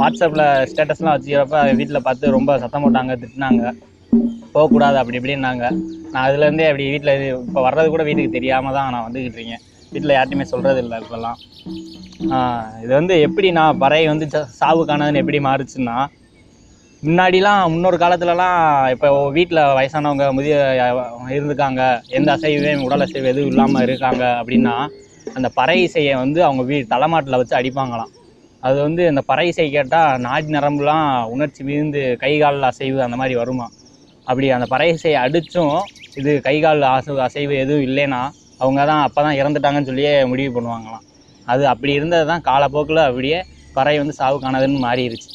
வாட்ஸ்அப்பில் 0.00 0.46
ஸ்டேட்டஸ்லாம் 0.70 1.14
வச்சுக்கிறப்ப 1.16 1.60
வீட்டில் 1.80 2.06
பார்த்து 2.08 2.34
ரொம்ப 2.38 2.58
சத்தம் 2.64 2.84
போட்டாங்க 2.86 3.14
திட்டினாங்க. 3.22 3.62
போகக்கூடாது 4.54 4.96
அப்படி 5.00 5.18
இப்படின்னாங்க. 5.18 5.64
நான் 6.12 6.24
அதுலேருந்தே 6.26 6.68
அப்படி 6.70 6.84
வீட்டில் 6.92 7.12
இப்போ 7.46 7.62
வர்றது 7.66 7.88
கூட 7.94 8.04
வீட்டுக்கு 8.08 8.36
தெரியாமல் 8.36 8.76
தான் 8.76 8.92
நான் 8.94 9.06
வந்துக்கிட்டு 9.06 9.38
இருக்கேன். 9.40 9.64
வீட்டில் 9.92 10.14
யார்ட்டையுமே 10.16 10.46
சொல்கிறது 10.52 10.80
இல்லை 10.84 10.96
இப்போல்லாம் 11.02 11.38
இது 12.82 12.92
வந்து 13.00 13.14
எப்படி 13.26 13.48
நான் 13.58 13.78
பறை 13.82 14.00
வந்து 14.12 14.26
சாவுக்கானதுன்னு 14.60 15.22
எப்படி 15.22 15.40
மாறுச்சுன்னா 15.48 15.96
முன்னாடிலாம் 17.02 17.60
முன்னொரு 17.72 17.96
காலத்துலலாம் 18.02 18.60
இப்போ 18.94 19.08
வீட்டில் 19.36 19.60
வயசானவங்க 19.78 20.24
முதிய 20.38 20.54
இருந்துக்காங்க. 21.36 21.82
எந்த 22.18 22.28
அசைவே 22.36 22.72
உடல் 22.86 23.04
அசைவு 23.06 23.30
எதுவும் 23.32 23.50
இல்லாமல் 23.52 23.84
இருக்காங்க 23.86 24.24
அப்படின்னா 24.40 24.74
அந்த 25.36 25.48
பறை 25.58 25.76
இசையை 25.88 26.14
வந்து 26.22 26.40
அவங்க 26.46 26.62
வீ 26.70 26.76
தலைமாட்டில் 26.94 27.40
வச்சு 27.40 27.54
அடிப்பாங்களாம். 27.60 28.12
அது 28.62 28.76
வந்து 28.86 29.02
அந்த 29.10 29.22
பறை 29.30 29.46
இசை 29.50 29.66
கேட்டால் 29.76 30.22
நாடி 30.26 30.48
நரம்புலாம் 30.56 31.08
உணர்ச்சி 31.34 31.62
மிகுந்து 31.68 32.02
கை 32.22 32.32
கால் 32.42 32.68
அசைவு 32.70 32.98
அந்த 33.06 33.18
மாதிரி 33.20 33.36
வருமா 33.42 33.66
அப்படி 34.28 34.46
அந்த 34.56 34.66
பறை 34.72 34.88
இசையை 34.94 35.18
அடித்தும் 35.24 35.76
இது 36.20 36.30
கை 36.46 36.56
கால் 36.64 36.88
அசைவு 36.90 37.20
அசைவு 37.26 37.54
எதுவும் 37.64 37.86
இல்லைன்னா 37.88 38.20
அவங்க 38.62 38.80
தான் 38.90 39.02
அப்போ 39.06 39.20
தான் 39.26 39.38
இறந்துட்டாங்கன்னு 39.40 39.88
சொல்லியே 39.90 40.12
முடிவு 40.30 40.50
பண்ணுவாங்களாம். 40.56 41.04
அது 41.46 41.62
அப்படி 41.72 41.92
இருந்தது 41.98 42.24
தான் 42.32 42.44
காலப்போக்கில் 42.48 43.06
அப்படியே 43.08 43.38
பறை 43.76 43.94
வந்து 44.00 44.14
சாவுக்கானதுன்னு 44.20 44.84
மாறிடுச்சு 44.86 45.28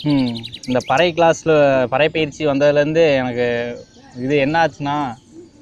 இந்த 0.70 0.80
பறை 0.90 1.10
கிளாஸில் 1.18 1.56
பறை 1.94 2.08
பயிற்சி 2.16 2.44
வந்ததுலேருந்து 2.52 3.04
எனக்கு 3.22 3.48
இது 4.26 4.36
என்ன 4.46 4.56
ஆச்சுன்னா 4.64 4.96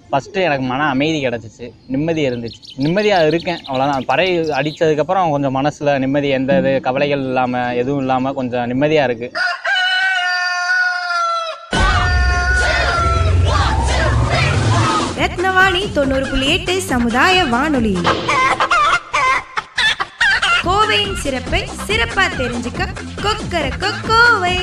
ஃபஸ்ட்டு 0.08 0.46
எனக்கு 0.48 0.66
மன 0.72 0.88
அமைதி 0.94 1.20
கிடச்சிச்சு. 1.26 1.68
நிம்மதி 1.94 2.22
இருந்துச்சு. 2.30 2.62
நிம்மதியாக 2.84 3.30
இருக்கேன் 3.30 3.62
அவ்வளோதான் 3.68 4.08
பறை 4.10 4.26
அடித்ததுக்கப்புறம் 4.58 5.32
கொஞ்சம் 5.34 5.56
மனசில் 5.60 5.92
நிம்மதி 6.04 6.30
எந்த 6.40 6.58
இது 6.62 6.72
கவலைகள் 6.88 7.24
இல்லாமல் 7.30 7.78
எதுவும் 7.82 8.02
இல்லாமல் 8.04 8.36
கொஞ்சம் 8.40 8.68
நிம்மதியாக 8.72 9.08
இருக்குது 9.10 9.32
தொண்ணூறு 15.90 16.26
புள்ளி 16.28 16.48
எட்டு 16.50 16.82
சமுதாய 16.82 17.44
வானொலி. 17.44 17.94
கோவையின் 20.66 21.18
சிறப்பை 21.24 21.62
சிறப்பா 21.88 22.26
தெரிஞ்சுக்க 22.40 22.88
கொக்கர 23.24 23.66
கோவை 24.08 24.58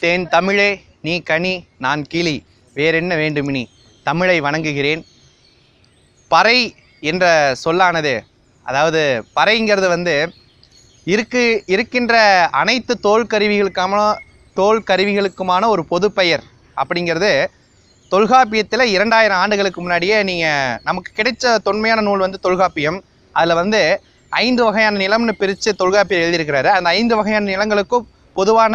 தேன் 0.00 0.28
தமிழே 0.28 0.70
நீ 1.00 1.14
கனி 1.20 1.54
நான் 1.78 2.02
கிளி. 2.06 2.36
வேறென்ன 2.74 3.16
வேண்டுமினி? 3.16 3.64
தமிழை 4.04 4.40
வணங்குகிறேன். 4.40 5.02
பறை 6.28 6.58
என்ற 7.00 7.24
சொல்லானது 7.64 8.14
அதாவது 8.62 9.24
பறைங்கிறது 9.36 9.88
வந்து 9.88 10.14
இருக்கு 11.04 11.62
இருக்கின்ற 11.66 12.14
அனைத்து 12.60 13.00
தோல் 13.00 13.26
கருவிகளுக்கான 13.26 14.14
தோல் 14.54 14.82
கருவிகளுக்குமான 14.86 15.66
ஒரு 15.66 15.84
பொது 15.84 16.12
பெயர் 16.12 16.42
அப்படிங்கிறது 16.76 17.30
தொல்காப்பியத்தில் 18.12 18.84
இரண்டாயிரம் 18.96 19.40
ஆண்டுகளுக்கு 19.42 19.80
முன்னாடியே 19.84 20.16
நீங்கள் 20.28 20.76
நமக்கு 20.88 21.10
கிடைச்ச 21.18 21.54
தொன்மையான 21.66 22.00
நூல் 22.08 22.24
வந்து 22.24 22.38
தொல்காப்பியம். 22.46 22.98
அதில் 23.34 23.58
வந்து 23.60 23.80
ஐந்து 24.32 24.62
வகையான 24.66 24.94
நிலம்னு 25.02 25.32
பிரித்து 25.40 25.70
தொல்காப்பியர் 25.80 26.22
எழுதியிருக்கிறாரு. 26.24 26.70
அந்த 26.76 26.88
ஐந்து 26.98 27.14
வகையான 27.18 27.44
நிலங்களுக்கும் 27.52 28.06
பொதுவான 28.38 28.74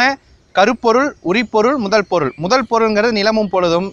கருப்பொருள் 0.56 1.10
உரிப்பொருள் 1.30 1.78
முதல் 1.86 2.08
பொருள். 2.12 2.34
முதல் 2.44 2.68
பொருளுங்கிறது 2.72 3.14
நிலமும் 3.20 3.52
பொழுதும். 3.54 3.88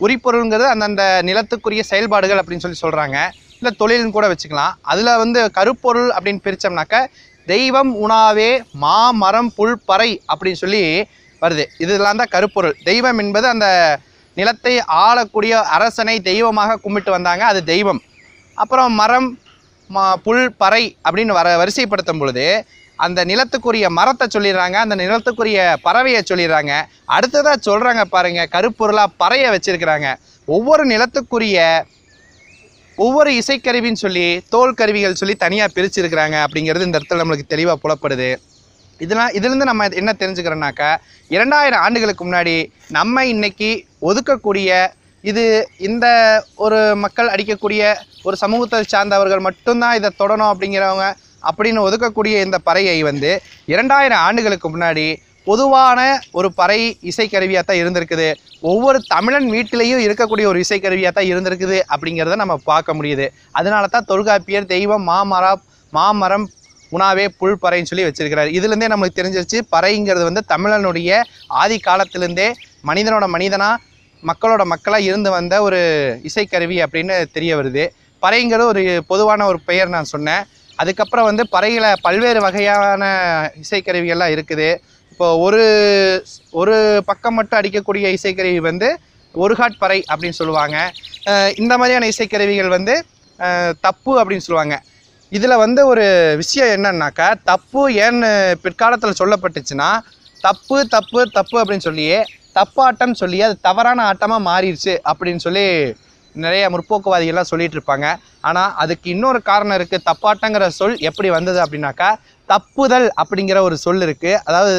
உரிப்பொருளுங்கிறது 0.00 0.68
அந்தந்த 0.74 1.04
நிலத்துக்குரிய 1.28 1.82
செயல்பாடுகள் 1.92 2.40
அப்படின்னு 2.42 2.64
சொல்லி 2.66 2.82
சொல்கிறாங்க 2.84 3.16
இல்லை 3.60 3.72
தொழில்னு 3.80 4.14
கூட 4.18 4.26
வச்சுக்கலாம். 4.32 4.74
அதில் 4.92 5.18
வந்து 5.22 5.40
கருப்பொருள் 5.58 6.10
அப்படின்னு 6.16 6.44
பிரித்தோம்னாக்க 6.46 7.06
தெய்வம் 7.46 7.92
உணாவே 8.04 8.50
மா 8.82 8.98
மரம் 9.22 9.52
புல் 9.56 9.80
பறை 9.88 10.10
அப்படின்னு 10.30 10.62
சொல்லி 10.64 10.84
வருது. 11.42 11.64
இதெல்லாம் 11.84 12.20
தான் 12.20 12.34
கருப்பொருள். 12.36 12.78
தெய்வம் 12.88 13.20
என்பது 13.24 13.46
அந்த 13.54 13.66
நிலத்தை 14.40 14.74
ஆளக்கூடிய 15.04 15.54
அரசனை 15.76 16.16
தெய்வமாக 16.30 16.78
கும்பிட்டு 16.84 17.10
வந்தாங்க. 17.16 17.44
அது 17.52 17.60
தெய்வம். 17.72 18.00
அப்புறம் 18.62 18.92
மரம் 19.00 19.28
ம 19.90 20.02
புல் 20.24 20.44
பறை 20.62 20.82
அப்படின்னு 21.06 21.32
வர 21.38 21.48
வரிசைப்படுத்தும் 21.60 22.20
பொழுது 22.22 22.44
அந்த 23.04 23.20
நிலத்துக்குரிய 23.30 23.86
மரத்தை 23.98 24.26
சொல்லிடுறாங்க. 24.34 24.76
அந்த 24.84 24.96
நிலத்துக்குரிய 25.02 25.60
பறவையை 25.86 26.20
சொல்லிடுறாங்க. 26.30 26.72
அடுத்ததாக 27.16 27.56
சொல்கிறாங்க 27.68 28.02
பாருங்கள் 28.14 28.50
கருப்பொருளாக 28.54 29.16
பறையை 29.22 29.48
வச்சுருக்கிறாங்க. 29.54 30.08
ஒவ்வொரு 30.48 30.84
நிலத்துக்குரிய 30.92 31.58
ஒவ்வொரு 33.04 33.30
இசைக்கருவின்னு 33.40 34.00
சொல்லி 34.04 34.24
தோல் 34.54 34.78
கருவிகள் 34.78 35.18
சொல்லி 35.20 35.34
தனியாக 35.44 35.74
பிரிச்சிருக்கிறாங்க 35.76 36.36
அப்படிங்கிறது 36.44 36.86
இந்த 36.88 36.98
இடத்துல 36.98 37.20
நம்மளுக்கு 37.20 37.52
தெளிவாக 37.52 37.76
புலப்படுது. 37.82 38.28
இதெல்லாம் 39.00 39.32
இதுலேருந்து 39.38 39.70
நம்ம 39.70 39.86
என்ன 40.00 40.14
தெரிஞ்சுக்கிறோன்னாக்கா 40.22 40.90
இரண்டாயிரம் 41.30 41.82
ஆண்டுகளுக்கு 41.86 42.24
முன்னாடி 42.24 42.56
நம்ம 42.98 43.24
இன்னைக்கு 43.34 43.70
ஒதுக்கக்கூடிய 44.08 44.70
இது 45.24 45.44
இந்த 45.88 46.06
ஒரு 46.64 46.78
மக்கள் 47.04 47.32
அடிக்கக்கூடிய 47.32 47.82
ஒரு 48.22 48.36
சமூகத்தை 48.42 48.78
சார்ந்தவர்கள் 48.92 49.46
மட்டும்தான் 49.48 49.96
இதை 49.98 50.10
தொடணும் 50.22 50.50
அப்படிங்கிறவங்க 50.52 51.06
அப்படின்னு 51.50 51.80
ஒதுக்கக்கூடிய 51.88 52.36
இந்த 52.46 52.58
பறையை 52.68 52.96
வந்து 53.10 53.30
இரண்டாயிரம் 53.74 54.22
ஆண்டுகளுக்கு 54.26 54.68
முன்னாடி 54.70 55.08
பொதுவான 55.46 56.00
ஒரு 56.38 56.48
பறை 56.58 56.80
இசைக்கருவியாக 57.10 57.64
தான் 57.66 57.80
இருந்திருக்குது. 57.82 58.26
ஒவ்வொரு 58.70 58.98
தமிழன் 59.12 59.46
வீட்டிலையும் 59.54 60.02
இருக்கக்கூடிய 60.06 60.46
ஒரு 60.50 60.58
இசைக்கருவியாக 60.64 61.12
தான் 61.16 61.30
இருந்திருக்குது 61.30 61.78
அப்படிங்கிறத 61.92 62.36
நம்ம 62.42 62.56
பார்க்க 62.70 62.96
முடியுது. 62.98 63.26
அதனால 63.58 63.84
தான் 63.94 64.08
தொல்காப்பியர் 64.10 64.70
தெய்வம் 64.74 65.06
மாமரம் 65.12 65.62
மாமரம் 65.92 66.46
உணாவே 66.96 67.24
புல் 67.40 67.60
பறைன்னு 67.64 67.90
சொல்லி 67.90 68.06
வச்சிருக்கிறாரு. 68.06 68.50
இதுலேருந்தே 68.58 68.90
நம்மளுக்கு 68.92 69.20
தெரிஞ்சிருச்சு 69.20 69.58
பறைங்கிறது 69.74 70.24
வந்து 70.28 70.42
தமிழனுடைய 70.52 71.20
ஆதி 71.62 71.78
காலத்திலேருந்தே 71.88 72.48
மனிதனோட 72.90 73.26
மனிதனாக 73.36 73.82
மக்களோட 74.28 74.62
மக்களாக 74.72 75.08
இருந்து 75.08 75.30
வந்த 75.36 75.54
ஒரு 75.66 75.80
இசைக்கருவி 76.28 76.78
அப்படின்னு 76.84 77.14
தெரிய 77.36 77.52
வருது. 77.58 77.84
பறைங்கிறது 78.24 78.70
ஒரு 78.72 78.82
பொதுவான 79.10 79.44
ஒரு 79.50 79.58
பெயர் 79.68 79.94
நான் 79.96 80.10
சொன்னேன். 80.14 80.42
அதுக்கப்புறம் 80.82 81.28
வந்து 81.28 81.44
பறையில் 81.54 81.86
பல்வேறு 82.06 82.40
வகையான 82.46 83.04
இசைக்கருவிகள்லாம் 83.62 84.34
இருக்குது. 84.36 84.68
இப்போ 85.12 85.26
ஒரு 85.46 85.62
ஒரு 86.60 86.76
பக்கம் 87.08 87.36
மட்டும் 87.38 87.58
அடிக்கக்கூடிய 87.60 88.06
இசைக்கருவி 88.18 88.60
வந்து 88.70 88.88
ஒரு 89.34 89.54
ஹாட் 89.58 89.80
பறை 89.82 89.98
அப்படின்னு 90.10 90.38
சொல்லுவாங்க. 90.40 90.76
இந்த 91.62 91.74
மாதிரியான 91.80 92.08
இசைக்கருவிகள் 92.12 92.70
வந்து 92.76 92.94
தப்பு 93.86 94.12
அப்படின்னு 94.20 94.46
சொல்லுவாங்க. 94.46 94.76
இதில் 95.32 95.62
வந்து 95.64 95.80
ஒரு 95.92 96.04
விஷயம் 96.42 96.72
என்னன்னாக்கா 96.76 97.26
தப்பு 97.50 97.82
ஏன்னு 98.04 98.30
பிற்காலத்தில் 98.64 99.18
சொல்லப்பட்டுச்சுன்னா 99.20 99.90
தப்பு 100.46 100.76
தப்பு 100.94 101.20
தப்பு 101.38 101.56
அப்படின்னு 101.62 101.86
சொல்லியே 101.88 102.20
தப்பாட்டம் 102.58 103.18
சொல்லி 103.20 103.38
அது 103.46 103.54
தவறான 103.68 104.04
ஆட்டமாக 104.10 104.46
மாறிடுச்சு 104.50 104.94
அப்படின்னு 105.10 105.42
சொல்லி 105.46 105.66
நிறைய 106.34 106.64
முற்போக்குவாதிகள்லாம் 106.72 107.50
சொல்லிட்டு 107.50 107.76
இருப்பாங்க. 107.78 108.06
ஆனால் 108.48 108.72
அதுக்கு 108.82 109.06
இன்னொரு 109.14 109.38
காரணம் 109.50 109.76
இருக்குது 109.78 110.06
தப்பாட்டங்கிற 110.08 110.66
சொல் 110.78 110.96
எப்படி 111.08 111.28
வந்தது 111.36 111.58
அப்படின்னாக்கா 111.64 112.08
தப்புதல் 112.48 113.08
அப்படிங்கிற 113.22 113.60
ஒரு 113.68 113.76
சொல் 113.84 114.04
இருக்குது 114.06 114.40
அதாவது 114.48 114.74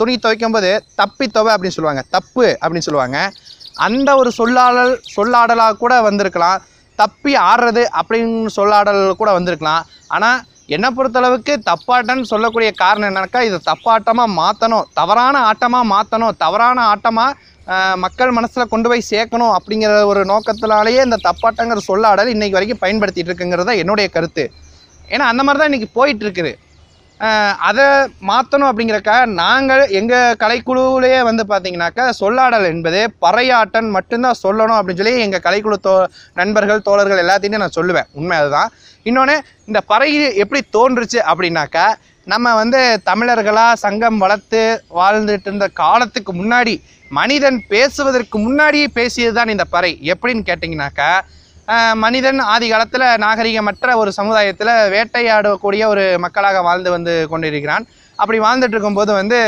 துணி 0.00 0.14
துவைக்கும் 0.24 0.56
போது 0.56 0.70
தப்பி 1.00 1.26
துவை 1.36 1.50
அப்படின்னு 1.54 1.76
சொல்லுவாங்க. 1.78 2.04
தப்பு 2.16 2.46
அப்படின்னு 2.62 2.88
சொல்லுவாங்க. 2.88 3.18
அந்த 3.86 4.10
ஒரு 4.20 4.30
சொல்லாடல் 4.38 4.94
சொல்லாடலாக 5.16 5.78
கூட 5.82 5.94
வந்திருக்கலாம். 6.08 6.58
தப்பி 7.00 7.32
ஆடுறது 7.48 7.82
அப்படின்னு 7.98 8.54
சொல்லாடல் 8.58 9.02
கூட 9.20 9.30
வந்திருக்கலாம். 9.38 9.82
ஆனால் 10.16 10.38
என்னை 10.76 10.88
பொறுத்தளவுக்கு 10.96 11.52
தப்பாட்டம்னு 11.68 12.30
சொல்லக்கூடிய 12.32 12.70
காரணம் 12.80 13.08
என்னன்னாக்கா 13.08 13.40
இதை 13.48 13.58
தப்பாட்டமாக 13.68 14.36
மாற்றணும் 14.40 14.88
தவறான 14.98 15.36
ஆட்டமாக 15.50 15.86
மாற்றணும் 15.94 16.36
தவறான 16.44 16.78
ஆட்டமாக 16.92 17.46
மக்கள் 18.04 18.36
மனசில் 18.36 18.70
கொண்டு 18.72 18.88
போய் 18.90 19.08
சேர்க்கணும் 19.12 19.54
அப்படிங்கிற 19.56 19.92
ஒரு 20.10 20.20
நோக்கத்தினாலேயே 20.32 21.00
இந்த 21.06 21.18
தப்பாட்டங்கிற 21.26 21.80
சொல்லாடல் 21.88 22.32
இன்றைக்கி 22.34 22.56
வரைக்கும் 22.58 22.82
பயன்படுத்திகிட்டு 22.84 23.30
இருக்குங்கிறது 23.30 23.68
தான் 23.70 23.80
என்னுடைய 23.82 24.06
கருத்து. 24.16 24.44
ஏன்னா 25.14 25.26
அந்த 25.32 25.42
மாதிரி 25.44 25.60
தான் 25.60 25.70
இன்றைக்கி 25.70 25.90
போயிட்டுருக்குது 25.98 26.52
அதை 27.68 27.84
மாற்றணும் 28.28 28.68
அப்படிங்கிறக்கா 28.70 29.16
நாங்கள் 29.40 29.82
எங்கள் 30.00 30.36
கலைக்குழுவிலேயே 30.42 31.20
வந்து 31.28 31.44
பார்த்தீங்கன்னாக்கா 31.52 32.04
சொல்லாடல் 32.20 32.66
என்பது 32.72 33.00
பறையாட்டன் 33.24 33.88
மட்டும்தான் 33.96 34.40
சொல்லணும் 34.42 34.78
அப்படின்னு 34.78 35.00
சொல்லி 35.02 35.24
எங்கள் 35.26 35.44
கலைக்குழு 35.46 35.78
தோ 35.86 35.94
நண்பர்கள் 36.40 36.84
தோழர்கள் 36.88 37.22
எல்லாத்தையுமே 37.24 37.62
நான் 37.62 37.76
சொல்லுவேன். 37.78 38.08
உண்மை 38.18 38.36
அதுதான். 38.42 38.70
இன்னொன்று 39.06 39.36
இந்த 39.70 39.80
பறை 39.92 40.10
எப்படி 40.44 40.60
தோன்றுச்சு 40.76 41.18
அப்படின்னாக்கா 41.30 41.86
நம்ம 42.26 42.54
வந்து 42.60 42.80
தமிழர்களாக 43.10 43.80
சங்கம் 43.84 44.18
வளர்த்து 44.24 44.62
வாழ்ந்துட்டு 44.98 45.48
இருந்த 45.48 45.66
காலத்துக்கு 45.82 46.32
முன்னாடி 46.40 46.74
மனிதன் 47.10 47.58
பேசுவதற்கு 47.72 48.38
முன்னாடியே 48.46 48.86
பேசியது 48.98 49.34
தான் 49.38 49.52
இந்த 49.54 49.64
பறை. 49.74 49.92
எப்படின்னு 50.14 50.48
கேட்டிங்கனாக்கா 50.48 51.10
மனிதன் 52.02 52.40
ஆதி 52.52 52.66
காலத்தில் 52.72 53.06
நாகரிகமற்ற 53.24 53.94
ஒரு 54.02 54.10
சமுதாயத்தில் 54.18 54.72
வேட்டையாடக்கூடிய 54.94 55.82
ஒரு 55.92 56.04
மக்களாக 56.24 56.60
வாழ்ந்து 56.68 56.90
வந்து 56.96 57.14
கொண்டிருக்கிறான். 57.32 57.84
அப்படி 58.18 58.38
வாழ்ந்துட்டு 58.44 58.76
இருக்கும்போது 58.76 59.12
வந்து 59.20 59.38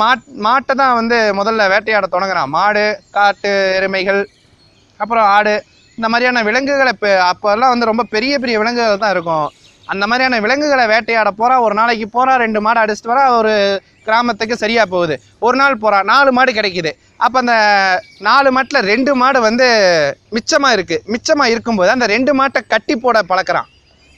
மாட் 0.00 0.26
மாட்டை 0.46 0.74
தான் 0.80 0.96
வந்து 0.98 1.16
முதல்ல 1.38 1.62
வேட்டையாட 1.72 2.06
தொடங்குறான். 2.14 2.52
மாடு 2.56 2.84
காட்டு 3.16 3.52
எருமைகள் 3.78 4.20
அப்புறம் 5.00 5.26
ஆடு 5.36 5.54
இந்த 5.98 6.06
மாதிரியான 6.12 6.42
விலங்குகளை 6.48 6.92
இப்போ 6.96 7.10
அப்போல்லாம் 7.30 7.72
வந்து 7.74 7.90
ரொம்ப 7.90 8.04
பெரிய 8.14 8.34
பெரிய 8.42 8.56
விலங்குகள் 8.62 9.02
தான் 9.04 9.14
இருக்கும். 9.16 9.48
அந்த 9.92 10.04
மாதிரியான 10.10 10.38
விலங்குகளை 10.44 10.84
வேட்டையாட 10.92 11.30
போகிறா 11.40 11.56
ஒரு 11.66 11.74
நாளைக்கு 11.80 12.06
போகிறா 12.16 12.34
ரெண்டு 12.44 12.60
மாடு 12.66 12.82
அடிச்சிட்டு 12.82 13.12
வரா 13.12 13.24
ஒரு 13.40 13.54
கிராமத்துக்கு 14.08 14.56
சரியாக 14.64 14.86
போகுது. 14.94 15.14
ஒரு 15.46 15.56
நாள் 15.60 15.80
போகிறான் 15.82 16.08
நாலு 16.12 16.30
மாடு 16.36 16.52
கிடைக்கிது. 16.58 16.92
அப்போ 17.24 17.38
அந்த 17.42 17.54
நாலு 18.28 18.48
மாட்டில் 18.56 18.86
ரெண்டு 18.92 19.12
மாடு 19.22 19.40
வந்து 19.48 19.68
மிச்சமாக 20.36 20.76
இருக்குது 20.78 21.04
மிச்சமாக 21.14 21.52
இருக்கும்போது 21.54 21.92
அந்த 21.96 22.08
ரெண்டு 22.14 22.34
மாட்டை 22.40 22.62
கட்டி 22.74 22.96
போட 23.04 23.22
பழக்கிறான். 23.32 23.68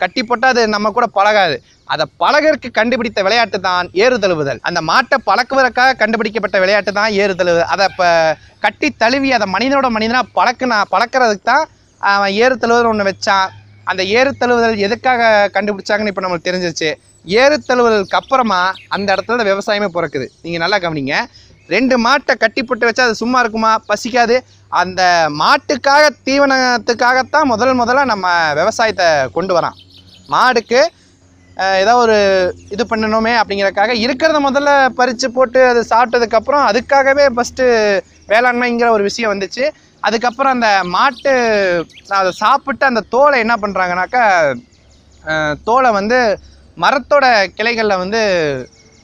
கட்டி 0.00 0.22
போட்டால் 0.28 0.52
அது 0.52 0.62
நம்ம 0.74 0.90
கூட 0.96 1.06
பழகாது. 1.18 1.56
அதை 1.92 2.04
பழகற்கு 2.22 2.68
கண்டுபிடித்த 2.78 3.20
விளையாட்டு 3.26 3.58
தான் 3.66 3.86
ஏறு 4.04 4.16
தழுவுதல். 4.22 4.60
அந்த 4.68 4.80
மாட்டை 4.90 5.16
பழக்குவதற்காக 5.28 5.96
கண்டுபிடிக்கப்பட்ட 6.00 6.56
விளையாட்டு 6.62 6.92
தான் 6.98 7.14
ஏறு 7.22 7.34
தழுவுதல் 7.40 7.70
அதை 7.74 7.84
இப்போ 7.90 8.08
கட்டி 8.64 8.88
தழுவி 9.02 9.30
அதை 9.36 9.46
மனிதனோட 9.54 9.88
மனிதனாக 9.96 10.32
பழக்குனா 10.38 10.78
பழக்கிறதுக்கு 10.94 11.46
தான் 11.52 11.64
அவன் 12.00 12.34
ஏறு 12.42 12.54
தழுவுதல் 12.62 12.90
ஒன்று 12.92 13.08
வச்சான். 13.10 13.52
அந்த 13.90 14.02
ஏறு 14.18 14.30
தழுவுதல் 14.40 14.82
எதுக்காக 14.86 15.22
கண்டுபிடிச்சாங்கன்னு 15.56 16.12
இப்போ 16.12 16.22
நம்மளுக்கு 16.24 16.48
தெரிஞ்சிருச்சு. 16.48 16.90
ஏறு 17.40 17.56
தழுவுதலுக்கு 17.68 18.18
அப்புறமா 18.20 18.60
அந்த 18.96 19.08
இடத்துல 19.14 19.46
விவசாயமே 19.50 19.88
பிறக்குது. 19.96 20.26
நீங்கள் 20.44 20.62
நல்லா 20.64 20.78
கவனிங்க. 20.84 21.16
ரெண்டு 21.74 21.94
மாட்டை 22.04 22.34
கட்டி 22.42 22.60
போட்டு 22.62 22.88
வச்சா 22.88 23.06
அது 23.08 23.20
சும்மா 23.22 23.38
இருக்குமா? 23.42 23.70
பசிக்காது. 23.90 24.36
அந்த 24.80 25.02
மாட்டுக்காக 25.40 26.04
தீவனத்துக்காகத்தான் 26.28 27.50
முதல் 27.52 27.80
முதல்ல 27.80 28.04
நம்ம 28.12 28.28
விவசாயத்தை 28.60 29.08
கொண்டு 29.36 29.54
வரான். 29.56 29.76
மாடுக்கு 30.34 30.80
ஏதோ 31.82 31.92
ஒரு 32.04 32.16
இது 32.74 32.84
பண்ணணுமே 32.90 33.32
அப்படிங்கிறக்காக 33.40 33.92
இருக்கிறத 34.04 34.38
முதல்ல 34.46 34.70
பறித்து 34.98 35.28
போட்டு 35.36 35.60
அது 35.72 35.80
சாப்பிட்டதுக்கப்புறம் 35.92 36.64
அதுக்காகவே 36.70 37.24
ஃபஸ்ட்டு 37.36 37.66
வேளாண்மைங்கிற 38.32 38.88
ஒரு 38.96 39.04
விஷயம் 39.08 39.32
வந்துச்சு. 39.32 39.64
அதுக்கப்புறம் 40.06 40.54
அந்த 40.56 40.70
மாட்டு 40.94 41.32
அதை 42.18 42.30
சாப்பிட்டு 42.42 42.84
அந்த 42.90 43.02
தோலை 43.14 43.36
என்ன 43.44 43.54
பண்ணுறாங்கனாக்கா 43.62 44.24
தோலை 45.68 45.90
வந்து 45.98 46.18
மரத்தோட 46.82 47.26
கிளைகளில் 47.58 48.00
வந்து 48.02 48.20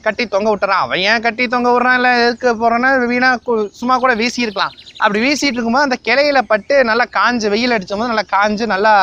கட்டி 0.05 0.23
தொங்க 0.33 0.47
விட்டுறான். 0.51 0.83
அவன் 0.85 1.01
ஏன் 1.09 1.23
கட்டி 1.25 1.43
தொங்க 1.53 1.69
விட்றான்? 1.73 1.97
இல்லை 1.99 2.11
எதுக்கு 2.23 2.49
போகிறான்னா 2.61 2.89
வீணாக 3.11 3.55
சும்மா 3.79 3.95
கூட 4.03 4.13
வீசியிருக்கலாம். 4.21 4.73
அப்படி 5.03 5.19
வீசிட்டு 5.25 5.57
இருக்கும்போது 5.57 5.87
அந்த 5.87 5.97
கிளையில 6.07 6.39
பட்டு 6.51 6.75
நல்லா 6.89 7.05
காஞ்சு 7.17 7.47
வெயில் 7.53 7.75
அடித்தபோது 7.75 8.11
நல்லா 8.13 8.25
காஞ்சு 8.35 8.65
நல்லா 8.73 8.93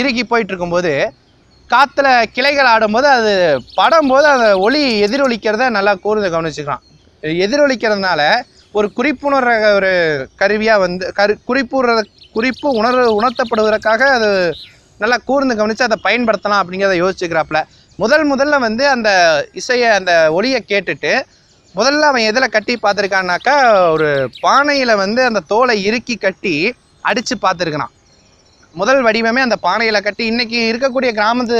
இறுகி 0.00 0.22
போயிட்டு 0.30 0.52
இருக்கும்போது 0.52 0.92
காற்றுல 1.70 2.08
கிளைகள் 2.36 2.70
ஆடும்போது 2.74 3.08
அது 3.16 3.32
படும்போது 3.80 4.26
அந்த 4.34 4.46
ஒளி 4.66 4.80
எதிரொலிக்கிறத 5.06 5.68
நல்லா 5.78 5.92
கூர்ந்து 6.06 6.30
கவனிச்சுக்கலாம். 6.34 6.84
எதிரொலிக்கிறதுனால 7.46 8.22
ஒரு 8.78 8.88
குறிப்புணர்ற 8.98 9.52
ஒரு 9.76 9.92
கருவியாக 10.40 10.82
வந்து 10.82 11.04
கரு 11.18 11.32
குறிப்புற 11.48 11.94
குறிப்பு 12.36 12.68
உணர்வு 12.80 13.04
உணர்த்தப்படுவதற்காக 13.20 14.02
அது 14.16 14.28
நல்லா 15.02 15.16
கூர்ந்து 15.28 15.56
கவனித்து 15.58 15.86
அதை 15.88 15.98
பயன்படுத்தலாம் 16.06 16.60
அப்படிங்கிறத 16.62 16.96
யோசிச்சுக்கிறாப்புல. 17.02 17.60
முதல் 18.02 18.24
முதல்ல 18.32 18.58
வந்து 18.66 18.84
அந்த 18.94 19.10
இசையை 19.60 19.88
அந்த 19.98 20.12
ஒளியை 20.36 20.60
கேட்டுட்டு 20.72 21.12
முதல்ல 21.74 22.06
அவன் 22.10 22.28
எதில் 22.30 22.54
கட்டி 22.54 22.74
பார்த்துருக்கான்னாக்கா 22.84 23.56
ஒரு 23.94 24.08
பானையில் 24.44 25.00
வந்து 25.02 25.20
அந்த 25.24 25.40
தோலை 25.52 25.76
இறுக்கி 25.88 26.16
கட்டி 26.16 26.54
அடித்து 27.08 27.34
பார்த்துருக்கிறான். 27.42 27.92
முதல் 28.74 29.02
வடிவமே 29.06 29.40
அந்த 29.46 29.56
பானையில் 29.66 30.04
கட்டி 30.06 30.24
இன்றைக்கி 30.32 30.58
இருக்கக்கூடிய 30.70 31.10
கிராமத்து 31.18 31.58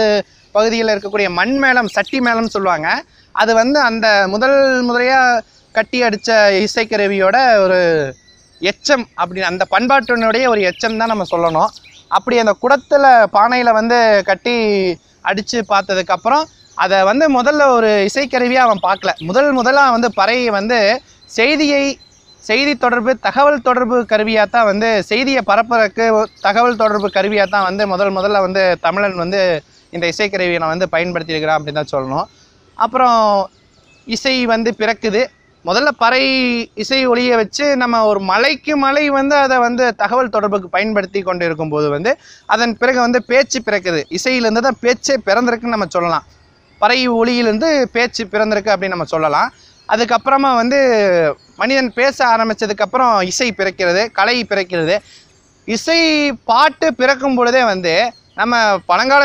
பகுதியில் 0.54 0.92
இருக்கக்கூடிய 0.94 1.28
மண் 1.38 1.56
மேளம் 1.64 1.94
சட்டி 1.96 2.18
மேளம்னு 2.26 2.54
சொல்லுவாங்க. 2.56 2.88
அது 3.34 3.52
வந்து 3.54 3.78
அந்த 3.88 4.06
முதல் 4.34 4.58
முறையாக 4.88 5.42
கட்டி 5.76 5.98
அடித்த 6.06 6.30
இசைக்கருவியோட 6.64 7.36
ஒரு 7.64 7.78
எச்சம் 8.70 9.04
அப்படி 9.22 9.40
அந்த 9.50 9.64
பண்பாட்டினுடைய 9.74 10.44
ஒரு 10.52 10.60
எச்சம் 10.70 10.98
தான் 11.00 11.12
நம்ம 11.12 11.26
சொல்லணும். 11.32 11.70
அப்படி 12.16 12.36
அந்த 12.42 12.52
குடத்தில் 12.62 13.08
பானையில் 13.36 13.76
வந்து 13.80 13.98
கட்டி 14.28 14.54
அடித்து 15.30 15.58
பார்த்ததுக்கப்புறம் 15.72 16.44
அதை 16.84 16.98
வந்து 17.10 17.24
முதல்ல 17.38 17.62
ஒரு 17.76 17.90
இசைக்கருவியாக 18.08 18.66
அவன் 18.68 18.84
பார்க்கல. 18.88 19.10
முதல் 19.28 19.50
முதலாக 19.58 19.94
வந்து 19.96 20.08
பறையை 20.20 20.48
வந்து 20.58 20.78
செய்தியை 21.38 21.84
செய்தி 22.48 22.72
தொடர்பு 22.84 23.12
தகவல் 23.26 23.64
தொடர்பு 23.66 23.96
கருவியாக 24.12 24.48
தான் 24.54 24.68
வந்து 24.70 24.88
செய்தியை 25.08 25.40
பரப்புறக்கு 25.50 26.04
தகவல் 26.46 26.80
தொடர்பு 26.82 27.08
கருவியாக 27.16 27.48
தான் 27.54 27.66
வந்து 27.68 27.84
முதல் 27.92 28.12
முதல்ல 28.18 28.40
வந்து 28.46 28.62
தமிழன் 28.84 29.16
வந்து 29.24 29.40
இந்த 29.92 30.04
இசைக்கருவியை 30.12 30.60
நான் 30.62 30.74
வந்து 30.74 30.88
பயன்படுத்தியிருக்கிறான் 30.94 31.58
அப்படின்னு 31.58 31.80
தான் 31.80 31.92
சொல்லணும். 31.94 32.26
அப்புறம் 32.84 33.20
இசை 34.06 34.34
வந்து 34.54 34.70
பிறக்குது. 34.80 35.22
முதல்ல 35.64 35.88
பறை 36.02 36.22
இசை 36.74 37.06
ஒளியை 37.06 37.36
வச்சு 37.36 37.64
நம்ம 37.76 38.04
ஒரு 38.04 38.20
மலைக்கு 38.20 38.76
மலை 38.76 39.02
வந்து 39.08 39.34
அதை 39.36 39.56
வந்து 39.58 39.84
தகவல் 39.94 40.30
தொடர்புக்கு 40.30 40.68
பயன்படுத்தி 40.68 41.20
கொண்டு 41.22 41.44
இருக்கும்போது 41.44 41.88
வந்து 41.88 42.12
அதன் 42.46 42.76
பிறகு 42.76 43.00
வந்து 43.00 43.20
பேச்சு 43.24 43.60
பிறக்குது. 43.60 44.00
இசையிலேருந்து 44.18 44.62
தான் 44.66 44.78
பேச்சே 44.80 45.16
பிறந்திருக்குன்னு 45.26 45.74
நம்ம 45.76 45.88
சொல்லலாம். 45.88 46.24
பறை 46.78 47.08
ஒளியிலேருந்து 47.10 47.84
பேச்சு 47.96 48.24
பிறந்திருக்கு 48.24 48.72
அப்படின்னு 48.74 48.96
நம்ம 48.96 49.04
சொல்லலாம். 49.04 49.52
அதுக்கப்புறமா 49.88 50.50
வந்து 50.62 50.78
மனிதன் 51.56 51.92
பேச 51.92 52.24
ஆரம்பித்ததுக்கப்புறம் 52.26 53.22
இசை 53.22 53.48
பிறக்கிறது 53.56 54.12
கலை 54.12 54.36
பிறக்கிறது. 54.50 54.96
இசை 55.64 56.32
பாட்டு 56.32 56.94
பிறக்கும் 56.94 57.34
பொழுதே 57.34 57.64
வந்து 57.64 57.94
நம்ம 58.40 58.56
பழங்கால 58.90 59.22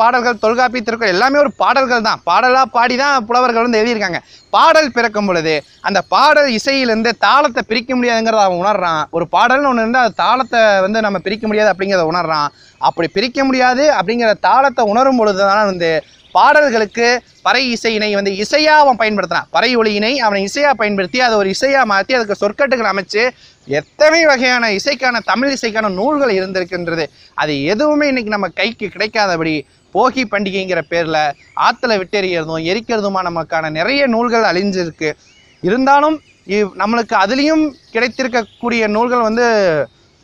பாடல்கள் 0.00 0.40
தொல்காப்பி 0.42 0.80
திருக்குறள் 0.86 1.14
எல்லாமே 1.14 1.38
ஒரு 1.44 1.50
பாடல்கள் 1.62 2.06
தான். 2.08 2.20
பாடலாக 2.28 2.66
பாடி 2.76 2.96
தான் 3.02 3.26
புலவர்கள் 3.28 3.66
வந்து 3.66 3.80
எழுதியிருக்காங்க. 3.82 4.20
பாடல் 4.56 4.94
பிறக்கும் 4.96 5.28
பொழுது 5.28 5.54
அந்த 5.88 5.98
பாடல் 6.14 6.50
இசையிலேருந்து 6.58 7.12
தாளத்தை 7.26 7.62
பிரிக்க 7.70 7.92
முடியாதுங்கிறத 7.98 8.44
அவன் 8.46 8.62
உணர்றான். 8.64 9.02
ஒரு 9.16 9.26
பாடல்னு 9.34 9.70
ஒன்று 9.70 9.84
இருந்தால் 9.84 10.06
அது 10.08 10.20
தாளத்தை 10.24 10.60
வந்து 10.86 11.04
நம்ம 11.06 11.20
பிரிக்க 11.26 11.46
முடியாது 11.50 11.72
அப்படிங்கிறத 11.72 12.06
உணர்றான். 12.12 12.48
அப்படி 12.80 13.08
பிரிக்க 13.16 13.40
முடியாது 13.48 13.84
அப்படிங்கிற 13.98 14.32
தாளத்தை 14.48 14.84
உணரும் 14.92 15.20
பொழுது 15.20 15.40
தான் 15.42 15.70
வந்து 15.72 15.90
பாடல்களுக்கு 16.36 17.06
பறை 17.46 17.62
இசையினை 17.74 18.08
வந்து 18.18 18.32
இசையாக 18.42 18.82
அவன் 18.82 18.98
பயன்படுத்தினான் 19.00 19.48
பறை 19.54 19.70
ஒளியினை 19.80 20.12
அவனை 20.26 20.40
இசையாக 20.48 20.74
பயன்படுத்தி 20.80 21.18
அதை 21.26 21.34
ஒரு 21.40 21.48
இசையாக 21.54 21.90
மாற்றி 21.92 22.16
அதுக்கு 22.18 22.40
சொற்கட்டுகள் 22.42 22.90
அமைச்சு 22.92 23.22
எத்தனை 23.66 24.26
வகையான 24.26 24.70
இசைக்கான 24.70 25.20
தமிழ் 25.24 25.52
இசைக்கான 25.52 25.90
நூல்கள் 25.90 26.30
இருந்திருக்கின்றது. 26.30 27.06
அது 27.34 27.64
எதுவுமே 27.64 28.06
இன்னைக்கு 28.06 28.30
நம்ம 28.30 28.48
கைக்கு 28.48 28.86
கிடைக்காதபடி 28.86 29.66
போகி 29.94 30.22
பண்டிகைங்கிற 30.30 30.80
பேரில் 30.80 31.34
ஆற்றுல 31.56 31.98
விட்டெறிகிறதும் 32.00 32.66
எரிக்கிறதுமா 32.72 33.20
நமக்கான 33.28 33.70
நிறைய 33.70 34.06
நூல்கள் 34.06 34.42
அழிஞ்சிருக்கு. 34.42 35.12
இருந்தாலும் 35.60 36.20
இவ் 36.44 36.70
நம்மளுக்கு 36.78 37.14
அதுலேயும் 37.24 37.72
கிடைத்திருக்கக்கூடிய 37.92 38.88
நூல்கள் 38.88 39.20
வந்து 39.20 39.46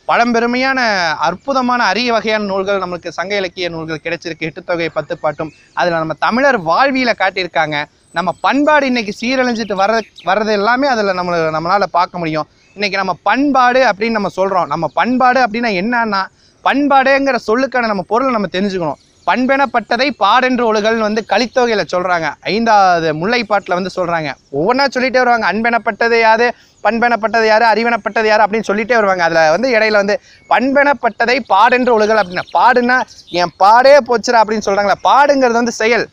பழம்பெருமையான 0.07 0.79
அற்புதமான 1.17 1.83
அரிய 1.83 2.11
வகையான 2.11 2.43
நூல்கள் 2.43 2.79
நம்மளுக்கு 2.79 3.07
சங்க 3.07 3.35
இலக்கிய 3.35 3.69
நூல்கள் 3.69 4.01
கிடைச்சிருக்கு. 4.03 4.47
எட்டுத்தொகை 4.49 4.89
பத்து 4.89 5.17
பாட்டும். 5.17 5.51
அதில் 5.73 5.93
நம்ம 5.93 6.13
தமிழர் 6.13 6.59
வாழ்வியில் 6.61 7.19
காட்டியிருக்காங்க. 7.19 7.85
நம்ம 8.11 8.35
பண்பாடு 8.41 8.85
இன்னைக்கு 8.85 9.13
சீரழிஞ்சிட்டு 9.21 9.73
வர 9.73 9.99
வர்றது 10.25 10.51
எல்லாமே 10.51 10.87
அதில் 10.87 11.05
நம்மளை 11.05 11.37
நம்மளால் 11.57 11.83
பார்க்க 11.91 12.17
முடியும். 12.17 12.47
இன்றைக்கி 12.79 12.99
நம்ம 12.99 13.13
பண்பாடு 13.23 13.79
அப்படின்னு 13.85 14.17
நம்ம 14.17 14.27
சொல்கிறோம் 14.27 14.67
நம்ம 14.67 14.87
பண்பாடு 14.93 15.39
அப்படின்னா 15.45 15.69
என்னன்னா 15.79 16.19
பண்பாடுங்கிற 16.63 17.37
சொல்லுக்கான 17.47 17.87
நம்ம 17.91 18.03
பொருளை 18.11 18.31
நம்ம 18.31 18.47
தெரிஞ்சுக்கணும். 18.51 18.99
பண்பெனப்பட்டதை 19.27 20.07
பாடென்று 20.23 20.63
ஒழுகல் 20.69 20.99
வந்து 20.99 21.25
கலித்தொகையில் 21.31 21.89
சொல்கிறாங்க 21.93 22.27
ஐந்தாவது 22.41 23.09
முல்லைப்பாட்டில் 23.13 23.77
வந்து 23.79 23.91
சொல்கிறாங்க 23.95 24.29
ஒவ்வொன்றா 24.53 24.85
சொல்லிகிட்டே 24.95 25.19
வருவாங்க. 25.23 25.47
அன்பெனப்பட்டது 25.51 26.19
யாது 26.19 26.47
பண்பெனப்பட்டது 26.83 27.45
யாரு? 27.47 27.65
அறிவெனப்பட்டது 27.65 28.25
யாரு? 28.25 28.43
அப்படின்னு 28.43 28.69
சொல்லிகிட்டே 28.71 28.97
வருவாங்க. 28.99 29.23
அதில் 29.23 29.51
வந்து 29.55 29.69
இடையில 29.77 30.01
வந்து 30.03 30.21
பண்பெனப்பட்டதை 30.49 31.37
பாடென்று 31.53 31.99
ஒழுகல் 31.99 32.23
அப்படின்னா 32.23 32.47
பாடுன்னா 32.57 32.99
என் 33.41 33.55
பாடே 33.57 33.97
போச்சுடா 33.97 34.41
அப்படின்னு 34.43 34.67
சொல்கிறாங்களே 34.69 34.99
பாடுங்கிறது 35.03 35.61
வந்து 35.61 35.71
செயல். 35.71 36.07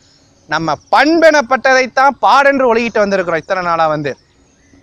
நம்ம 0.46 0.78
பண்பெனப்பட்டதைத்தான் 0.96 2.14
பாடென்று 2.20 2.74
ஒழுகிட்டு 2.74 3.04
வந்திருக்கிறோம் 3.06 3.44
இத்தனை 3.44 3.62
நாளாக 3.62 3.88
வந்து. 3.88 4.12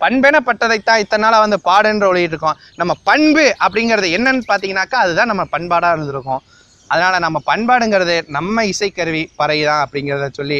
பண்பெனப்பட்டதைத்தான் 0.04 1.02
இத்தனை 1.04 1.22
நாளாக 1.26 1.44
வந்து 1.46 1.60
பாடென்று 1.68 2.08
ஒழிட்டு 2.12 2.34
இருக்கோம் 2.34 2.60
நம்ம 2.82 2.92
பண்பு 3.10 3.46
அப்படிங்கிறது 3.64 4.10
என்னன்னு 4.18 4.50
பார்த்தீங்கன்னாக்கா 4.50 5.00
அதுதான் 5.04 5.32
நம்ம 5.32 5.46
பண்பாடாக 5.56 5.96
இருந்திருக்கோம். 5.96 6.42
அதனால் 6.90 7.24
நம்ம 7.24 7.38
பண்பாடுங்கிறது 7.50 8.16
நம்ம 8.36 8.64
இசைக்கருவி 8.72 9.24
பறை 9.40 9.58
தான் 9.68 9.82
அப்படிங்கிறத 9.84 10.26
சொல்லி 10.38 10.58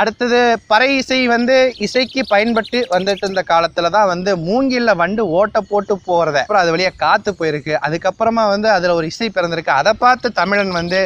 அடுத்தது 0.00 0.38
பறை 0.70 0.88
இசை 0.98 1.18
வந்து 1.32 1.56
இசைக்கு 1.86 2.20
பயன்பட்டு 2.30 2.78
வந்துட்டு 2.92 3.24
இருந்த 3.26 3.42
காலத்தில் 3.50 3.88
தான் 3.96 4.10
வந்து 4.12 4.30
மூங்கில்ல 4.46 4.90
வண்டு 5.00 5.22
ஓட்டை 5.38 5.60
போட்டு 5.70 5.94
போகிறத 6.06 6.38
அப்புறம் 6.42 6.62
அது 6.62 6.72
வழியாக 6.74 6.96
காற்று 7.02 7.32
போயிருக்கு. 7.40 7.72
அதுக்கப்புறமா 7.86 8.44
வந்து 8.52 8.68
அதில் 8.76 8.94
ஒரு 8.98 9.08
இசை 9.12 9.28
பிறந்திருக்கு. 9.34 9.72
அதை 9.80 9.92
பார்த்து 10.04 10.30
தமிழன் 10.40 10.72
வந்து 10.78 11.00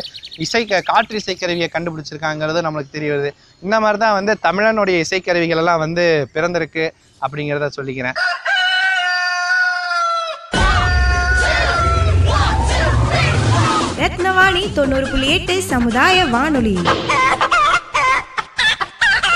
இசை 0.44 0.62
காற்று 0.90 1.18
இசைக்கருவியை 1.22 1.68
கண்டுபிடிச்சிருக்காங்கிறது 1.72 2.64
நம்மளுக்கு 2.66 2.96
தெரிய 2.98 3.10
வருது. 3.14 3.32
இந்த 3.62 3.76
மாதிரி 3.84 4.00
தான் 4.04 4.16
வந்து 4.18 4.34
தமிழனுடைய 4.46 4.98
இசைக்கருவிகள் 5.06 5.62
எல்லாம் 5.64 5.82
வந்து 5.86 6.06
பிறந்திருக்கு. 6.36 6.86
அப்படிங்கிறத 7.20 7.68
சொல்லிக்கிறேன். 7.76 8.18
ரத்னவாணி 14.00 14.72
தொண்ணூறு 14.72 15.06
புள்ளி 15.08 15.28
எட்டு 15.28 15.62
சமுதாய 15.62 16.24
வானொலி. 16.24 16.76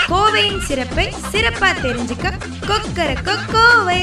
கோவையின் 0.09 0.63
சிறப்பை 0.63 1.15
சிறப்பா 1.33 1.69
தெரிஞ்சுக்க 1.85 2.33
கொக்கர 2.69 3.11
கோவை 3.53 4.03